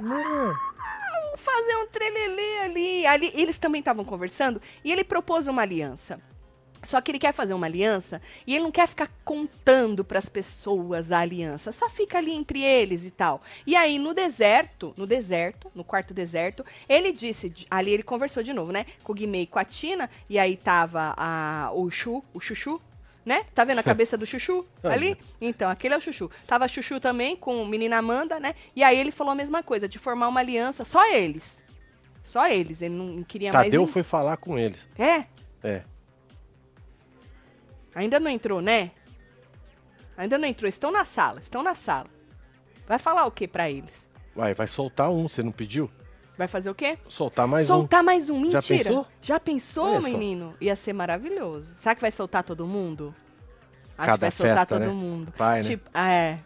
não. 0.00 0.08
vamos 0.08 1.40
fazer 1.40 1.76
um 1.76 1.86
trelelê 1.86 2.58
ali. 2.60 3.06
ali. 3.06 3.32
Eles 3.34 3.58
também 3.58 3.78
estavam 3.80 4.04
conversando 4.04 4.60
e 4.84 4.90
ele 4.90 5.04
propôs 5.04 5.46
uma 5.46 5.62
aliança. 5.62 6.18
Só 6.82 7.00
que 7.00 7.10
ele 7.10 7.18
quer 7.18 7.32
fazer 7.32 7.54
uma 7.54 7.66
aliança 7.66 8.20
e 8.46 8.54
ele 8.54 8.64
não 8.64 8.72
quer 8.72 8.88
ficar 8.88 9.08
contando 9.24 10.04
para 10.04 10.18
as 10.18 10.28
pessoas 10.28 11.12
a 11.12 11.20
aliança, 11.20 11.70
só 11.70 11.88
fica 11.88 12.18
ali 12.18 12.32
entre 12.32 12.60
eles 12.60 13.06
e 13.06 13.10
tal. 13.10 13.40
E 13.66 13.76
aí 13.76 13.98
no 13.98 14.12
deserto, 14.12 14.92
no 14.96 15.06
deserto, 15.06 15.70
no 15.74 15.84
quarto 15.84 16.12
deserto, 16.12 16.64
ele 16.88 17.12
disse, 17.12 17.52
ali 17.70 17.92
ele 17.92 18.02
conversou 18.02 18.42
de 18.42 18.52
novo, 18.52 18.72
né, 18.72 18.86
com 19.02 19.12
o 19.12 19.14
Guimê 19.14 19.42
e 19.42 19.46
com 19.46 19.58
a 19.58 19.64
Tina, 19.64 20.10
e 20.28 20.38
aí 20.38 20.56
tava 20.56 21.14
a, 21.16 21.70
o 21.72 21.90
Chu, 21.90 22.22
o 22.34 22.40
Chuchu, 22.40 22.80
né? 23.24 23.44
Tá 23.54 23.62
vendo 23.62 23.78
a 23.78 23.82
cabeça 23.84 24.16
do 24.16 24.26
Chuchu 24.26 24.66
ali? 24.82 25.16
Então, 25.40 25.70
aquele 25.70 25.94
é 25.94 25.96
o 25.96 26.00
Chuchu. 26.00 26.28
Tava 26.44 26.66
Chuchu 26.66 26.98
também 26.98 27.36
com 27.36 27.62
o 27.62 27.66
menina 27.66 27.98
Amanda, 27.98 28.40
né? 28.40 28.54
E 28.74 28.82
aí 28.82 28.98
ele 28.98 29.12
falou 29.12 29.32
a 29.32 29.36
mesma 29.36 29.62
coisa, 29.62 29.88
de 29.88 29.98
formar 29.98 30.28
uma 30.28 30.40
aliança, 30.40 30.84
só 30.84 31.08
eles. 31.14 31.62
Só 32.24 32.48
eles, 32.48 32.82
ele 32.82 32.94
não 32.94 33.22
queria 33.22 33.52
mais 33.52 33.66
Tadeu 33.66 33.86
foi 33.86 34.02
falar 34.02 34.36
com 34.36 34.58
eles. 34.58 34.80
É? 34.98 35.24
É. 35.62 35.82
Ainda 37.94 38.18
não 38.18 38.30
entrou, 38.30 38.60
né? 38.60 38.92
Ainda 40.16 40.38
não 40.38 40.46
entrou. 40.46 40.68
Estão 40.68 40.90
na 40.90 41.04
sala, 41.04 41.40
estão 41.40 41.62
na 41.62 41.74
sala. 41.74 42.08
Vai 42.86 42.98
falar 42.98 43.26
o 43.26 43.30
que 43.30 43.46
pra 43.46 43.70
eles? 43.70 44.06
Vai, 44.34 44.54
vai 44.54 44.68
soltar 44.68 45.10
um, 45.10 45.28
você 45.28 45.42
não 45.42 45.52
pediu? 45.52 45.90
Vai 46.36 46.48
fazer 46.48 46.70
o 46.70 46.74
quê? 46.74 46.98
Soltar 47.08 47.46
mais 47.46 47.66
soltar 47.66 48.02
mais 48.02 48.30
um. 48.30 48.40
Mentira. 48.40 48.60
Já 48.60 48.76
pensou? 48.76 49.06
Já 49.20 49.40
pensou, 49.40 50.02
menino? 50.02 50.54
Ia 50.60 50.74
ser 50.74 50.92
maravilhoso. 50.92 51.74
Será 51.76 51.94
que 51.94 52.00
vai 52.00 52.10
soltar 52.10 52.42
todo 52.42 52.66
mundo? 52.66 53.14
Acho 53.96 54.08
Cada 54.08 54.30
que 54.30 54.36
vai 54.36 54.48
soltar 54.48 54.66
festa, 54.66 54.74
todo 54.78 54.88
né? 54.88 54.92
mundo. 54.92 55.32
Vai, 55.36 55.62
né? 55.62 55.68
Tipo, 55.68 55.90
ah, 55.92 56.10
é. 56.10 56.38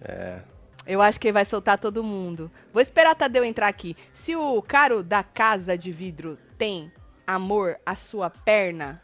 É. 0.00 0.42
Eu 0.86 1.02
acho 1.02 1.20
que 1.20 1.30
vai 1.30 1.44
soltar 1.44 1.76
todo 1.76 2.02
mundo. 2.02 2.50
Vou 2.72 2.80
esperar 2.80 3.14
Tadeu 3.14 3.44
entrar 3.44 3.68
aqui. 3.68 3.94
Se 4.14 4.34
o 4.34 4.62
caro 4.62 5.02
da 5.02 5.22
casa 5.22 5.76
de 5.76 5.92
vidro 5.92 6.38
tem 6.56 6.90
amor 7.26 7.78
à 7.84 7.94
sua 7.94 8.30
perna 8.30 9.02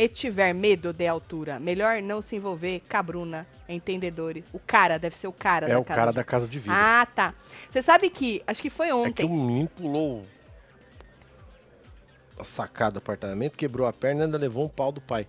e 0.00 0.08
tiver 0.08 0.54
medo 0.54 0.94
de 0.94 1.06
altura, 1.06 1.60
melhor 1.60 2.00
não 2.00 2.22
se 2.22 2.34
envolver 2.34 2.80
com 2.88 2.96
a 2.96 3.02
Bruna, 3.02 3.46
entendedores. 3.68 4.46
O 4.50 4.58
cara, 4.58 4.98
deve 4.98 5.14
ser 5.14 5.26
o 5.26 5.32
cara 5.32 5.66
É 5.66 5.72
da 5.72 5.78
o 5.78 5.84
casa 5.84 6.00
cara 6.00 6.10
de... 6.10 6.16
da 6.16 6.24
casa 6.24 6.48
de 6.48 6.58
vidro. 6.58 6.72
Ah, 6.74 7.06
tá. 7.14 7.34
Você 7.70 7.82
sabe 7.82 8.08
que, 8.08 8.42
acho 8.46 8.62
que 8.62 8.70
foi 8.70 8.86
é 8.86 8.88
que 8.88 8.94
ontem. 8.94 9.26
o 9.26 9.28
menino 9.28 9.68
pulou 9.68 10.24
a 12.38 12.44
sacada 12.44 12.92
do 12.92 12.98
apartamento, 12.98 13.58
quebrou 13.58 13.86
a 13.86 13.92
perna 13.92 14.22
e 14.22 14.24
ainda 14.24 14.38
levou 14.38 14.64
um 14.64 14.70
pau 14.70 14.90
do 14.90 15.02
pai. 15.02 15.28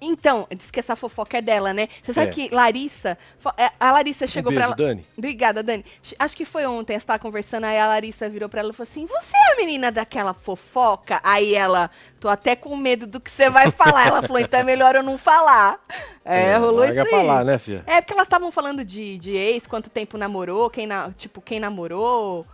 Então, 0.00 0.46
diz 0.54 0.70
que 0.70 0.78
essa 0.78 0.94
fofoca 0.94 1.38
é 1.38 1.42
dela, 1.42 1.72
né? 1.74 1.88
Você 2.04 2.12
sabe 2.12 2.28
É. 2.28 2.32
que 2.32 2.54
Larissa. 2.54 3.18
é, 3.56 3.70
A 3.80 3.90
Larissa 3.90 4.26
chegou 4.28 4.52
um 4.52 4.54
pra 4.54 4.68
beijo, 4.68 4.80
ela. 4.82 4.88
Dani. 4.94 5.06
Obrigada, 5.16 5.62
Dani. 5.62 5.84
Ch- 6.02 6.14
Acho 6.18 6.36
que 6.36 6.44
foi 6.44 6.64
ontem, 6.66 6.98
você 6.98 7.04
tava 7.04 7.18
conversando, 7.18 7.64
aí 7.64 7.78
a 7.78 7.86
Larissa 7.88 8.28
virou 8.28 8.48
pra 8.48 8.60
ela 8.60 8.70
e 8.70 8.72
falou 8.72 8.88
assim: 8.88 9.06
Você 9.06 9.36
é 9.36 9.52
a 9.54 9.56
menina 9.56 9.90
daquela 9.90 10.32
fofoca? 10.32 11.20
Aí 11.24 11.52
ela, 11.54 11.90
tô 12.20 12.28
até 12.28 12.54
com 12.54 12.76
medo 12.76 13.06
do 13.08 13.18
que 13.18 13.28
você 13.30 13.50
vai 13.50 13.70
falar. 13.72 14.06
Ela 14.06 14.22
falou, 14.22 14.38
então 14.40 14.60
é 14.60 14.62
melhor 14.62 14.94
eu 14.94 15.02
não 15.02 15.18
falar. 15.18 15.80
É, 16.24 16.54
rolou 16.56 16.80
larga 16.80 17.00
isso 17.02 17.10
pra 17.10 17.18
aí. 17.20 17.26
lá, 17.26 17.42
né, 17.44 17.58
filha? 17.58 17.82
É, 17.86 18.00
porque 18.00 18.12
elas 18.12 18.26
estavam 18.26 18.52
falando 18.52 18.84
de, 18.84 19.16
de 19.18 19.32
ex, 19.34 19.66
quanto 19.66 19.90
tempo 19.90 20.16
namorou, 20.16 20.70
quem 20.70 20.86
na, 20.86 21.10
tipo, 21.10 21.40
quem 21.40 21.58
namorou, 21.58 22.46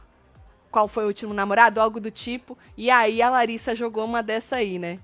qual 0.71 0.89
foi 0.89 1.05
o 1.05 1.09
último 1.09 1.35
namorado, 1.35 1.81
algo 1.81 2.01
do 2.01 2.11
tipo. 2.11 2.57
E 2.77 2.91
aí 2.91 3.21
a 3.21 3.29
Larissa 3.29 3.75
jogou 3.75 4.05
uma 4.05 4.23
dessa 4.23 4.57
aí, 4.57 4.79
né? 4.79 4.99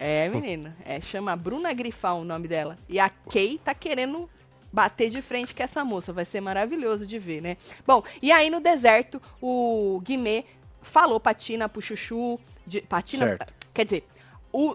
É, 0.00 0.28
menina. 0.30 0.74
É, 0.82 0.98
chama 0.98 1.36
Bruna 1.36 1.72
Grifão 1.74 2.22
o 2.22 2.24
nome 2.24 2.48
dela. 2.48 2.78
E 2.88 2.98
a 2.98 3.10
Kay 3.10 3.60
tá 3.62 3.74
querendo 3.74 4.28
bater 4.72 5.10
de 5.10 5.20
frente 5.20 5.54
com 5.54 5.62
essa 5.62 5.84
moça. 5.84 6.10
Vai 6.10 6.24
ser 6.24 6.40
maravilhoso 6.40 7.06
de 7.06 7.18
ver, 7.18 7.42
né? 7.42 7.58
Bom, 7.86 8.02
e 8.22 8.32
aí 8.32 8.48
no 8.48 8.60
deserto, 8.60 9.20
o 9.42 10.00
Guimê 10.02 10.46
falou 10.80 11.20
pra 11.20 11.34
Tina, 11.34 11.68
pro 11.68 11.82
Chuchu. 11.82 12.40
De, 12.66 12.80
pra 12.80 13.02
Tina, 13.02 13.26
Certo. 13.26 13.54
quer 13.74 13.84
dizer, 13.84 14.08
o. 14.50 14.74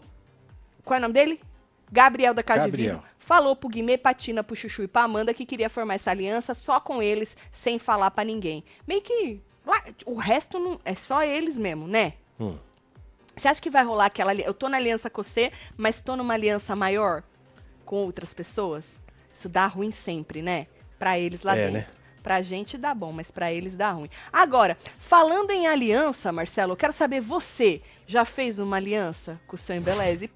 Qual 0.84 0.96
é 0.96 1.00
o 1.00 1.02
nome 1.02 1.14
dele? 1.16 1.42
Gabriel 1.92 2.34
da 2.34 2.44
Casa 2.44 2.66
Gabriel. 2.66 3.02
Falou 3.18 3.56
pro 3.56 3.70
Guimê, 3.70 3.98
pra 3.98 4.14
Tina, 4.14 4.44
pro 4.44 4.56
Chuchu 4.56 4.84
e 4.84 4.88
pra 4.88 5.04
Amanda 5.04 5.34
que 5.34 5.46
queria 5.46 5.70
formar 5.70 5.96
essa 5.96 6.12
aliança 6.12 6.54
só 6.54 6.80
com 6.80 7.02
eles, 7.02 7.36
sem 7.52 7.80
falar 7.80 8.12
pra 8.12 8.24
ninguém. 8.24 8.64
Meio 8.88 9.02
que. 9.02 9.42
o 10.06 10.16
resto 10.16 10.60
não, 10.60 10.80
é 10.86 10.94
só 10.94 11.24
eles 11.24 11.58
mesmo, 11.58 11.88
né? 11.88 12.14
Hum. 12.40 12.58
Você 13.36 13.48
acha 13.48 13.62
que 13.62 13.70
vai 13.70 13.84
rolar 13.84 14.06
aquela 14.06 14.34
Eu 14.34 14.54
tô 14.54 14.70
na 14.70 14.78
aliança 14.78 15.10
com 15.10 15.22
você, 15.22 15.52
mas 15.78 16.02
tô 16.02 16.16
numa 16.16 16.34
aliança 16.34 16.76
maior 16.76 17.24
com 17.86 17.98
outras 17.98 18.34
pessoas? 18.34 18.98
Isso 19.34 19.50
dá 19.50 19.68
ruim 19.68 19.92
sempre, 19.92 20.42
né? 20.42 20.68
Pra 20.98 21.20
eles 21.20 21.42
lá 21.44 21.54
É, 21.56 21.62
dentro. 21.68 21.74
né? 21.74 21.88
Pra 22.24 22.42
gente 22.42 22.76
dá 22.78 22.94
bom, 22.94 23.12
mas 23.12 23.30
pra 23.30 23.54
eles 23.54 23.76
dá 23.76 23.92
ruim. 23.92 24.10
Agora, 24.34 24.76
falando 24.98 25.52
em 25.52 25.68
aliança, 25.68 26.32
Marcelo, 26.32 26.72
eu 26.72 26.78
quero 26.78 26.92
saber, 26.94 27.22
você 27.22 27.82
já 28.08 28.26
fez 28.26 28.58
uma 28.58 28.78
aliança 28.78 29.40
com 29.46 29.56
o 29.56 29.60
seu 29.60 29.76
Embeleze? 29.76 30.28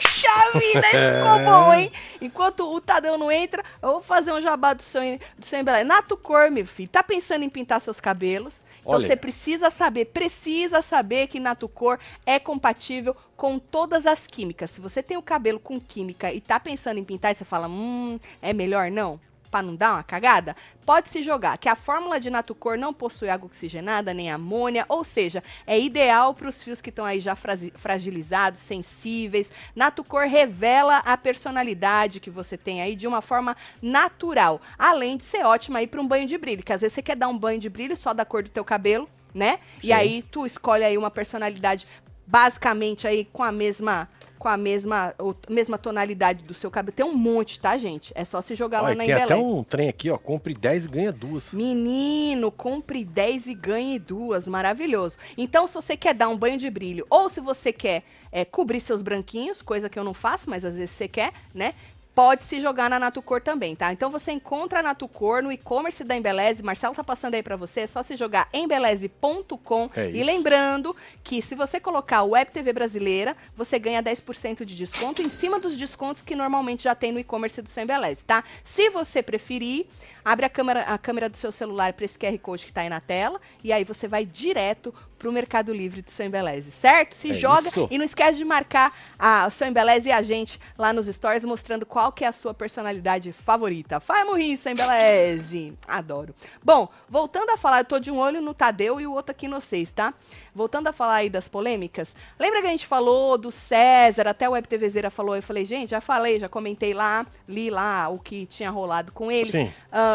Puxa 0.00 0.58
vida, 0.58 0.86
esse 0.86 1.18
ficou 1.18 1.38
bom, 1.44 1.74
hein? 1.74 1.92
Enquanto 2.20 2.72
o 2.72 2.80
Tadeu 2.80 3.16
não 3.16 3.30
entra, 3.30 3.62
eu 3.82 3.92
vou 3.92 4.02
fazer 4.02 4.32
um 4.32 4.40
jabá 4.40 4.72
do 4.72 4.82
seu, 4.82 5.00
do 5.00 5.56
Embeleze. 5.56 5.84
Nato 5.84 6.16
Cor, 6.16 6.50
meu 6.50 6.66
filho, 6.66 6.88
tá 6.88 7.02
pensando 7.02 7.44
em 7.44 7.48
pintar 7.48 7.80
seus 7.80 8.00
cabelos? 8.00 8.64
Então 8.80 8.94
Olha. 8.94 9.06
você 9.06 9.16
precisa 9.16 9.70
saber, 9.70 10.06
precisa 10.06 10.82
saber 10.82 11.26
que 11.26 11.40
Nato 11.40 11.68
Cor 11.68 11.98
é 12.24 12.38
compatível 12.38 13.16
com 13.36 13.58
todas 13.58 14.06
as 14.06 14.26
químicas. 14.26 14.70
Se 14.70 14.80
você 14.80 15.02
tem 15.02 15.16
o 15.16 15.22
cabelo 15.22 15.60
com 15.60 15.80
química 15.80 16.32
e 16.32 16.40
tá 16.40 16.58
pensando 16.58 16.98
em 16.98 17.04
pintar 17.04 17.32
e 17.32 17.34
você 17.34 17.44
fala, 17.44 17.68
hum, 17.68 18.18
é 18.40 18.52
melhor 18.52 18.90
não? 18.90 19.20
Pra 19.56 19.62
não 19.62 19.74
dar 19.74 19.94
uma 19.94 20.02
cagada, 20.02 20.54
pode 20.84 21.08
se 21.08 21.22
jogar, 21.22 21.56
que 21.56 21.66
a 21.66 21.74
fórmula 21.74 22.20
de 22.20 22.28
Natucor 22.28 22.76
não 22.76 22.92
possui 22.92 23.30
água 23.30 23.46
oxigenada 23.46 24.12
nem 24.12 24.30
amônia, 24.30 24.84
ou 24.86 25.02
seja, 25.02 25.42
é 25.66 25.80
ideal 25.80 26.34
para 26.34 26.46
os 26.46 26.62
fios 26.62 26.78
que 26.78 26.90
estão 26.90 27.06
aí 27.06 27.20
já 27.20 27.34
fragilizados, 27.34 28.60
sensíveis. 28.60 29.50
Natucor 29.74 30.26
revela 30.26 30.98
a 30.98 31.16
personalidade 31.16 32.20
que 32.20 32.28
você 32.28 32.58
tem 32.58 32.82
aí 32.82 32.94
de 32.94 33.06
uma 33.06 33.22
forma 33.22 33.56
natural, 33.80 34.60
além 34.78 35.16
de 35.16 35.24
ser 35.24 35.46
ótima 35.46 35.78
aí 35.78 35.86
para 35.86 36.02
um 36.02 36.06
banho 36.06 36.26
de 36.26 36.36
brilho, 36.36 36.62
que 36.62 36.74
às 36.74 36.82
vezes 36.82 36.92
você 36.92 37.00
quer 37.00 37.16
dar 37.16 37.28
um 37.28 37.38
banho 37.38 37.58
de 37.58 37.70
brilho 37.70 37.96
só 37.96 38.12
da 38.12 38.26
cor 38.26 38.42
do 38.42 38.50
teu 38.50 38.62
cabelo, 38.62 39.08
né? 39.32 39.58
E 39.78 39.86
Sim. 39.86 39.92
aí 39.94 40.22
tu 40.30 40.44
escolhe 40.44 40.84
aí 40.84 40.98
uma 40.98 41.10
personalidade 41.10 41.86
basicamente 42.26 43.08
aí 43.08 43.24
com 43.32 43.42
a 43.42 43.50
mesma 43.50 44.06
com 44.38 44.48
a 44.48 44.56
mesma, 44.56 45.14
mesma 45.48 45.78
tonalidade 45.78 46.44
do 46.44 46.54
seu 46.54 46.70
cabelo. 46.70 46.94
Tem 46.94 47.04
um 47.04 47.14
monte, 47.14 47.58
tá, 47.60 47.76
gente? 47.76 48.12
É 48.14 48.24
só 48.24 48.40
se 48.40 48.54
jogar 48.54 48.80
lá 48.80 48.88
Olha, 48.88 48.96
na 48.96 49.04
tem 49.04 49.12
Embelé. 49.12 49.24
até 49.24 49.36
um 49.36 49.64
trem 49.64 49.88
aqui, 49.88 50.10
ó. 50.10 50.18
Compre 50.18 50.54
10 50.54 50.86
e 50.86 50.88
ganha 50.88 51.12
duas. 51.12 51.52
Menino, 51.52 52.50
compre 52.50 53.04
10 53.04 53.46
e 53.46 53.54
ganhe 53.54 53.98
duas. 53.98 54.46
Maravilhoso. 54.46 55.16
Então, 55.36 55.66
se 55.66 55.74
você 55.74 55.96
quer 55.96 56.14
dar 56.14 56.28
um 56.28 56.36
banho 56.36 56.58
de 56.58 56.70
brilho, 56.70 57.06
ou 57.08 57.28
se 57.28 57.40
você 57.40 57.72
quer 57.72 58.02
é, 58.30 58.44
cobrir 58.44 58.80
seus 58.80 59.02
branquinhos, 59.02 59.62
coisa 59.62 59.88
que 59.88 59.98
eu 59.98 60.04
não 60.04 60.14
faço, 60.14 60.48
mas 60.48 60.64
às 60.64 60.74
vezes 60.74 60.90
você 60.90 61.08
quer, 61.08 61.32
né? 61.54 61.74
Pode 62.16 62.44
se 62.44 62.60
jogar 62.60 62.88
na 62.88 62.98
Natucor 62.98 63.42
também, 63.42 63.76
tá? 63.76 63.92
Então 63.92 64.10
você 64.10 64.32
encontra 64.32 64.78
a 64.80 64.82
Natucor 64.82 65.42
no 65.42 65.52
e-commerce 65.52 66.02
da 66.02 66.16
Embeleze. 66.16 66.62
Marcelo 66.62 66.94
tá 66.94 67.04
passando 67.04 67.34
aí 67.34 67.42
pra 67.42 67.56
você, 67.56 67.80
é 67.80 67.86
só 67.86 68.02
se 68.02 68.16
jogar 68.16 68.48
embeleze.com. 68.54 69.90
É 69.94 70.08
e 70.08 70.22
lembrando 70.24 70.96
que 71.22 71.42
se 71.42 71.54
você 71.54 71.78
colocar 71.78 72.22
o 72.22 72.30
Web 72.30 72.50
TV 72.50 72.72
brasileira, 72.72 73.36
você 73.54 73.78
ganha 73.78 74.02
10% 74.02 74.64
de 74.64 74.74
desconto 74.74 75.20
em 75.20 75.28
cima 75.28 75.60
dos 75.60 75.76
descontos 75.76 76.22
que 76.22 76.34
normalmente 76.34 76.84
já 76.84 76.94
tem 76.94 77.12
no 77.12 77.18
e-commerce 77.18 77.60
do 77.60 77.68
seu 77.68 77.82
Embeleze, 77.82 78.24
tá? 78.24 78.42
Se 78.64 78.88
você 78.88 79.22
preferir, 79.22 79.84
abre 80.26 80.44
a 80.44 80.48
câmera, 80.50 80.80
a 80.82 80.98
câmera 80.98 81.28
do 81.28 81.36
seu 81.36 81.52
celular 81.52 81.92
para 81.92 82.04
esse 82.04 82.18
QR 82.18 82.36
Code 82.38 82.66
que 82.66 82.72
tá 82.72 82.80
aí 82.80 82.88
na 82.88 83.00
tela 83.00 83.40
e 83.62 83.72
aí 83.72 83.84
você 83.84 84.08
vai 84.08 84.26
direto 84.26 84.92
pro 85.18 85.32
Mercado 85.32 85.72
Livre 85.72 86.02
do 86.02 86.10
seu 86.10 86.26
Embeleze, 86.26 86.70
certo? 86.70 87.14
Se 87.14 87.30
É 87.30 87.34
joga 87.34 87.68
isso. 87.68 87.88
e 87.90 87.96
não 87.96 88.04
esquece 88.04 88.36
de 88.36 88.44
marcar 88.44 88.92
a, 89.18 89.46
o 89.46 89.50
seu 89.50 89.66
Embeleze 89.66 90.08
e 90.08 90.12
a 90.12 90.20
gente 90.20 90.60
lá 90.76 90.92
nos 90.92 91.06
stories 91.06 91.44
mostrando 91.44 91.86
qual 91.86 92.12
que 92.12 92.24
é 92.24 92.28
a 92.28 92.32
sua 92.32 92.52
personalidade 92.52 93.32
favorita. 93.32 93.98
Vai 94.00 94.24
morrer, 94.24 94.56
seu 94.56 94.72
Embeleze! 94.72 95.72
Adoro. 95.88 96.34
Bom, 96.62 96.88
voltando 97.08 97.50
a 97.50 97.56
falar, 97.56 97.80
eu 97.80 97.84
tô 97.84 97.98
de 97.98 98.10
um 98.10 98.18
olho 98.18 98.42
no 98.42 98.52
Tadeu 98.52 99.00
e 99.00 99.06
o 99.06 99.12
outro 99.14 99.30
aqui 99.30 99.48
no 99.48 99.60
vocês, 99.60 99.90
tá? 99.90 100.12
Voltando 100.54 100.86
a 100.88 100.92
falar 100.92 101.16
aí 101.16 101.30
das 101.30 101.48
polêmicas, 101.48 102.14
lembra 102.38 102.60
que 102.62 102.66
a 102.68 102.70
gente 102.70 102.86
falou 102.86 103.36
do 103.36 103.50
César, 103.50 104.26
até 104.28 104.48
o 104.48 104.52
WebTVzeira 104.52 105.10
falou, 105.10 105.36
eu 105.36 105.42
falei, 105.42 105.64
gente, 105.64 105.90
já 105.90 106.00
falei, 106.00 106.40
já 106.40 106.48
comentei 106.48 106.94
lá, 106.94 107.26
li 107.46 107.68
lá 107.68 108.08
o 108.08 108.18
que 108.18 108.46
tinha 108.46 108.70
rolado 108.70 109.12
com 109.12 109.30
eles. 109.30 109.50
Sim. 109.52 109.70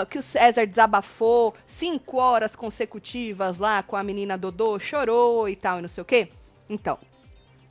Que 0.05 0.17
o 0.17 0.21
César 0.21 0.65
desabafou 0.65 1.53
cinco 1.65 2.17
horas 2.17 2.55
consecutivas 2.55 3.59
lá 3.59 3.83
com 3.83 3.95
a 3.95 4.03
menina 4.03 4.37
Dodô, 4.37 4.79
chorou 4.79 5.47
e 5.47 5.55
tal, 5.55 5.79
e 5.79 5.81
não 5.81 5.89
sei 5.89 6.01
o 6.01 6.05
quê. 6.05 6.29
Então, 6.69 6.97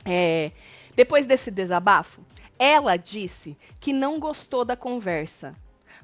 é, 0.05 0.51
depois 0.95 1.25
desse 1.25 1.49
desabafo, 1.51 2.21
ela 2.57 2.95
disse 2.97 3.57
que 3.79 3.91
não 3.91 4.19
gostou 4.19 4.63
da 4.63 4.75
conversa. 4.75 5.55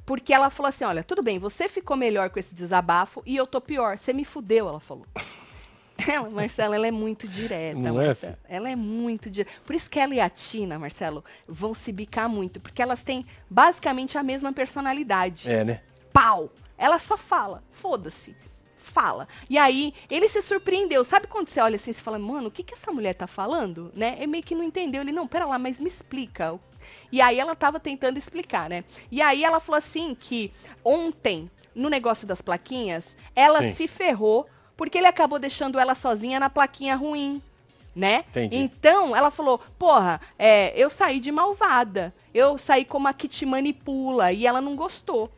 Porque 0.05 0.33
ela 0.33 0.49
falou 0.49 0.69
assim: 0.69 0.85
olha, 0.85 1.03
tudo 1.03 1.21
bem, 1.21 1.37
você 1.37 1.67
ficou 1.67 1.97
melhor 1.97 2.29
com 2.29 2.39
esse 2.39 2.55
desabafo 2.55 3.21
e 3.25 3.35
eu 3.35 3.45
tô 3.45 3.59
pior. 3.61 3.97
Você 3.97 4.13
me 4.13 4.25
fudeu, 4.25 4.67
ela 4.67 4.79
falou. 4.79 5.05
Ela, 6.07 6.29
Marcelo, 6.29 6.75
ela 6.75 6.85
é 6.85 6.91
muito 6.91 7.27
direta, 7.27 7.79
Não 7.79 7.99
é, 7.99 8.15
ela 8.47 8.69
é 8.69 8.75
muito 8.75 9.31
direta. 9.31 9.51
Por 9.65 9.75
isso 9.75 9.89
que 9.89 9.99
ela 9.99 10.13
e 10.13 10.19
a 10.19 10.29
Tina, 10.29 10.77
Marcelo, 10.77 11.25
vão 11.47 11.73
se 11.73 11.91
bicar 11.91 12.29
muito. 12.29 12.59
Porque 12.59 12.83
elas 12.83 13.03
têm 13.03 13.25
basicamente 13.49 14.15
a 14.15 14.21
mesma 14.21 14.53
personalidade 14.53 15.49
É, 15.49 15.63
né? 15.63 15.81
Pau. 16.17 16.49
Ela 16.75 16.97
só 16.97 17.15
fala, 17.15 17.63
foda-se. 17.71 18.35
Fala. 18.75 19.27
E 19.47 19.55
aí, 19.55 19.93
ele 20.09 20.27
se 20.27 20.41
surpreendeu. 20.41 21.03
Sabe 21.03 21.27
quando 21.27 21.49
você 21.49 21.59
olha 21.61 21.75
assim 21.75 21.91
e 21.91 21.93
fala, 21.93 22.17
mano, 22.17 22.47
o 22.47 22.51
que, 22.51 22.63
que 22.63 22.73
essa 22.73 22.91
mulher 22.91 23.13
tá 23.13 23.27
falando? 23.27 23.91
Né? 23.93 24.15
Ele 24.17 24.27
meio 24.27 24.43
que 24.43 24.55
não 24.55 24.63
entendeu. 24.63 25.01
Ele, 25.01 25.11
não, 25.11 25.27
pera 25.27 25.45
lá, 25.45 25.59
mas 25.59 25.79
me 25.79 25.87
explica. 25.87 26.59
E 27.11 27.21
aí 27.21 27.39
ela 27.39 27.55
tava 27.55 27.79
tentando 27.79 28.17
explicar, 28.17 28.67
né? 28.67 28.83
E 29.11 29.21
aí 29.21 29.43
ela 29.43 29.59
falou 29.59 29.77
assim 29.77 30.15
que 30.15 30.51
ontem, 30.83 31.51
no 31.75 31.89
negócio 31.89 32.25
das 32.25 32.41
plaquinhas, 32.41 33.15
ela 33.35 33.61
Sim. 33.61 33.73
se 33.73 33.87
ferrou 33.87 34.47
porque 34.75 34.97
ele 34.97 35.07
acabou 35.07 35.37
deixando 35.37 35.77
ela 35.77 35.93
sozinha 35.93 36.39
na 36.39 36.49
plaquinha 36.49 36.95
ruim. 36.95 37.41
Né? 37.95 38.23
Entendi. 38.29 38.55
Então, 38.57 39.15
ela 39.15 39.31
falou: 39.31 39.59
Porra, 39.77 40.21
é, 40.37 40.71
eu 40.79 40.87
saí 40.87 41.19
de 41.19 41.31
malvada. 41.31 42.13
Eu 42.31 42.57
saí 42.57 42.85
como 42.85 43.07
a 43.07 43.13
que 43.13 43.27
te 43.27 43.43
manipula. 43.43 44.31
E 44.31 44.45
ela 44.45 44.61
não 44.61 44.75
gostou 44.75 45.31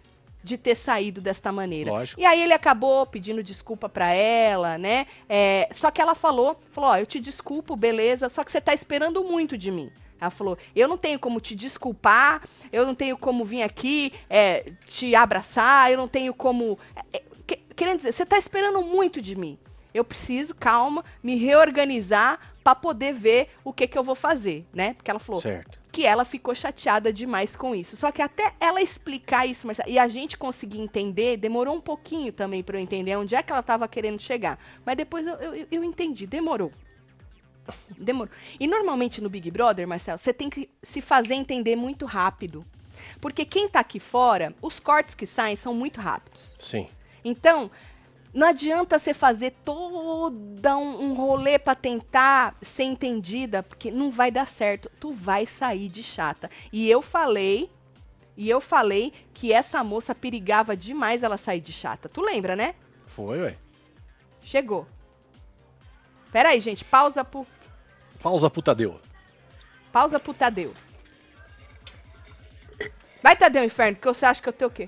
de 0.44 0.58
ter 0.58 0.76
saído 0.76 1.20
desta 1.22 1.52
maneira. 1.52 1.92
Lógico. 1.92 2.20
E 2.22 2.26
aí 2.26 2.42
ele 2.42 2.54
acabou 2.54 3.06
pedindo 3.06 3.44
desculpa 3.44 3.90
pra 3.90 4.12
ela, 4.12 4.78
né? 4.78 5.06
É, 5.28 5.68
só 5.74 5.92
que 5.92 6.02
ela 6.02 6.16
falou: 6.16 6.60
falou, 6.72 6.92
ó, 6.92 6.98
eu 6.98 7.06
te 7.06 7.20
desculpo, 7.20 7.76
beleza, 7.76 8.30
só 8.30 8.44
que 8.44 8.52
você 8.52 8.62
tá 8.62 8.74
esperando 8.74 9.24
muito 9.24 9.58
de 9.58 9.70
mim. 9.72 9.92
Ela 10.22 10.30
falou: 10.32 10.58
eu 10.76 10.88
não 10.88 10.98
tenho 10.98 11.20
como 11.20 11.40
te 11.42 11.56
desculpar, 11.56 12.42
eu 12.72 12.86
não 12.86 12.94
tenho 12.96 13.18
como 13.18 13.44
vir 13.46 13.62
aqui 13.64 14.12
é, 14.30 14.72
te 14.86 15.16
abraçar, 15.16 15.92
eu 15.92 15.98
não 15.98 16.08
tenho 16.08 16.34
como. 16.34 16.78
é, 17.14 17.18
é, 17.18 17.24
que- 17.48 17.58
querendo 17.76 17.98
dizer, 17.98 18.12
você 18.12 18.26
tá 18.26 18.38
esperando 18.38 18.82
muito 18.82 19.22
de 19.22 19.36
mim. 19.36 19.58
Eu 19.94 20.04
preciso, 20.04 20.54
calma, 20.54 21.04
me 21.24 21.36
reorganizar 21.36 22.40
pra 22.64 22.76
poder 22.76 23.14
ver 23.14 23.50
o 23.64 23.74
que 23.74 23.88
que 23.88 23.98
eu 23.98 24.04
vou 24.04 24.14
fazer, 24.16 24.66
né? 24.74 24.94
Porque 24.94 25.10
ela 25.10 25.20
falou 25.20 25.42
Certo. 25.42 25.79
Que 25.92 26.06
ela 26.06 26.24
ficou 26.24 26.54
chateada 26.54 27.12
demais 27.12 27.56
com 27.56 27.74
isso. 27.74 27.98
Só 27.98 28.12
que 28.12 28.22
até 28.22 28.54
ela 28.60 28.82
explicar 28.82 29.46
isso, 29.46 29.66
Marcelo, 29.66 29.90
e 29.90 29.98
a 29.98 30.08
gente 30.08 30.38
conseguir 30.38 30.80
entender, 30.80 31.38
demorou 31.38 31.76
um 31.76 31.82
pouquinho 31.82 32.32
também 32.32 32.64
pra 32.64 32.78
eu 32.78 32.82
entender 32.82 33.16
onde 33.16 33.36
é 33.36 33.42
que 33.42 33.52
ela 33.52 33.64
tava 33.64 33.88
querendo 33.88 34.22
chegar. 34.22 34.60
Mas 34.86 34.96
depois 34.96 35.26
eu, 35.26 35.36
eu, 35.36 35.68
eu 35.72 35.84
entendi, 35.84 36.28
demorou. 36.28 36.72
Demorou. 37.98 38.32
E 38.60 38.68
normalmente 38.68 39.22
no 39.22 39.30
Big 39.30 39.50
Brother, 39.52 39.88
Marcelo, 39.88 40.20
você 40.20 40.34
tem 40.34 40.50
que 40.50 40.70
se 40.82 41.02
fazer 41.02 41.36
entender 41.36 41.76
muito 41.76 42.06
rápido. 42.06 42.66
Porque 43.22 43.46
quem 43.46 43.70
tá 43.70 43.80
aqui 43.80 44.00
fora, 44.00 44.54
os 44.62 44.80
cortes 44.80 45.16
que 45.16 45.26
saem 45.26 45.56
são 45.56 45.74
muito 45.74 46.02
rápidos. 46.02 46.56
Sim. 46.60 46.88
Então, 47.24 47.72
Não 48.34 48.48
adianta 48.48 49.00
você 49.00 49.14
fazer 49.14 49.52
toda 49.66 50.78
um, 50.78 51.04
um 51.06 51.14
rolê 51.14 51.58
pra 51.58 51.74
tentar 51.74 52.56
ser 52.62 52.84
entendida, 52.84 53.64
porque 53.64 53.90
não 53.90 54.12
vai 54.12 54.30
dar 54.30 54.46
certo. 54.46 54.90
Tu 55.00 55.12
vai 55.12 55.46
sair 55.46 55.90
de 55.90 56.04
chata. 56.04 56.50
E 56.72 56.90
eu 56.90 57.02
falei, 57.02 57.72
e 58.38 58.48
eu 58.48 58.62
falei 58.62 59.12
que 59.34 59.52
essa 59.52 59.84
moça 59.84 60.14
perigava 60.14 60.78
demais 60.78 61.24
ela 61.24 61.38
sair 61.38 61.60
de 61.60 61.74
chata. 61.74 62.08
Tu 62.08 62.22
lembra, 62.22 62.56
né? 62.56 62.76
Foi, 63.08 63.40
ué. 63.40 63.58
Chegou. 64.44 64.88
Pera 66.32 66.50
aí, 66.50 66.62
gente. 66.62 66.86
Pausa 66.86 67.26
pro, 67.26 67.48
Pausa 68.22 68.50
pro 68.50 68.62
Tadeu. 68.62 69.00
pausa 69.92 70.20
pro 70.20 70.34
Tadeu. 70.36 70.74
Vai, 73.24 73.36
Tadeu, 73.36 73.64
inferno, 73.64 73.98
que 73.98 74.08
você 74.08 74.26
acha 74.26 74.42
que 74.42 74.48
eu 74.48 74.54
tenho 74.54 74.70
o 74.70 74.74
quê? 74.74 74.88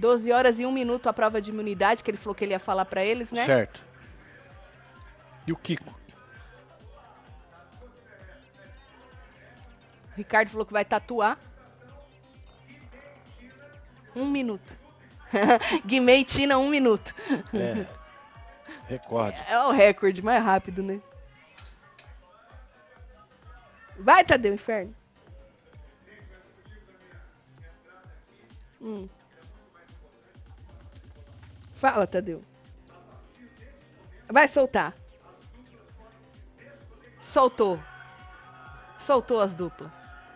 Doze 0.00 0.32
horas 0.32 0.58
e 0.58 0.64
um 0.64 0.72
minuto 0.72 1.10
a 1.10 1.12
prova 1.12 1.42
de 1.42 1.50
imunidade, 1.50 2.02
que 2.02 2.10
ele 2.10 2.16
falou 2.16 2.34
que 2.34 2.42
ele 2.42 2.52
ia 2.52 2.58
falar 2.58 2.86
pra 2.86 3.04
eles, 3.04 3.30
né? 3.30 3.44
Certo. 3.44 3.84
E 5.46 5.52
o 5.52 5.56
Kiko? 5.56 5.94
O 10.12 10.16
Ricardo 10.16 10.48
falou 10.48 10.64
que 10.64 10.72
vai 10.72 10.86
tatuar. 10.86 11.38
Um 14.16 14.24
minuto. 14.24 14.72
Guimê 15.84 16.16
e 16.16 16.24
Tina, 16.24 16.56
um 16.56 16.70
minuto. 16.70 17.14
É. 17.52 17.86
Recorde. 18.88 19.38
É 19.48 19.58
o 19.64 19.70
recorde 19.70 20.22
mais 20.22 20.42
rápido, 20.42 20.82
né? 20.82 20.98
Vai, 23.98 24.24
Tadeu, 24.24 24.54
inferno. 24.54 24.96
Hum. 28.80 29.06
Fala, 31.80 32.06
Tadeu. 32.06 32.42
Vai 34.28 34.46
soltar. 34.46 34.94
Soltou. 37.18 37.80
Soltou 38.98 39.40
as 39.40 39.54
duplas. 39.54 39.90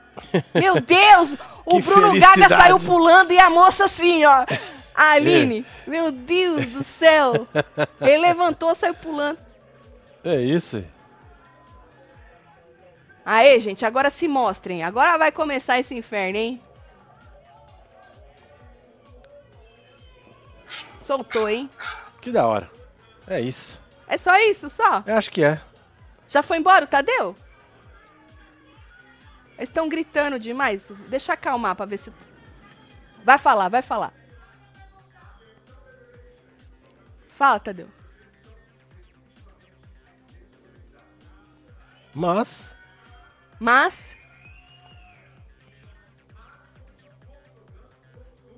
Meu 0.54 0.80
Deus! 0.80 1.36
O 1.66 1.76
Que 1.76 1.82
Bruno 1.82 2.18
Gaga 2.18 2.48
saiu 2.48 2.80
pulando 2.80 3.32
e 3.32 3.38
a 3.38 3.50
moça 3.50 3.84
assim, 3.84 4.24
ó. 4.24 4.46
A 4.94 5.10
Aline. 5.12 5.66
Meu 5.86 6.10
Deus 6.10 6.66
do 6.68 6.82
céu. 6.82 7.46
Ele 8.00 8.18
levantou, 8.18 8.74
saiu 8.74 8.94
pulando. 8.94 9.38
É 10.24 10.40
isso. 10.40 10.76
aí. 10.76 10.86
Aê, 13.26 13.60
gente, 13.60 13.84
agora 13.84 14.08
se 14.08 14.26
mostrem. 14.26 14.82
Agora 14.82 15.18
vai 15.18 15.30
começar 15.30 15.78
esse 15.78 15.94
inferno, 15.94 16.38
hein? 16.38 16.62
Soltou, 21.04 21.46
hein? 21.48 21.68
Que 22.22 22.32
da 22.32 22.46
hora. 22.46 22.70
É 23.26 23.38
isso. 23.38 23.78
É 24.06 24.16
só 24.16 24.34
isso, 24.38 24.70
só? 24.70 25.02
Eu 25.06 25.16
acho 25.16 25.30
que 25.30 25.44
é. 25.44 25.60
Já 26.28 26.42
foi 26.42 26.56
embora 26.56 26.86
o 26.86 26.88
Tadeu? 26.88 27.36
Eles 29.58 29.68
estão 29.68 29.86
gritando 29.86 30.38
demais. 30.38 30.86
Deixa 31.08 31.34
acalmar 31.34 31.76
pra 31.76 31.84
ver 31.84 31.98
se. 31.98 32.10
Vai 33.22 33.36
falar, 33.36 33.68
vai 33.68 33.82
falar. 33.82 34.14
Fala, 37.28 37.60
Tadeu. 37.60 37.88
Mas, 42.14 42.74
Mas. 43.60 44.16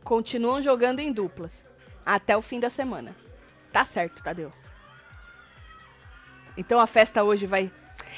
Continuam 0.05 0.62
jogando 0.62 1.01
em 1.01 1.12
duplas. 1.12 1.64
Até 2.07 2.36
o 2.36 2.40
fim 2.40 2.61
da 2.61 2.70
semana. 2.70 3.14
Tá 3.72 3.84
certo, 3.84 4.22
Tadeu. 4.22 4.52
Então 6.57 6.80
a 6.80 6.86
festa 6.86 7.22
hoje 7.24 7.46
vai. 7.46 7.70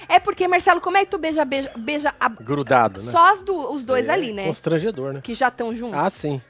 É 0.09 0.21
porque, 0.21 0.47
Marcelo, 0.47 0.81
como 0.81 0.97
é 0.99 1.05
que 1.05 1.11
tu 1.11 1.19
beija, 1.19 1.45
beija, 1.45 1.73
beija 1.77 2.15
a- 2.21 2.29
grudado, 2.29 3.03
né? 3.03 3.11
só 3.11 3.35
do- 3.37 3.73
os 3.73 3.85
dois 3.85 4.07
É 4.09 4.13
ali, 4.13 4.33
né? 4.33 4.47
Constrangedor, 4.47 5.15
né? 5.15 5.21
Que 5.23 5.35
já 5.35 5.49
estão 5.49 5.75
juntos. 5.75 5.99
Ah, 5.99 6.11
sim. 6.11 6.41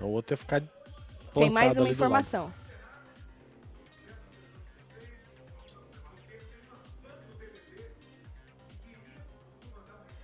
O 0.00 0.06
outro 0.06 0.32
ia 0.34 0.36
ficar 0.38 0.62
Tem 1.34 1.50
mais 1.50 1.76
uma 1.76 1.88
informação. 1.88 2.52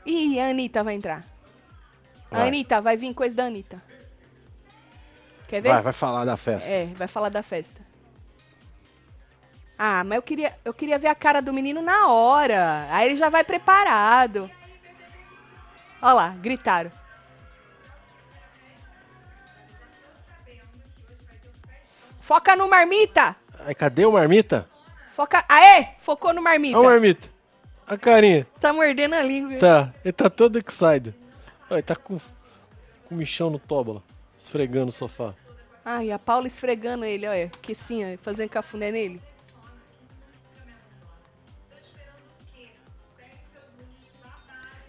Ih, 0.07 0.39
a 0.41 0.49
Anitta 0.51 0.83
vai 0.83 0.95
entrar. 0.95 1.25
A 2.31 2.39
Vai. 2.39 2.49
Anitta, 2.49 2.81
vai 2.81 2.97
vir 2.97 3.15
coisa 3.15 3.35
da 3.35 3.45
Anitta. 3.47 3.83
Quer 5.49 5.63
ver? 5.63 5.71
Vai, 5.71 5.83
vai 5.83 5.93
falar 5.93 6.25
da 6.25 6.37
festa. 6.37 6.71
É, 6.71 6.85
vai 6.95 7.09
falar 7.09 7.31
da 7.31 7.43
festa. 7.43 7.81
Ah, 9.79 10.05
mas 10.05 10.17
eu 10.17 10.23
queria, 10.23 10.55
eu 10.65 10.75
queria 10.75 10.99
ver 10.99 11.09
a 11.09 11.15
cara 11.15 11.41
do 11.41 11.53
menino 11.53 11.81
na 11.81 12.09
hora. 12.09 12.87
Aí 12.91 13.09
ele 13.09 13.17
já 13.17 13.31
vai 13.31 13.43
preparado. 13.43 14.51
Olha 16.03 16.13
lá, 16.13 16.29
gritaram. 16.37 16.91
Foca 22.21 22.55
no 22.55 22.69
marmita! 22.69 23.35
Aí, 23.61 23.75
cadê 23.75 24.05
o 24.05 24.13
Marmita? 24.13 24.69
Foca. 25.13 25.45
Aê! 25.49 25.89
Focou 26.01 26.33
no 26.33 26.43
marmita. 26.43 26.79
Olha 26.79 26.89
o 26.89 26.91
Marmita. 26.91 27.29
A 27.87 27.97
carinha. 27.97 28.47
Tá 28.61 28.73
mordendo 28.73 29.15
a 29.15 29.23
língua. 29.23 29.59
Tá, 29.59 29.93
ele 30.05 30.13
tá 30.13 30.29
todo 30.29 30.59
excited. 30.59 31.15
Ele 31.71 31.83
tá 31.83 31.97
com, 31.97 32.19
com 32.19 33.15
o 33.15 33.19
michão 33.19 33.49
no 33.49 33.59
toba, 33.59 34.03
esfregando 34.39 34.89
o 34.91 34.93
sofá. 34.93 35.35
Ai, 35.85 36.11
a 36.11 36.19
Paula 36.19 36.47
esfregando 36.47 37.05
ele, 37.05 37.27
olha. 37.27 37.51
Que 37.63 37.75
sim, 37.75 38.15
ó, 38.15 38.17
fazendo 38.19 38.49
cafuné 38.51 38.91
nele. 38.91 39.21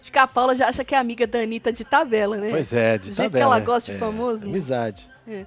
Acho 0.00 0.10
que 0.10 0.18
a 0.18 0.26
Paula 0.26 0.54
já 0.54 0.68
acha 0.68 0.84
que 0.84 0.94
é 0.94 0.98
amiga 0.98 1.26
da 1.26 1.40
Anitta 1.40 1.72
de 1.72 1.84
tabela, 1.84 2.36
né? 2.36 2.50
Pois 2.50 2.72
é, 2.72 2.98
de 2.98 3.10
Do 3.10 3.14
jeito 3.14 3.30
tabela. 3.32 3.38
que 3.38 3.42
ela 3.42 3.60
gosta 3.60 3.90
de 3.92 3.96
É, 3.96 4.00
famoso. 4.00 4.44
Amizade. 4.44 5.08
É. 5.28 5.46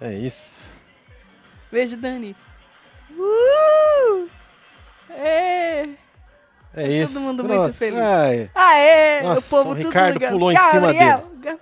É 0.00 0.12
isso. 0.12 0.62
Beijo, 1.70 1.96
Dani. 1.96 2.34
Uh! 3.16 4.28
É. 5.10 5.88
É 6.76 6.90
isso. 6.90 7.12
todo 7.14 7.22
mundo 7.22 7.44
Pronto. 7.44 7.62
muito 7.62 7.74
feliz. 7.76 8.00
Ai, 8.00 8.50
Aê! 8.54 9.22
Nossa, 9.22 9.40
o 9.40 9.42
povo 9.50 9.70
o 9.70 9.74
tudo 9.76 9.86
Ricardo 9.88 10.14
ligando. 10.14 10.32
pulou 10.32 10.52
em 10.52 10.56
cima 10.56 10.80
Gabriel, 10.92 11.30
Ga- 11.40 11.58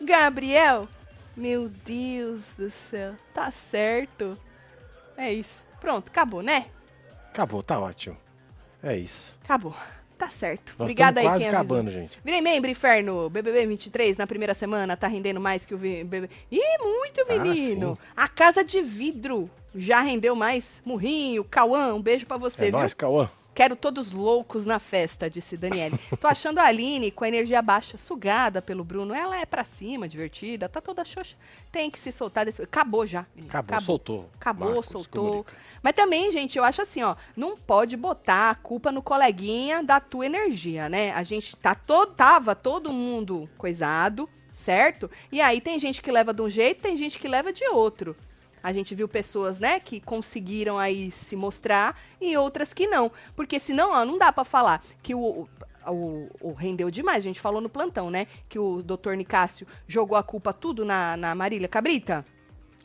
Gabriel! 0.00 0.88
Meu 1.36 1.68
Deus 1.84 2.42
do 2.58 2.70
céu. 2.70 3.14
Tá 3.34 3.50
certo. 3.50 4.36
É 5.16 5.32
isso. 5.32 5.64
Pronto, 5.80 6.08
acabou, 6.08 6.42
né? 6.42 6.66
acabou, 7.30 7.62
tá 7.62 7.80
ótimo. 7.80 8.16
É 8.82 8.96
isso. 8.96 9.38
Acabou. 9.44 9.74
Tá 10.18 10.28
certo. 10.28 10.74
Nós 10.78 10.80
Obrigada 10.86 11.20
aí 11.20 11.26
quase 11.26 11.38
quem 11.44 11.48
avisou. 11.48 11.76
acabando, 11.76 11.90
gente. 11.90 12.18
Virei 12.24 12.40
membro, 12.42 12.70
inferno. 12.70 13.28
BBB 13.30 13.66
23 13.66 14.16
na 14.18 14.26
primeira 14.26 14.54
semana 14.54 14.96
tá 14.96 15.08
rendendo 15.08 15.40
mais 15.40 15.64
que 15.64 15.74
o 15.74 15.78
BBB. 15.78 16.28
Ih, 16.50 16.78
muito, 16.78 17.22
Ah, 17.28 17.32
menino. 17.38 17.96
sim. 18.00 18.08
a 18.16 18.28
casa 18.28 18.62
de 18.62 18.80
vidro 18.82 19.50
já 19.74 20.00
rendeu 20.00 20.36
mais. 20.36 20.80
Murrinho, 20.84 21.42
Cauã, 21.42 21.94
um 21.94 22.02
beijo 22.02 22.26
pra 22.26 22.36
você, 22.36 22.66
É 22.66 22.70
viu? 22.70 22.96
Cauã. 22.96 23.28
Quero 23.54 23.76
todos 23.76 24.12
loucos 24.12 24.64
na 24.64 24.78
festa, 24.78 25.28
disse 25.28 25.58
Daniele. 25.58 25.98
Tô 26.18 26.26
achando 26.26 26.58
a 26.58 26.64
Aline 26.64 27.10
com 27.10 27.24
a 27.24 27.28
energia 27.28 27.60
baixa, 27.60 27.98
sugada 27.98 28.62
pelo 28.62 28.82
Bruno. 28.82 29.12
Ela 29.12 29.38
é 29.38 29.44
pra 29.44 29.62
cima, 29.62 30.08
divertida, 30.08 30.70
tá 30.70 30.80
toda 30.80 31.04
xoxa. 31.04 31.36
Tem 31.70 31.90
que 31.90 31.98
se 31.98 32.10
soltar 32.10 32.46
desse. 32.46 32.62
Acabou 32.62 33.06
já. 33.06 33.26
menino. 33.34 33.50
Acabou, 33.54 33.80
soltou. 33.82 34.30
Acabou, 34.36 34.68
Marcos 34.68 34.86
soltou. 34.86 35.26
comunica. 35.26 35.52
Mas 35.82 35.92
também, 35.92 36.32
gente, 36.32 36.56
eu 36.56 36.64
acho 36.64 36.80
assim, 36.80 37.02
ó, 37.02 37.14
não 37.36 37.54
pode 37.54 37.94
botar 37.94 38.50
a 38.50 38.54
culpa 38.54 38.90
no 38.90 39.02
coleguinha 39.02 39.82
da 39.82 40.00
tua 40.00 40.24
energia, 40.24 40.88
né? 40.88 41.12
A 41.12 41.22
gente 41.22 41.54
tá 41.56 41.74
todo, 41.74 42.14
tava 42.14 42.54
todo 42.54 42.90
mundo 42.90 43.50
coisado, 43.58 44.30
certo? 44.50 45.10
E 45.30 45.42
aí 45.42 45.60
tem 45.60 45.78
gente 45.78 46.00
que 46.00 46.10
leva 46.10 46.32
de 46.32 46.40
um 46.40 46.48
jeito, 46.48 46.80
tem 46.80 46.96
gente 46.96 47.18
que 47.18 47.28
leva 47.28 47.52
de 47.52 47.66
outro. 47.68 48.16
A 48.62 48.72
gente 48.72 48.94
viu 48.94 49.08
pessoas, 49.08 49.58
né, 49.58 49.80
que 49.80 50.00
conseguiram 50.00 50.78
aí 50.78 51.10
se 51.10 51.34
mostrar 51.36 52.00
e 52.20 52.36
outras 52.36 52.72
que 52.72 52.86
não. 52.86 53.10
Porque 53.34 53.58
senão, 53.58 53.90
ó, 53.90 54.04
não 54.04 54.18
dá 54.18 54.32
pra 54.32 54.44
falar 54.44 54.82
que 55.02 55.14
o, 55.14 55.48
o, 55.86 56.28
o 56.40 56.52
rendeu 56.52 56.90
demais. 56.90 57.18
A 57.18 57.20
gente 57.20 57.40
falou 57.40 57.60
no 57.60 57.68
plantão, 57.68 58.10
né? 58.10 58.26
Que 58.48 58.58
o 58.58 58.82
doutor 58.82 59.16
Nicásio 59.16 59.66
jogou 59.86 60.16
a 60.16 60.22
culpa 60.22 60.52
tudo 60.52 60.84
na, 60.84 61.16
na 61.16 61.34
Marília 61.34 61.68
Cabrita. 61.68 62.24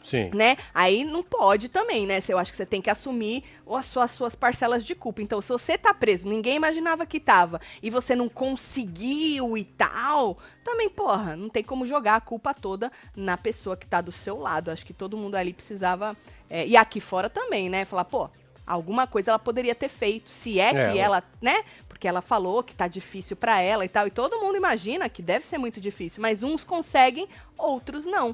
Sim. 0.09 0.29
né? 0.33 0.55
Aí 0.73 1.03
não 1.03 1.21
pode 1.21 1.67
também, 1.69 2.05
né? 2.07 2.19
Eu 2.29 2.37
acho 2.37 2.51
que 2.51 2.57
você 2.57 2.65
tem 2.65 2.81
que 2.81 2.89
assumir 2.89 3.43
as 3.69 3.85
suas, 3.85 4.05
as 4.05 4.11
suas 4.11 4.35
parcelas 4.35 4.85
de 4.85 4.95
culpa. 4.95 5.21
Então, 5.21 5.41
se 5.41 5.49
você 5.49 5.77
tá 5.77 5.93
preso, 5.93 6.27
ninguém 6.27 6.55
imaginava 6.55 7.05
que 7.05 7.19
tava, 7.19 7.59
e 7.83 7.89
você 7.89 8.15
não 8.15 8.29
conseguiu 8.29 9.57
e 9.57 9.63
tal, 9.63 10.37
também, 10.63 10.89
porra, 10.89 11.35
não 11.35 11.49
tem 11.49 11.63
como 11.63 11.85
jogar 11.85 12.15
a 12.15 12.21
culpa 12.21 12.53
toda 12.53 12.91
na 13.15 13.35
pessoa 13.37 13.75
que 13.75 13.85
tá 13.87 13.99
do 14.01 14.11
seu 14.11 14.37
lado. 14.37 14.71
Acho 14.71 14.85
que 14.85 14.93
todo 14.93 15.17
mundo 15.17 15.35
ali 15.35 15.53
precisava. 15.53 16.15
é, 16.49 16.65
e 16.65 16.77
aqui 16.77 17.01
fora 17.01 17.29
também, 17.29 17.67
né? 17.69 17.83
Falar, 17.83 18.05
pô, 18.05 18.29
alguma 18.65 19.05
coisa 19.07 19.31
ela 19.31 19.39
poderia 19.39 19.75
ter 19.75 19.89
feito. 19.89 20.29
Se 20.29 20.59
é, 20.59 20.69
É, 20.69 20.69
que 20.69 20.79
ela- 20.99 21.17
ela, 21.17 21.23
né? 21.41 21.63
Porque 21.89 22.07
ela 22.07 22.21
falou 22.21 22.63
que 22.63 22.73
tá 22.73 22.87
difícil 22.87 23.35
pra 23.35 23.59
ela 23.61 23.83
e 23.83 23.89
tal. 23.89 24.07
E 24.07 24.11
todo 24.11 24.39
mundo 24.39 24.55
imagina 24.55 25.09
que 25.09 25.21
deve 25.21 25.45
ser 25.45 25.57
muito 25.57 25.79
difícil. 25.81 26.21
Mas 26.21 26.43
uns 26.43 26.63
conseguem, 26.63 27.27
outros 27.57 28.05
não. 28.05 28.33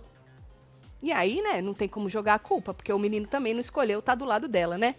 E 1.04 1.12
aí, 1.12 1.41
né, 1.41 1.62
não 1.62 1.74
tem 1.74 1.88
como 1.88 2.08
jogar 2.08 2.36
a 2.36 2.39
culpa, 2.39 2.74
porque 2.74 2.93
o 2.93 2.97
menino 2.97 3.28
também 3.28 3.54
não 3.54 3.60
escolheu 3.60 3.99
estar 3.99 4.16
do 4.16 4.24
lado 4.24 4.47
dela, 4.47 4.78
né? 4.78 4.95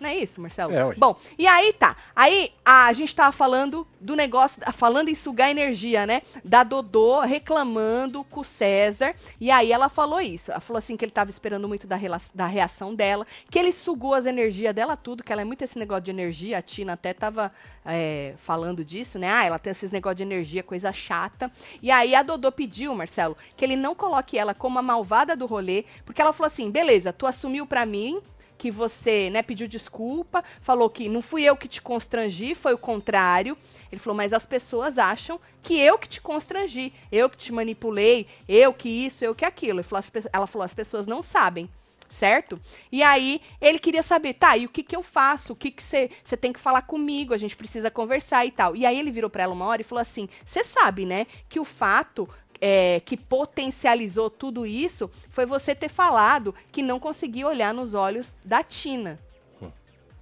Não 0.00 0.08
é 0.08 0.16
isso, 0.16 0.40
Marcelo? 0.40 0.72
É. 0.72 0.94
Bom, 0.94 1.16
e 1.36 1.46
aí 1.46 1.72
tá. 1.72 1.96
Aí 2.14 2.52
a 2.64 2.92
gente 2.92 3.14
tava 3.14 3.32
falando 3.32 3.86
do 4.00 4.14
negócio, 4.14 4.60
falando 4.72 5.08
em 5.08 5.14
sugar 5.14 5.50
energia, 5.50 6.06
né? 6.06 6.22
Da 6.44 6.62
Dodô 6.62 7.20
reclamando 7.20 8.22
com 8.24 8.40
o 8.40 8.44
César. 8.44 9.14
E 9.40 9.50
aí 9.50 9.72
ela 9.72 9.88
falou 9.88 10.20
isso. 10.20 10.50
Ela 10.50 10.60
falou 10.60 10.78
assim 10.78 10.96
que 10.96 11.04
ele 11.04 11.10
tava 11.10 11.30
esperando 11.30 11.66
muito 11.66 11.86
da, 11.86 11.98
da 12.34 12.46
reação 12.46 12.94
dela, 12.94 13.26
que 13.50 13.58
ele 13.58 13.72
sugou 13.72 14.14
as 14.14 14.26
energias 14.26 14.74
dela 14.74 14.96
tudo, 14.96 15.24
que 15.24 15.32
ela 15.32 15.42
é 15.42 15.44
muito 15.44 15.62
esse 15.62 15.78
negócio 15.78 16.04
de 16.04 16.10
energia. 16.10 16.58
A 16.58 16.62
Tina 16.62 16.92
até 16.92 17.12
tava 17.12 17.52
é, 17.84 18.34
falando 18.36 18.84
disso, 18.84 19.18
né? 19.18 19.30
Ah, 19.30 19.44
ela 19.44 19.58
tem 19.58 19.70
esses 19.70 19.90
negócios 19.90 20.18
de 20.18 20.22
energia, 20.22 20.62
coisa 20.62 20.92
chata. 20.92 21.50
E 21.82 21.90
aí 21.90 22.14
a 22.14 22.22
Dodô 22.22 22.52
pediu, 22.52 22.94
Marcelo, 22.94 23.36
que 23.56 23.64
ele 23.64 23.76
não 23.76 23.94
coloque 23.94 24.38
ela 24.38 24.54
como 24.54 24.78
a 24.78 24.82
malvada 24.82 25.34
do 25.34 25.46
rolê, 25.46 25.84
porque 26.04 26.22
ela 26.22 26.32
falou 26.32 26.46
assim: 26.46 26.70
beleza, 26.70 27.12
tu 27.12 27.26
assumiu 27.26 27.66
pra 27.66 27.84
mim 27.84 28.20
que 28.58 28.70
você, 28.70 29.30
né, 29.30 29.40
pediu 29.40 29.68
desculpa, 29.68 30.42
falou 30.60 30.90
que 30.90 31.08
não 31.08 31.22
fui 31.22 31.44
eu 31.44 31.56
que 31.56 31.68
te 31.68 31.80
constrangi, 31.80 32.54
foi 32.56 32.74
o 32.74 32.78
contrário. 32.78 33.56
Ele 33.90 34.00
falou, 34.00 34.16
mas 34.16 34.32
as 34.32 34.44
pessoas 34.44 34.98
acham 34.98 35.40
que 35.62 35.78
eu 35.78 35.96
que 35.96 36.08
te 36.08 36.20
constrangi, 36.20 36.92
eu 37.10 37.30
que 37.30 37.36
te 37.36 37.52
manipulei, 37.52 38.26
eu 38.48 38.74
que 38.74 38.88
isso, 38.88 39.24
eu 39.24 39.34
que 39.34 39.44
aquilo. 39.44 39.82
Falou, 39.82 40.04
ela 40.32 40.46
falou, 40.46 40.64
as 40.64 40.74
pessoas 40.74 41.06
não 41.06 41.22
sabem. 41.22 41.70
Certo? 42.10 42.58
E 42.90 43.02
aí, 43.02 43.38
ele 43.60 43.78
queria 43.78 44.02
saber, 44.02 44.32
tá, 44.32 44.56
e 44.56 44.64
o 44.64 44.68
que 44.70 44.82
que 44.82 44.96
eu 44.96 45.02
faço? 45.02 45.52
O 45.52 45.56
que 45.56 45.70
que 45.70 45.82
você 45.82 46.08
tem 46.40 46.54
que 46.54 46.58
falar 46.58 46.80
comigo? 46.80 47.34
A 47.34 47.36
gente 47.36 47.54
precisa 47.54 47.90
conversar 47.90 48.46
e 48.46 48.50
tal. 48.50 48.74
E 48.74 48.86
aí, 48.86 48.98
ele 48.98 49.10
virou 49.10 49.28
pra 49.28 49.42
ela 49.42 49.52
uma 49.52 49.66
hora 49.66 49.82
e 49.82 49.84
falou 49.84 50.00
assim: 50.00 50.26
Você 50.42 50.64
sabe, 50.64 51.04
né, 51.04 51.26
que 51.50 51.60
o 51.60 51.66
fato 51.66 52.26
é, 52.60 53.00
que 53.04 53.16
potencializou 53.16 54.28
tudo 54.30 54.66
isso 54.66 55.10
foi 55.30 55.46
você 55.46 55.74
ter 55.74 55.88
falado 55.88 56.54
que 56.72 56.82
não 56.82 56.98
conseguia 56.98 57.46
olhar 57.46 57.72
nos 57.72 57.94
olhos 57.94 58.34
da 58.44 58.62
Tina. 58.62 59.18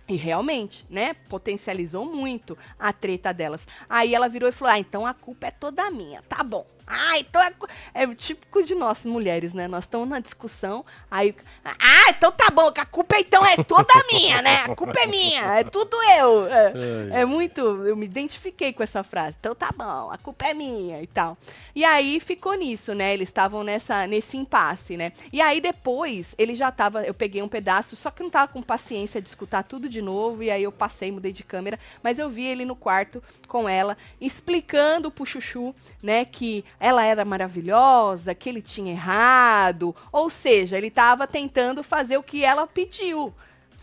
E 0.09 0.15
realmente, 0.15 0.87
né? 0.89 1.15
Potencializou 1.29 2.05
muito 2.05 2.57
a 2.79 2.93
treta 2.93 3.35
delas. 3.35 3.67
Aí 3.89 4.15
ela 4.15 4.29
virou 4.29 4.49
e 4.49 4.53
falou: 4.53 4.75
Ah, 4.75 4.79
então 4.79 5.05
a 5.05 5.13
culpa 5.13 5.49
é 5.49 5.51
toda 5.51 5.91
minha. 5.91 6.23
Tá 6.23 6.45
bom. 6.45 6.65
Ah, 6.87 7.19
então 7.19 7.43
é, 7.43 7.53
é 7.95 8.15
típico 8.15 8.63
de 8.63 8.75
nós 8.75 9.05
mulheres, 9.05 9.53
né? 9.53 9.67
Nós 9.67 9.85
estamos 9.85 10.09
na 10.09 10.21
discussão, 10.21 10.85
aí. 11.11 11.35
Ah, 11.65 12.11
então 12.11 12.31
tá 12.31 12.49
bom, 12.51 12.71
que 12.71 12.81
a 12.81 12.87
culpa 12.87 13.19
então 13.19 13.45
é 13.45 13.57
toda 13.57 13.93
minha, 14.11 14.41
né? 14.41 14.63
A 14.65 14.75
culpa 14.75 14.95
é 15.01 15.07
minha, 15.07 15.43
é 15.59 15.65
tudo 15.65 15.97
eu. 16.19 16.47
É, 16.47 17.21
é 17.23 17.25
muito. 17.25 17.61
Eu 17.61 17.97
me 17.97 18.05
identifiquei 18.05 18.73
com 18.73 18.85
essa 18.85 19.03
frase. 19.03 19.37
Então 19.41 19.55
tá 19.55 19.71
bom, 19.77 20.13
a 20.13 20.19
culpa 20.19 20.47
é 20.47 20.55
minha 20.55 21.03
e 21.03 21.09
tal. 21.09 21.37
E 21.75 21.85
aí 21.85 22.21
ficou 22.21 22.55
nisso, 22.55 22.95
né? 22.95 23.13
Eles 23.13 23.29
estavam 23.29 23.65
nessa 23.65 24.07
nesse 24.07 24.37
impasse, 24.37 24.97
né? 24.97 25.13
E 25.33 25.41
aí 25.41 25.61
depois 25.61 26.37
ele 26.39 26.55
já 26.55 26.71
tava. 26.71 27.03
Eu 27.03 27.15
peguei 27.15 27.43
um 27.43 27.49
pedaço, 27.49 27.97
só 27.97 28.13
que 28.13 28.23
não 28.23 28.31
tava 28.31 28.53
com 28.53 28.63
paciência 28.63 29.21
de 29.21 29.29
escutar 29.29 29.65
tudo 29.65 29.89
de 29.89 30.01
novo. 30.01 30.43
E 30.43 30.51
aí 30.53 30.63
eu 30.63 30.73
passei, 30.73 31.11
mudei 31.11 31.33
de 31.33 31.43
câmera. 31.43 31.81
Mas 32.01 32.19
eu 32.19 32.31
vi 32.31 32.45
ele 32.45 32.65
no 32.65 32.77
quarto 32.77 33.21
com 33.49 33.69
ela, 33.69 33.97
explicando 34.21 35.11
pro 35.11 35.27
Chuchu, 35.27 35.75
né, 36.03 36.25
que 36.25 36.65
ela 36.79 37.05
era 37.05 37.25
maravilhosa, 37.25 38.35
que 38.35 38.49
ele 38.49 38.63
tinha 38.63 38.93
errado. 38.93 39.95
Ou 40.13 40.29
seja, 40.31 40.77
ele 40.77 40.91
tava 40.91 41.27
tentando 41.27 41.83
fazer 41.83 42.17
o 42.17 42.23
que 42.23 42.45
ela 42.45 42.67
pediu 42.67 43.35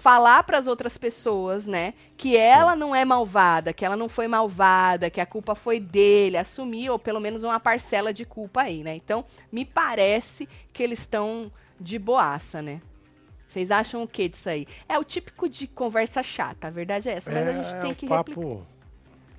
falar 0.03 0.43
para 0.43 0.57
as 0.57 0.67
outras 0.67 0.97
pessoas, 0.97 1.65
né, 1.65 1.93
que 2.17 2.35
ela 2.35 2.75
não 2.75 2.93
é 2.93 3.05
malvada, 3.05 3.71
que 3.71 3.85
ela 3.85 3.95
não 3.95 4.09
foi 4.09 4.27
malvada, 4.27 5.09
que 5.09 5.21
a 5.21 5.25
culpa 5.25 5.55
foi 5.55 5.79
dele, 5.79 6.35
assumir 6.35 6.89
ou 6.89 6.99
pelo 6.99 7.21
menos 7.21 7.41
uma 7.41 7.57
parcela 7.57 8.13
de 8.13 8.25
culpa 8.25 8.63
aí, 8.63 8.83
né? 8.83 8.95
Então, 8.97 9.23
me 9.49 9.63
parece 9.63 10.45
que 10.73 10.83
eles 10.83 10.99
estão 10.99 11.49
de 11.79 11.97
boaça, 11.97 12.61
né? 12.61 12.81
Vocês 13.47 13.71
acham 13.71 14.03
o 14.03 14.07
que 14.07 14.27
disso 14.27 14.49
aí? 14.49 14.67
É 14.89 14.99
o 14.99 15.05
típico 15.05 15.47
de 15.47 15.67
conversa 15.67 16.21
chata, 16.21 16.67
a 16.67 16.69
verdade 16.69 17.07
é 17.07 17.13
essa, 17.13 17.31
mas 17.31 17.47
a 17.47 17.53
gente 17.53 17.81
tem 17.81 17.91
um 17.91 17.95
que 17.95 18.07
papo... 18.07 18.31
replicar. 18.31 18.72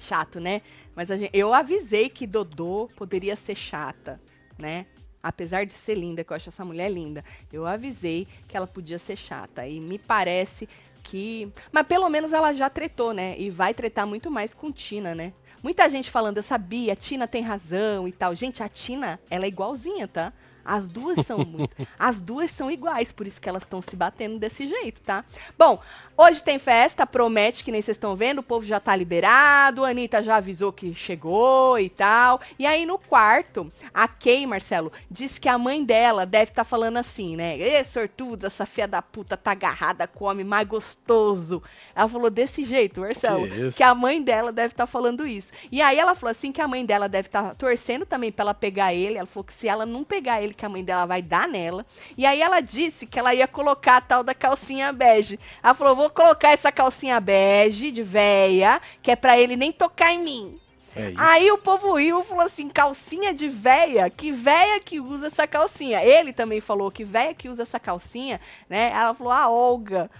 Chato, 0.05 0.39
né? 0.39 0.61
Mas 0.95 1.09
gente, 1.09 1.31
eu 1.33 1.55
avisei 1.55 2.09
que 2.09 2.27
Dodô 2.27 2.91
poderia 2.95 3.35
ser 3.37 3.55
chata, 3.57 4.21
né? 4.59 4.87
Apesar 5.23 5.65
de 5.65 5.73
ser 5.73 5.95
linda, 5.95 6.23
que 6.23 6.31
eu 6.31 6.37
acho 6.37 6.51
essa 6.51 6.65
mulher 6.65 6.91
linda, 6.91 7.25
eu 7.51 7.67
avisei 7.67 8.29
que 8.47 8.55
ela 8.55 8.67
podia 8.67 8.99
ser 8.99 9.17
chata. 9.17 9.67
E 9.67 9.81
me 9.81 9.99
parece 9.99 10.69
que. 11.03 11.51
Mas 11.73 11.87
pelo 11.87 12.09
menos 12.11 12.33
ela 12.33 12.53
já 12.53 12.69
tretou, 12.69 13.15
né? 13.15 13.35
E 13.39 13.49
vai 13.49 13.73
tretar 13.73 14.07
muito 14.07 14.31
mais 14.31 14.53
com 14.53 14.71
Tina, 14.71 15.15
né? 15.15 15.33
Muita 15.63 15.89
gente 15.89 16.11
falando, 16.11 16.37
eu 16.37 16.43
sabia, 16.43 16.93
a 16.93 16.97
Tina 16.97 17.27
tem 17.27 17.43
razão 17.43 18.07
e 18.07 18.13
tal. 18.13 18.35
Gente, 18.35 18.63
a 18.63 18.69
Tina, 18.69 19.19
ela 19.31 19.47
é 19.47 19.49
igualzinha, 19.49 20.07
tá? 20.07 20.31
As 20.65 20.89
duas 20.89 21.25
são 21.25 21.39
muito. 21.39 21.75
As 21.99 22.21
duas 22.21 22.51
são 22.51 22.71
iguais, 22.71 23.13
por 23.13 23.27
isso 23.27 23.41
que 23.41 23.49
elas 23.49 23.63
estão 23.63 23.81
se 23.81 23.95
batendo 23.95 24.39
desse 24.39 24.67
jeito, 24.67 25.01
tá? 25.03 25.25
Bom, 25.57 25.81
hoje 26.17 26.43
tem 26.43 26.59
festa, 26.59 27.07
promete 27.07 27.63
que 27.63 27.71
nem 27.71 27.81
vocês 27.81 27.97
estão 27.97 28.17
vendo, 28.17 28.39
o 28.39 28.43
povo 28.43 28.67
já 28.67 28.81
tá 28.81 28.97
liberado, 28.97 29.85
a 29.85 29.91
Anitta 29.91 30.23
já 30.23 30.37
avisou 30.37 30.73
que 30.73 30.95
chegou 30.95 31.79
e 31.79 31.89
tal. 31.89 32.41
E 32.59 32.67
aí 32.67 32.85
no 32.85 32.99
quarto, 32.99 33.71
a 33.93 34.09
Kay, 34.09 34.47
Marcelo, 34.47 34.93
disse 35.09 35.41
que 35.41 35.49
a 35.49 35.57
mãe 35.57 35.85
dela 35.85 36.27
deve 36.27 36.51
estar 36.51 36.65
falando 36.65 36.97
assim, 36.97 37.37
né? 37.37 37.57
Ê, 37.59 37.85
sortuda, 37.85 38.49
essa 38.49 38.67
filha 38.67 38.89
da 38.89 39.01
puta 39.01 39.37
tá 39.37 39.53
agarrada 39.53 40.09
com 40.09 40.25
o 40.25 40.29
homem 40.29 40.45
mais 40.45 40.67
gostoso. 40.67 41.63
Ela 41.95 42.09
falou 42.09 42.31
desse 42.31 42.65
jeito, 42.65 43.01
Marcelo, 43.01 43.47
Que 43.73 43.85
que 43.85 43.89
a 43.91 43.95
mãe 43.95 44.23
dela 44.23 44.51
deve 44.51 44.73
estar 44.73 44.87
falando 44.87 45.27
isso. 45.27 45.53
E 45.71 45.83
aí 45.83 45.99
ela 45.99 46.15
falou 46.15 46.31
assim 46.31 46.51
que 46.51 46.61
a 46.63 46.67
mãe 46.67 46.87
dela 46.87 47.07
deve 47.07 47.29
estar 47.29 47.55
torcendo 47.55 48.07
também 48.07 48.33
pra 48.33 48.45
ela 48.45 48.55
pegar 48.55 48.95
ele. 48.95 49.19
Ela 49.19 49.27
falou 49.27 49.45
que 49.45 49.53
se 49.53 49.69
ela 49.69 49.85
não 49.85 50.03
pegar 50.03 50.41
ele, 50.43 50.54
que 50.55 50.65
a 50.65 50.69
mãe 50.69 50.85
dela 50.85 51.07
vai 51.07 51.21
dar 51.21 51.49
nela. 51.49 51.85
E 52.17 52.25
aí 52.25 52.41
ela 52.41 52.61
disse 52.61 53.07
que 53.07 53.19
ela 53.19 53.35
ia 53.35 53.47
colocar 53.47 53.97
a 53.97 54.01
tal 54.01 54.25
da 54.25 54.35
calcinha 54.35 54.93
bege. 54.93 55.39
Ela 55.63 55.75
falou: 55.75 55.97
vou 55.97 56.11
colocar 56.11 56.51
essa 56.51 56.71
calcinha 56.71 57.21
bege 57.21 57.91
de 57.91 58.03
véia, 58.03 58.81
que 59.03 59.11
é 59.11 59.17
pra 59.17 59.39
ele 59.39 59.57
nem 59.57 59.73
tocar 59.73 60.13
em 60.13 60.23
mim. 60.23 60.61
É. 60.97 61.13
Aí 61.17 61.51
o 61.51 61.59
povo 61.59 61.95
riu 61.95 62.23
falou 62.23 62.45
assim: 62.45 62.69
calcinha 62.69 63.35
de 63.35 63.49
véia? 63.49 64.09
Que 64.09 64.31
véia 64.31 64.79
que 64.81 65.01
usa 65.01 65.27
essa 65.27 65.47
calcinha? 65.47 66.05
Ele 66.05 66.33
também 66.33 66.61
falou 66.61 66.91
que 66.91 67.05
véia 67.05 67.35
que 67.35 67.49
usa 67.49 67.63
essa 67.63 67.81
calcinha, 67.81 68.41
né? 68.69 68.91
Ela 68.95 69.15
falou: 69.15 69.33
a 69.33 69.49
Olga. 69.49 70.11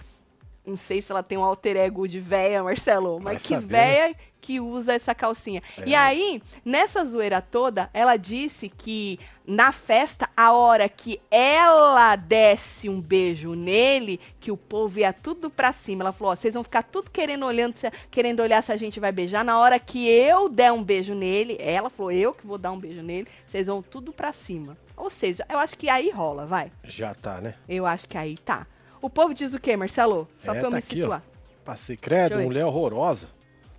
Não 0.65 0.75
sei 0.75 0.99
se 0.99 1.11
ela 1.11 1.21
tem 1.21 1.37
um 1.37 1.43
alter 1.43 1.77
ego 1.77 2.07
de 2.07 2.19
véia, 2.19 2.63
Marcelo, 2.63 3.19
mas 3.21 3.23
Vai 3.23 3.35
que 3.35 3.53
saber, 3.53 3.67
véia 3.67 4.15
que 4.45 4.59
usa 4.59 4.93
essa 4.93 5.15
calcinha. 5.15 5.59
E 5.87 5.95
É. 5.95 5.97
aí, 5.97 6.41
nessa 6.63 7.03
zoeira 7.03 7.41
toda, 7.41 7.89
ela 7.91 8.15
disse 8.15 8.69
que 8.69 9.19
na 9.47 9.71
festa, 9.71 10.29
a 10.37 10.53
hora 10.53 10.87
que 10.87 11.19
ela 11.31 12.15
desse 12.15 12.87
um 12.87 13.01
beijo 13.01 13.55
nele, 13.55 14.19
que 14.39 14.51
o 14.51 14.57
povo 14.57 14.99
ia 14.99 15.11
tudo 15.11 15.49
pra 15.49 15.73
cima. 15.73 16.03
Ela 16.03 16.11
falou: 16.11 16.33
ó, 16.33 16.35
vocês 16.35 16.53
vão 16.53 16.63
ficar 16.63 16.83
tudo 16.83 17.09
querendo 17.09 17.43
olhando, 17.43 17.73
querendo 18.11 18.41
olhar 18.41 18.61
se 18.61 18.71
a 18.71 18.77
gente 18.77 18.99
vai 18.99 19.11
beijar. 19.11 19.43
Na 19.43 19.57
hora 19.59 19.79
que 19.79 20.07
eu 20.07 20.47
der 20.47 20.71
um 20.71 20.83
beijo 20.83 21.15
nele, 21.15 21.57
ela 21.59 21.89
falou: 21.89 22.11
eu 22.11 22.31
que 22.31 22.45
vou 22.45 22.59
dar 22.59 22.71
um 22.71 22.79
beijo 22.79 23.01
nele, 23.01 23.27
vocês 23.47 23.65
vão 23.65 23.81
tudo 23.81 24.13
pra 24.13 24.31
cima. 24.31 24.77
Ou 24.95 25.09
seja, 25.09 25.43
eu 25.49 25.57
acho 25.57 25.75
que 25.75 25.89
aí 25.89 26.11
rola, 26.11 26.45
vai. 26.45 26.71
Já 26.83 27.15
tá, 27.15 27.41
né? 27.41 27.55
Eu 27.67 27.85
acho 27.87 28.07
que 28.07 28.17
aí 28.17 28.37
tá. 28.37 28.67
O 29.01 29.09
povo 29.09 29.33
diz 29.33 29.53
o 29.55 29.59
quê, 29.59 29.75
Marcelo? 29.75 30.27
Só 30.37 30.51
É, 30.51 30.59
pra 30.59 30.67
eu 30.67 30.69
tá 30.69 30.75
me 30.77 30.77
aqui, 30.79 30.87
situar. 30.95 31.23
Passei, 31.65 31.95
Deixa 31.95 32.03
credo, 32.03 32.39
mulher 32.41 32.65
horrorosa. 32.65 33.27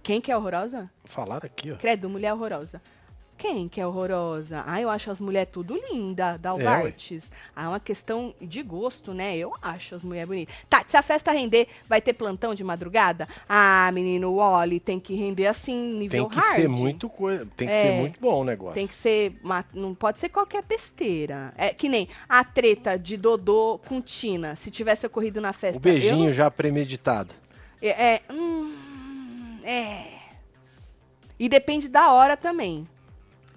Quem 0.06 0.20
que 0.20 0.30
é 0.30 0.36
horrorosa? 0.36 0.88
Falaram 1.04 1.46
aqui, 1.46 1.72
ó. 1.72 1.76
Credo, 1.76 2.08
mulher 2.08 2.32
horrorosa. 2.32 2.80
Quem 3.36 3.68
que 3.68 3.80
é 3.80 3.86
horrorosa? 3.86 4.62
Ah, 4.64 4.80
eu 4.80 4.88
acho 4.88 5.10
as 5.10 5.20
mulheres 5.20 5.50
tudo 5.52 5.76
linda, 5.90 6.38
da 6.38 6.50
É, 6.50 6.52
ué. 6.52 6.64
Alvartes. 6.66 7.32
ah, 7.56 7.64
é 7.64 7.68
uma 7.68 7.80
questão 7.80 8.32
de 8.40 8.62
gosto, 8.62 9.12
né? 9.12 9.36
Eu 9.36 9.52
acho 9.60 9.96
as 9.96 10.04
mulheres 10.04 10.28
bonitas. 10.28 10.54
Tá, 10.70 10.84
se 10.86 10.96
a 10.96 11.02
festa 11.02 11.32
render, 11.32 11.66
vai 11.88 12.00
ter 12.00 12.12
plantão 12.12 12.54
de 12.54 12.62
madrugada? 12.62 13.26
Ah, 13.48 13.90
menino, 13.92 14.30
o 14.30 14.36
Oli 14.36 14.78
tem 14.78 15.00
que 15.00 15.16
render 15.16 15.48
assim, 15.48 15.98
nível 15.98 16.26
Tem 16.26 16.38
que 16.38 16.46
hard. 16.46 16.54
ser 16.54 16.68
muito 16.68 17.08
coisa. 17.08 17.46
Tem 17.56 17.66
que 17.66 17.74
É. 17.74 17.82
ser 17.82 18.00
muito 18.00 18.20
bom 18.20 18.42
o 18.42 18.44
negócio. 18.44 18.74
Tem 18.74 18.86
que 18.86 18.94
ser. 18.94 19.34
não 19.74 19.92
pode 19.92 20.20
ser 20.20 20.28
qualquer 20.28 20.62
besteira. 20.62 21.52
É 21.58 21.74
que 21.74 21.88
nem 21.88 22.08
a 22.28 22.44
treta 22.44 22.96
de 22.96 23.16
Dodô 23.16 23.80
com 23.88 24.00
Tina. 24.00 24.54
Se 24.54 24.70
tivesse 24.70 25.04
ocorrido 25.04 25.40
na 25.40 25.52
festa. 25.52 25.78
O 25.78 25.80
beijinho 25.80 26.32
já 26.32 26.48
premeditado. 26.48 27.34
É. 27.82 28.14
é, 28.14 28.22
hum, 28.32 28.74
é. 29.68 30.12
E 31.38 31.48
depende 31.48 31.88
da 31.88 32.12
hora 32.12 32.36
também. 32.36 32.88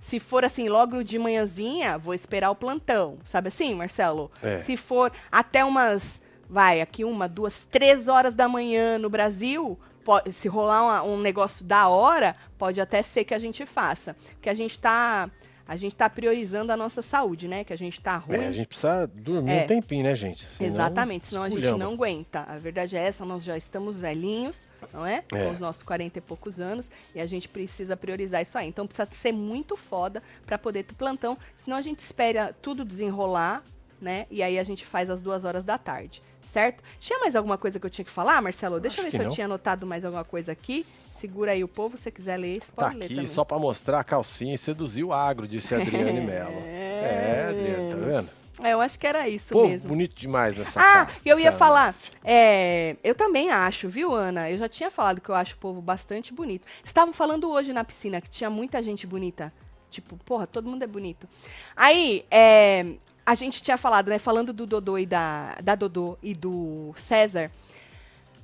Se 0.02 0.20
for 0.20 0.44
assim, 0.44 0.68
logo 0.68 1.04
de 1.04 1.18
manhãzinha, 1.20 1.98
vou 1.98 2.14
esperar 2.14 2.50
o 2.52 2.56
plantão. 2.56 3.18
Sabe 3.26 3.50
assim, 3.50 3.74
Marcelo? 3.76 4.32
É. 4.42 4.60
Se 4.60 4.76
for 4.76 5.12
até 5.32 5.64
umas, 5.64 6.22
vai, 6.50 6.82
aqui 6.82 7.06
uma, 7.06 7.28
duas, 7.28 7.66
três 7.70 8.08
horas 8.08 8.34
da 8.34 8.48
manhã 8.48 8.98
no 8.98 9.10
Brasil, 9.10 9.78
pode, 10.04 10.34
se 10.34 10.48
rolar 10.48 10.84
uma- 10.84 11.04
um 11.04 11.20
negócio 11.20 11.64
da 11.64 11.88
hora, 11.88 12.36
pode 12.58 12.82
até 12.82 13.02
ser 13.04 13.24
que 13.24 13.34
a 13.34 13.40
gente 13.40 13.66
faça. 13.66 14.16
Porque 14.34 14.50
a 14.50 14.54
gente 14.54 14.78
tá. 14.80 15.30
A 15.70 15.76
gente 15.76 15.94
tá 15.96 16.10
priorizando 16.10 16.72
a 16.72 16.76
nossa 16.76 17.00
saúde, 17.04 17.48
né? 17.48 17.64
Que 17.64 17.72
a 17.72 17.76
gente 17.78 18.02
tá 18.02 18.18
ruim. 18.18 18.38
É, 18.38 18.48
a 18.48 18.52
gente 18.52 18.68
precisa 18.68 19.06
dormir 19.06 19.52
É. 19.52 19.64
um 19.64 19.68
tempinho, 19.68 20.04
né, 20.04 20.16
gente? 20.16 20.44
Senão 20.44 20.68
Exatamente, 20.68 21.28
senão 21.28 21.44
a 21.44 21.50
gente 21.50 21.60
esculhamba. 21.60 21.84
não 21.86 21.94
aguenta. 21.94 22.44
A 22.50 22.58
verdade 22.58 22.98
é 22.98 23.00
essa, 23.00 23.24
nós 23.24 23.44
já 23.44 23.56
estamos 23.56 24.00
velhinhos, 24.00 24.68
não 24.92 25.06
é? 25.06 25.24
É. 25.32 25.46
Com 25.46 25.52
os 25.52 25.60
nossos 25.60 25.84
40 25.84 26.18
e 26.18 26.22
poucos 26.22 26.60
anos, 26.60 26.90
e 27.14 27.22
a 27.22 27.26
gente 27.28 27.48
precisa 27.48 27.96
priorizar 27.96 28.42
isso 28.42 28.58
aí. 28.58 28.68
Então 28.68 28.88
precisa 28.88 29.08
ser 29.12 29.32
muito 29.32 29.78
foda 29.78 30.24
para 30.44 30.58
poder 30.58 30.82
ter 30.84 30.96
plantão, 30.96 31.38
senão 31.64 31.78
a 31.78 31.82
gente 31.82 32.00
espera 32.00 32.52
tudo 32.64 32.84
desenrolar, 32.84 33.64
né? 34.02 34.26
E 34.32 34.42
aí 34.42 34.58
a 34.58 34.64
gente 34.64 34.86
faz 34.88 35.08
às 35.10 35.22
duas 35.22 35.46
horas 35.46 35.64
da 35.64 35.78
tarde, 35.78 36.24
certo? 36.42 36.84
Tinha 37.00 37.20
mais 37.20 37.36
alguma 37.36 37.60
coisa 37.60 37.80
que 37.80 37.86
eu 37.86 37.90
tinha 37.92 38.06
que 38.06 38.12
falar, 38.12 38.42
Marcelo? 38.42 38.80
Deixa 38.80 39.02
eu 39.02 39.04
Acho 39.04 39.04
ver 39.04 39.12
que 39.12 39.18
se 39.18 39.22
eu 39.24 39.28
não. 39.28 39.36
tinha 39.36 39.46
anotado 39.46 39.86
mais 39.86 40.04
alguma 40.04 40.24
coisa 40.24 40.52
aqui. 40.52 40.84
Segura 41.20 41.52
aí 41.52 41.64
o 41.64 41.68
povo, 41.68 41.98
se 41.98 42.04
você 42.04 42.12
quiser 42.12 42.38
ler, 42.38 42.62
você 42.62 42.72
Tá 42.72 42.86
pode 42.86 42.98
ler 42.98 43.06
aqui 43.06 43.28
só 43.28 43.44
pra 43.44 43.60
mostrar 43.60 44.00
a 44.00 44.04
calcinha 44.04 44.56
e 44.56 44.58
seduzir 44.58 45.04
o 45.04 45.12
agro, 45.12 45.48
disse 45.48 45.76
a 45.76 45.80
Adriane 45.82 46.22
Mello. 46.26 46.60
É, 46.66 47.48
Adriane, 47.50 47.90
tá 47.90 47.96
vendo? 47.98 48.30
É, 48.62 48.74
eu 48.74 48.82
acho 48.82 49.00
que 49.00 49.08
era 49.08 49.28
isso 49.30 49.54
Povo 49.54 49.68
mesmo. 49.70 49.88
bonito 49.88 50.14
demais 50.16 50.56
nessa 50.58 50.80
Ah, 50.82 51.06
casa. 51.06 51.20
eu 51.26 51.40
ia 51.40 51.52
falar. 51.52 51.96
é, 52.26 52.98
eu 53.04 53.16
também 53.16 53.50
acho, 53.52 53.88
viu, 53.88 54.14
Ana? 54.14 54.50
Eu 54.50 54.58
já 54.58 54.68
tinha 54.68 54.92
falado 54.92 55.22
que 55.22 55.30
eu 55.30 55.36
acho 55.36 55.56
o 55.56 55.58
povo 55.58 55.82
bastante 55.82 56.34
bonito. 56.34 56.68
Estavam 56.84 57.14
falando 57.14 57.50
hoje 57.50 57.72
na 57.72 57.84
piscina 57.86 58.20
que 58.20 58.30
tinha 58.30 58.50
muita 58.50 58.82
gente 58.84 59.08
bonita. 59.08 59.52
Tipo, 59.90 60.18
porra, 60.26 60.46
todo 60.46 60.70
mundo 60.70 60.84
é 60.84 60.88
bonito. 60.88 61.28
Aí, 61.76 62.26
é, 62.30 62.86
a 63.26 63.34
gente 63.34 63.64
tinha 63.64 63.78
falado, 63.78 64.10
né? 64.10 64.20
Falando 64.20 64.52
do 64.52 64.66
Dodô 64.66 64.98
e 64.98 65.06
da, 65.06 65.56
da 65.64 65.74
Dodô 65.76 66.18
e 66.22 66.34
do 66.34 66.94
César. 66.98 67.50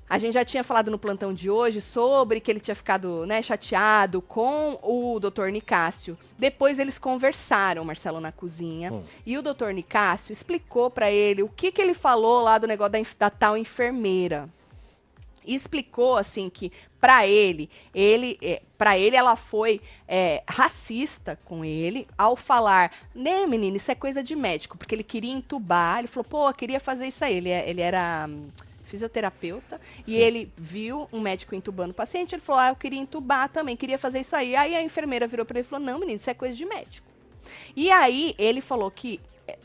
A 0.07 0.19
gente 0.19 0.33
já 0.35 0.45
tinha 0.45 0.63
falado 0.63 0.91
no 0.91 0.99
plantão 0.99 1.33
de 1.33 1.49
hoje 1.49 1.81
sobre 1.81 2.39
que 2.39 2.51
ele 2.51 2.59
tinha 2.59 2.75
ficado 2.75 3.25
né, 3.25 3.41
chateado 3.41 4.21
com 4.21 4.77
o 4.83 5.19
doutor 5.19 5.51
Nicásio. 5.51 6.15
Depois 6.37 6.77
eles 6.77 6.99
conversaram, 6.99 7.83
Marcelo, 7.83 8.19
na 8.19 8.31
cozinha. 8.31 8.93
Hum. 8.93 9.03
E 9.25 9.35
o 9.35 9.41
doutor 9.41 9.73
Nicásio 9.73 10.31
explicou 10.31 10.91
pra 10.91 11.11
ele 11.11 11.41
o 11.41 11.49
que, 11.49 11.71
que 11.71 11.81
ele 11.81 11.95
falou 11.95 12.41
lá 12.41 12.59
do 12.59 12.67
negócio 12.67 12.91
da, 12.91 12.99
da 13.17 13.29
tal 13.31 13.57
enfermeira. 13.57 14.47
E 15.43 15.55
explicou 15.55 16.17
assim 16.17 16.49
que 16.49 16.71
pra 16.99 17.27
ele, 17.27 17.69
ele, 17.93 18.37
é, 18.41 18.61
para 18.77 18.97
ele 18.97 19.15
ela 19.15 19.35
foi 19.35 19.79
é, 20.07 20.43
racista 20.47 21.37
com 21.45 21.63
ele 21.63 22.07
ao 22.17 22.35
falar, 22.35 22.91
né, 23.13 23.45
menina, 23.45 23.77
isso 23.77 23.91
é 23.91 23.95
coisa 23.95 24.23
de 24.23 24.35
médico, 24.35 24.75
porque 24.77 24.93
ele 24.95 25.03
queria 25.03 25.31
entubar. 25.33 25.99
Ele 25.99 26.07
falou, 26.07 26.25
pô, 26.27 26.49
eu 26.49 26.53
queria 26.53 26.79
fazer 26.79 27.07
isso 27.07 27.23
aí. 27.23 27.35
Ele, 27.37 27.49
é- 27.49 27.69
ele 27.69 27.81
era 27.81 28.25
hum, 28.27 28.47
fisioterapeuta 28.95 29.79
e 30.07 30.15
ele 30.15 30.51
viu 30.55 31.07
um 31.11 31.19
médico 31.19 31.53
entubando 31.53 31.91
o 31.91 31.93
paciente. 31.93 32.33
Ele 32.33 32.41
falou, 32.41 32.61
ah, 32.61 32.69
eu 32.69 32.75
queria 32.75 32.99
entubar 32.99 33.49
também, 33.49 33.75
queria 33.75 33.97
fazer 33.97 34.21
isso 34.21 34.35
aí. 34.35 34.55
Aí 34.55 34.73
a 34.73 34.81
enfermeira 34.81 35.27
virou 35.27 35.45
pra 35.45 35.59
ele 35.59 35.67
e 35.67 35.69
falou, 35.69 35.85
não, 35.85 35.99
menino, 35.99 36.17
isso 36.17 36.29
é 36.29 36.33
coisa 36.33 36.55
de 36.55 36.65
médico. 36.65 37.07
E 37.75 37.91
aí 37.91 38.33
ele 38.37 38.61
falou 38.61 38.89
que 38.89 39.19
é, 39.47 39.57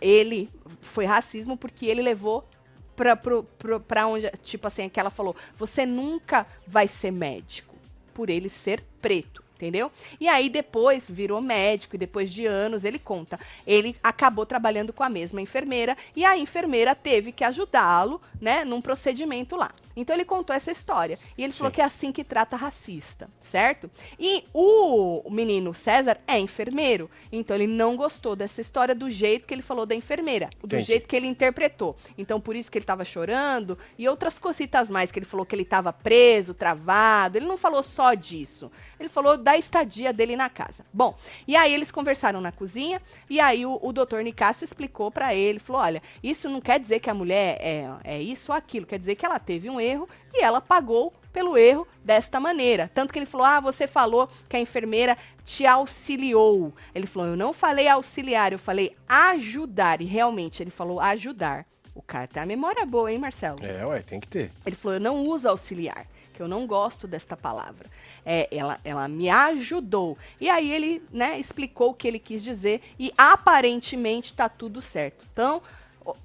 ele 0.00 0.48
foi 0.80 1.04
racismo 1.04 1.56
porque 1.56 1.86
ele 1.86 2.00
levou 2.00 2.48
pra, 2.94 3.16
pro, 3.16 3.42
pro, 3.42 3.80
pra 3.80 4.06
onde, 4.06 4.30
tipo 4.42 4.66
assim, 4.66 4.88
que 4.88 5.00
ela 5.00 5.10
falou, 5.10 5.36
você 5.56 5.84
nunca 5.84 6.46
vai 6.66 6.88
ser 6.88 7.10
médico 7.10 7.74
por 8.14 8.30
ele 8.30 8.48
ser 8.48 8.82
preto. 9.02 9.44
Entendeu? 9.56 9.90
E 10.20 10.28
aí 10.28 10.50
depois 10.50 11.06
virou 11.08 11.40
médico 11.40 11.96
e 11.96 11.98
depois 11.98 12.30
de 12.30 12.44
anos 12.44 12.84
ele 12.84 12.98
conta. 12.98 13.40
Ele 13.66 13.96
acabou 14.02 14.44
trabalhando 14.44 14.92
com 14.92 15.02
a 15.02 15.08
mesma 15.08 15.40
enfermeira 15.40 15.96
e 16.14 16.26
a 16.26 16.36
enfermeira 16.36 16.94
teve 16.94 17.32
que 17.32 17.42
ajudá-lo, 17.42 18.20
né, 18.38 18.64
num 18.64 18.82
procedimento 18.82 19.56
lá. 19.56 19.70
Então 19.96 20.14
ele 20.14 20.24
contou 20.24 20.54
essa 20.54 20.70
história 20.70 21.18
e 21.38 21.42
ele 21.42 21.52
falou 21.54 21.70
Sim. 21.70 21.74
que 21.76 21.80
é 21.80 21.84
assim 21.84 22.12
que 22.12 22.22
trata 22.22 22.54
racista, 22.54 23.30
certo? 23.40 23.90
E 24.18 24.44
o 24.52 25.22
menino 25.30 25.74
César 25.74 26.18
é 26.26 26.38
enfermeiro, 26.38 27.10
então 27.32 27.56
ele 27.56 27.66
não 27.66 27.96
gostou 27.96 28.36
dessa 28.36 28.60
história 28.60 28.94
do 28.94 29.10
jeito 29.10 29.46
que 29.46 29.54
ele 29.54 29.62
falou 29.62 29.86
da 29.86 29.94
enfermeira, 29.94 30.50
do 30.60 30.66
Entendi. 30.66 30.84
jeito 30.84 31.08
que 31.08 31.16
ele 31.16 31.26
interpretou. 31.26 31.96
Então 32.18 32.38
por 32.38 32.54
isso 32.54 32.70
que 32.70 32.76
ele 32.76 32.84
tava 32.84 33.04
chorando 33.04 33.78
e 33.98 34.06
outras 34.06 34.38
cositas 34.38 34.90
mais 34.90 35.10
que 35.10 35.18
ele 35.18 35.26
falou 35.26 35.46
que 35.46 35.56
ele 35.56 35.64
tava 35.64 35.92
preso, 35.92 36.52
travado. 36.52 37.38
Ele 37.38 37.46
não 37.46 37.56
falou 37.56 37.82
só 37.82 38.12
disso. 38.12 38.70
Ele 39.00 39.08
falou 39.08 39.38
da 39.38 39.56
estadia 39.56 40.12
dele 40.12 40.36
na 40.36 40.50
casa. 40.50 40.84
Bom, 40.92 41.16
e 41.48 41.56
aí 41.56 41.72
eles 41.72 41.90
conversaram 41.90 42.40
na 42.40 42.52
cozinha 42.52 43.00
e 43.30 43.40
aí 43.40 43.64
o, 43.64 43.78
o 43.80 43.92
doutor 43.92 44.22
Nicásio 44.22 44.64
explicou 44.64 45.10
pra 45.10 45.34
ele, 45.34 45.58
falou, 45.58 45.80
olha, 45.80 46.02
isso 46.22 46.50
não 46.50 46.60
quer 46.60 46.78
dizer 46.78 47.00
que 47.00 47.08
a 47.08 47.14
mulher 47.14 47.58
é, 47.60 47.88
é 48.04 48.20
isso 48.20 48.52
ou 48.52 48.58
aquilo, 48.58 48.84
quer 48.84 48.98
dizer 48.98 49.14
que 49.14 49.24
ela 49.24 49.38
teve 49.38 49.70
um 49.70 49.80
erro 49.80 49.85
e 50.34 50.42
ela 50.42 50.60
pagou 50.60 51.12
pelo 51.32 51.56
erro 51.56 51.86
desta 52.02 52.40
maneira. 52.40 52.90
Tanto 52.94 53.12
que 53.12 53.18
ele 53.18 53.26
falou: 53.26 53.46
Ah, 53.46 53.60
você 53.60 53.86
falou 53.86 54.28
que 54.48 54.56
a 54.56 54.60
enfermeira 54.60 55.16
te 55.44 55.66
auxiliou. 55.66 56.72
Ele 56.94 57.06
falou: 57.06 57.28
Eu 57.28 57.36
não 57.36 57.52
falei 57.52 57.88
auxiliar, 57.88 58.52
eu 58.52 58.58
falei 58.58 58.96
ajudar. 59.08 60.00
E 60.00 60.04
realmente 60.04 60.62
ele 60.62 60.70
falou 60.70 60.98
ajudar. 61.00 61.66
O 61.94 62.02
cara 62.02 62.26
tem 62.26 62.42
a 62.42 62.46
memória 62.46 62.84
boa, 62.84 63.10
hein, 63.12 63.18
Marcelo? 63.18 63.64
É, 63.64 63.84
ué, 63.86 64.00
tem 64.02 64.18
que 64.20 64.28
ter. 64.28 64.50
Ele 64.64 64.76
falou: 64.76 64.94
Eu 64.96 65.00
não 65.00 65.16
uso 65.26 65.48
auxiliar, 65.48 66.06
que 66.32 66.40
eu 66.42 66.48
não 66.48 66.66
gosto 66.66 67.06
desta 67.06 67.36
palavra. 67.36 67.86
É, 68.24 68.48
ela, 68.50 68.78
ela 68.84 69.06
me 69.08 69.28
ajudou. 69.28 70.16
E 70.40 70.48
aí 70.50 70.70
ele, 70.70 71.02
né, 71.10 71.38
explicou 71.38 71.90
o 71.90 71.94
que 71.94 72.06
ele 72.08 72.18
quis 72.18 72.42
dizer 72.42 72.80
e 72.98 73.12
aparentemente 73.16 74.34
tá 74.34 74.48
tudo 74.48 74.80
certo. 74.80 75.24
Então, 75.32 75.56
é- 75.56 75.60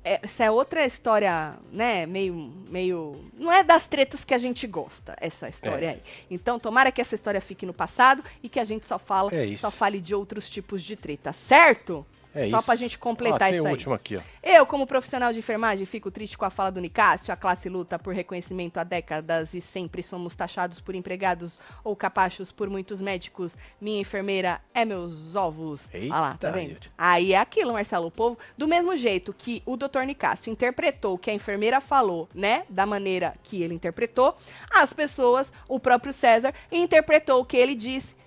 essa 0.03 0.43
é 0.43 0.51
outra 0.51 0.85
história, 0.85 1.53
né, 1.71 2.05
meio, 2.05 2.33
meio, 2.69 3.23
não 3.37 3.51
é 3.51 3.63
das 3.63 3.87
tretas 3.87 4.23
que 4.23 4.33
a 4.33 4.37
gente 4.37 4.67
gosta, 4.67 5.15
essa 5.19 5.47
história 5.49 5.85
É. 5.85 5.89
aí. 5.91 6.01
Então, 6.29 6.59
tomara 6.59 6.91
que 6.91 7.01
essa 7.01 7.15
história 7.15 7.39
fique 7.41 7.65
no 7.65 7.73
passado 7.73 8.23
e 8.43 8.49
que 8.49 8.59
a 8.59 8.63
gente 8.63 8.85
só 8.85 8.99
fala, 8.99 9.33
É 9.33 9.55
só 9.57 9.71
fale 9.71 9.99
de 9.99 10.13
outros 10.13 10.49
tipos 10.49 10.83
de 10.83 10.95
treta, 10.95 11.33
certo? 11.33 12.05
É 12.33 12.49
só 12.49 12.57
isso. 12.57 12.65
pra 12.65 12.75
gente 12.75 12.97
completar 12.97 13.41
Ó, 13.41 13.45
tem 13.45 13.55
isso 13.55 13.63
o 13.63 13.67
aí. 13.67 13.71
último 13.73 13.93
aqui, 13.93 14.17
ó. 14.17 14.21
Eu, 14.41 14.65
como 14.65 14.87
profissional 14.87 15.31
de 15.33 15.39
enfermagem, 15.39 15.85
fico 15.85 16.09
triste 16.09 16.37
com 16.37 16.45
a 16.45 16.49
fala 16.49 16.71
do 16.71 16.79
Nicásio. 16.79 17.33
A 17.33 17.35
classe 17.35 17.69
luta 17.69 17.99
por 17.99 18.13
reconhecimento 18.13 18.77
há 18.77 18.83
décadas 18.83 19.53
e 19.53 19.61
sempre 19.61 20.01
somos 20.01 20.35
taxados 20.35 20.79
por 20.79 20.95
empregados 20.95 21.59
ou 21.83 21.95
capachos 21.95 22.51
por 22.51 22.69
muitos 22.69 23.01
médicos. 23.01 23.57
Minha 23.79 24.01
enfermeira 24.01 24.61
é 24.73 24.85
meus 24.85 25.35
ovos. 25.35 25.89
Olha 25.93 26.09
lá, 26.09 26.37
tá 26.37 26.47
Eita, 26.47 26.59
vendo? 26.59 26.79
Aí 26.97 27.33
é 27.33 27.37
aquilo, 27.37 27.73
Marcelo. 27.73 28.07
O 28.07 28.11
povo, 28.11 28.37
do 28.57 28.67
mesmo 28.67 28.95
jeito 28.95 29.33
que 29.33 29.61
o 29.65 29.75
doutor 29.75 30.05
Nicásio 30.05 30.51
interpretou 30.51 31.15
o 31.15 31.17
que 31.17 31.29
a 31.29 31.33
enfermeira 31.33 31.81
falou, 31.81 32.29
né? 32.33 32.63
Da 32.69 32.85
maneira 32.85 33.35
que 33.43 33.61
ele 33.61 33.73
interpretou, 33.73 34.35
as 34.73 34.93
pessoas, 34.93 35.51
o 35.67 35.79
próprio 35.79 36.13
César, 36.13 36.53
interpretou 36.71 37.41
o 37.41 37.45
que 37.45 37.57
ele 37.57 37.75
disse 37.75 38.20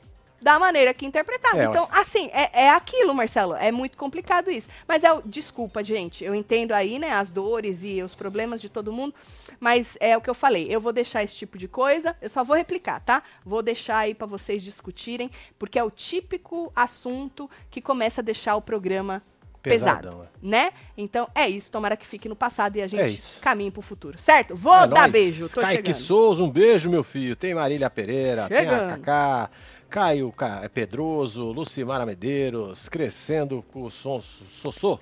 da 0.44 0.58
maneira 0.58 0.92
que 0.92 1.06
interpretava. 1.06 1.62
É, 1.62 1.64
então, 1.64 1.88
assim, 1.90 2.28
é, 2.32 2.64
é 2.64 2.70
aquilo, 2.70 3.14
Marcelo. 3.14 3.54
É 3.54 3.72
muito 3.72 3.96
complicado 3.96 4.50
isso. 4.50 4.68
Mas 4.86 5.02
é 5.02 5.10
o. 5.10 5.22
Desculpa, 5.24 5.82
gente. 5.82 6.22
Eu 6.22 6.34
entendo 6.34 6.72
aí, 6.72 6.98
né, 6.98 7.10
as 7.12 7.30
dores 7.30 7.82
e 7.82 8.02
os 8.02 8.14
problemas 8.14 8.60
de 8.60 8.68
todo 8.68 8.92
mundo. 8.92 9.14
Mas 9.58 9.96
é 10.00 10.14
o 10.16 10.20
que 10.20 10.28
eu 10.28 10.34
falei. 10.34 10.66
Eu 10.70 10.80
vou 10.82 10.92
deixar 10.92 11.22
esse 11.24 11.34
tipo 11.34 11.56
de 11.56 11.66
coisa. 11.66 12.14
Eu 12.20 12.28
só 12.28 12.44
vou 12.44 12.54
replicar, 12.54 13.00
tá? 13.00 13.22
Vou 13.44 13.62
deixar 13.62 13.96
aí 13.98 14.14
pra 14.14 14.26
vocês 14.26 14.62
discutirem, 14.62 15.30
porque 15.58 15.78
é 15.78 15.82
o 15.82 15.90
típico 15.90 16.70
assunto 16.76 17.48
que 17.70 17.80
começa 17.80 18.20
a 18.20 18.24
deixar 18.24 18.54
o 18.54 18.60
programa 18.60 19.22
pesado, 19.62 20.02
Pesadão, 20.02 20.28
né? 20.42 20.72
Então 20.94 21.26
é 21.34 21.48
isso. 21.48 21.70
Tomara 21.70 21.96
que 21.96 22.06
fique 22.06 22.28
no 22.28 22.36
passado 22.36 22.76
e 22.76 22.82
a 22.82 22.86
gente 22.86 23.00
É 23.00 23.08
isso. 23.08 23.38
caminhe 23.40 23.70
pro 23.70 23.80
futuro, 23.80 24.18
certo? 24.18 24.54
Vou 24.54 24.74
É 24.74 24.86
dar 24.86 25.00
nóis. 25.00 25.12
beijo. 25.12 25.48
Tô 25.48 25.62
Kaique 25.62 25.86
chegando. 25.86 26.02
Souza, 26.04 26.42
um 26.42 26.50
beijo, 26.50 26.90
meu 26.90 27.02
filho. 27.02 27.34
Tem 27.34 27.54
Marília 27.54 27.88
Pereira, 27.88 28.46
tem 28.46 28.58
a 28.58 28.60
Chegando. 28.60 28.90
Cacá, 29.00 29.50
Caio 29.94 30.32
Ca- 30.32 30.62
é 30.64 30.68
Pedroso, 30.68 31.52
Lucimara 31.52 32.04
Medeiros, 32.04 32.88
crescendo 32.88 33.62
com 33.72 33.82
o 33.84 33.90
som 33.92 34.20
Sossô. 34.20 34.98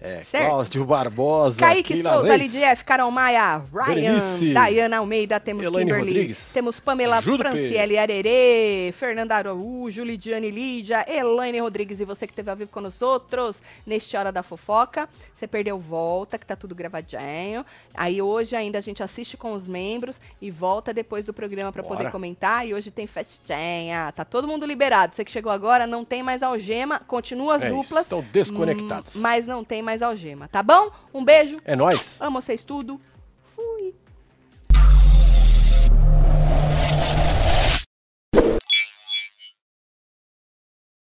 É, 0.00 0.22
Certo. 0.22 0.46
Cláudio 0.46 0.84
Barbosa, 0.84 1.58
Kaique 1.58 1.94
Keila 1.94 2.10
Souza, 2.12 2.28
Reis, 2.36 2.54
LDF, 2.54 2.84
Carol 2.84 3.10
Maia, 3.10 3.58
Ryan, 3.72 3.94
Berenice, 3.94 4.52
Dayana 4.54 4.98
Almeida, 4.98 5.40
temos 5.40 5.66
Elaine 5.66 5.90
Kimberly, 5.90 6.08
Rodrigues, 6.12 6.50
temos 6.54 6.78
Pamela 6.78 7.20
Júlio 7.20 7.38
Franciele 7.38 7.98
Arerê, 7.98 8.92
Fernanda 8.92 9.34
Araújo, 9.34 10.04
Lidiane 10.04 10.52
Lídia, 10.52 11.04
Elaine 11.08 11.58
Rodrigues 11.58 11.98
e 11.98 12.04
você 12.04 12.26
que 12.28 12.32
esteve 12.32 12.48
ao 12.48 12.56
vivo 12.56 12.70
com 12.70 12.80
nós 12.80 13.02
outros 13.02 13.60
neste 13.84 14.16
Hora 14.16 14.30
da 14.30 14.42
Fofoca. 14.44 15.08
Você 15.34 15.48
perdeu, 15.48 15.78
volta, 15.78 16.38
que 16.38 16.46
tá 16.46 16.54
tudo 16.54 16.76
gravadinho. 16.76 17.66
Aí 17.92 18.22
hoje 18.22 18.54
ainda 18.54 18.78
a 18.78 18.82
gente 18.82 19.02
assiste 19.02 19.36
com 19.36 19.52
os 19.52 19.66
membros 19.66 20.20
e 20.40 20.48
volta 20.48 20.94
depois 20.94 21.24
do 21.24 21.32
programa 21.32 21.72
para 21.72 21.82
poder 21.82 22.10
comentar. 22.12 22.64
E 22.64 22.72
hoje 22.72 22.92
tem 22.92 23.06
festinha, 23.08 24.12
tá 24.14 24.24
todo 24.24 24.46
mundo 24.46 24.64
liberado. 24.64 25.16
Você 25.16 25.24
que 25.24 25.32
chegou 25.32 25.50
agora, 25.50 25.86
não 25.88 26.04
tem 26.04 26.22
mais 26.22 26.42
algema, 26.42 27.00
continua 27.00 27.56
as 27.56 27.62
É 27.62 27.66
isso, 27.66 27.76
duplas. 27.76 28.02
estão 28.04 28.24
desconectados. 28.32 29.16
hum, 29.16 29.20
Mas 29.20 29.46
não 29.46 29.64
tem 29.64 29.82
mais 29.82 29.87
mais 29.88 30.02
algema, 30.02 30.46
tá 30.48 30.62
bom? 30.62 30.90
Um 31.14 31.24
beijo. 31.24 31.58
É 31.64 31.74
nóis. 31.74 32.18
Amo 32.20 32.42
vocês 32.42 32.62
tudo. 32.62 33.00
Fui. 33.56 33.94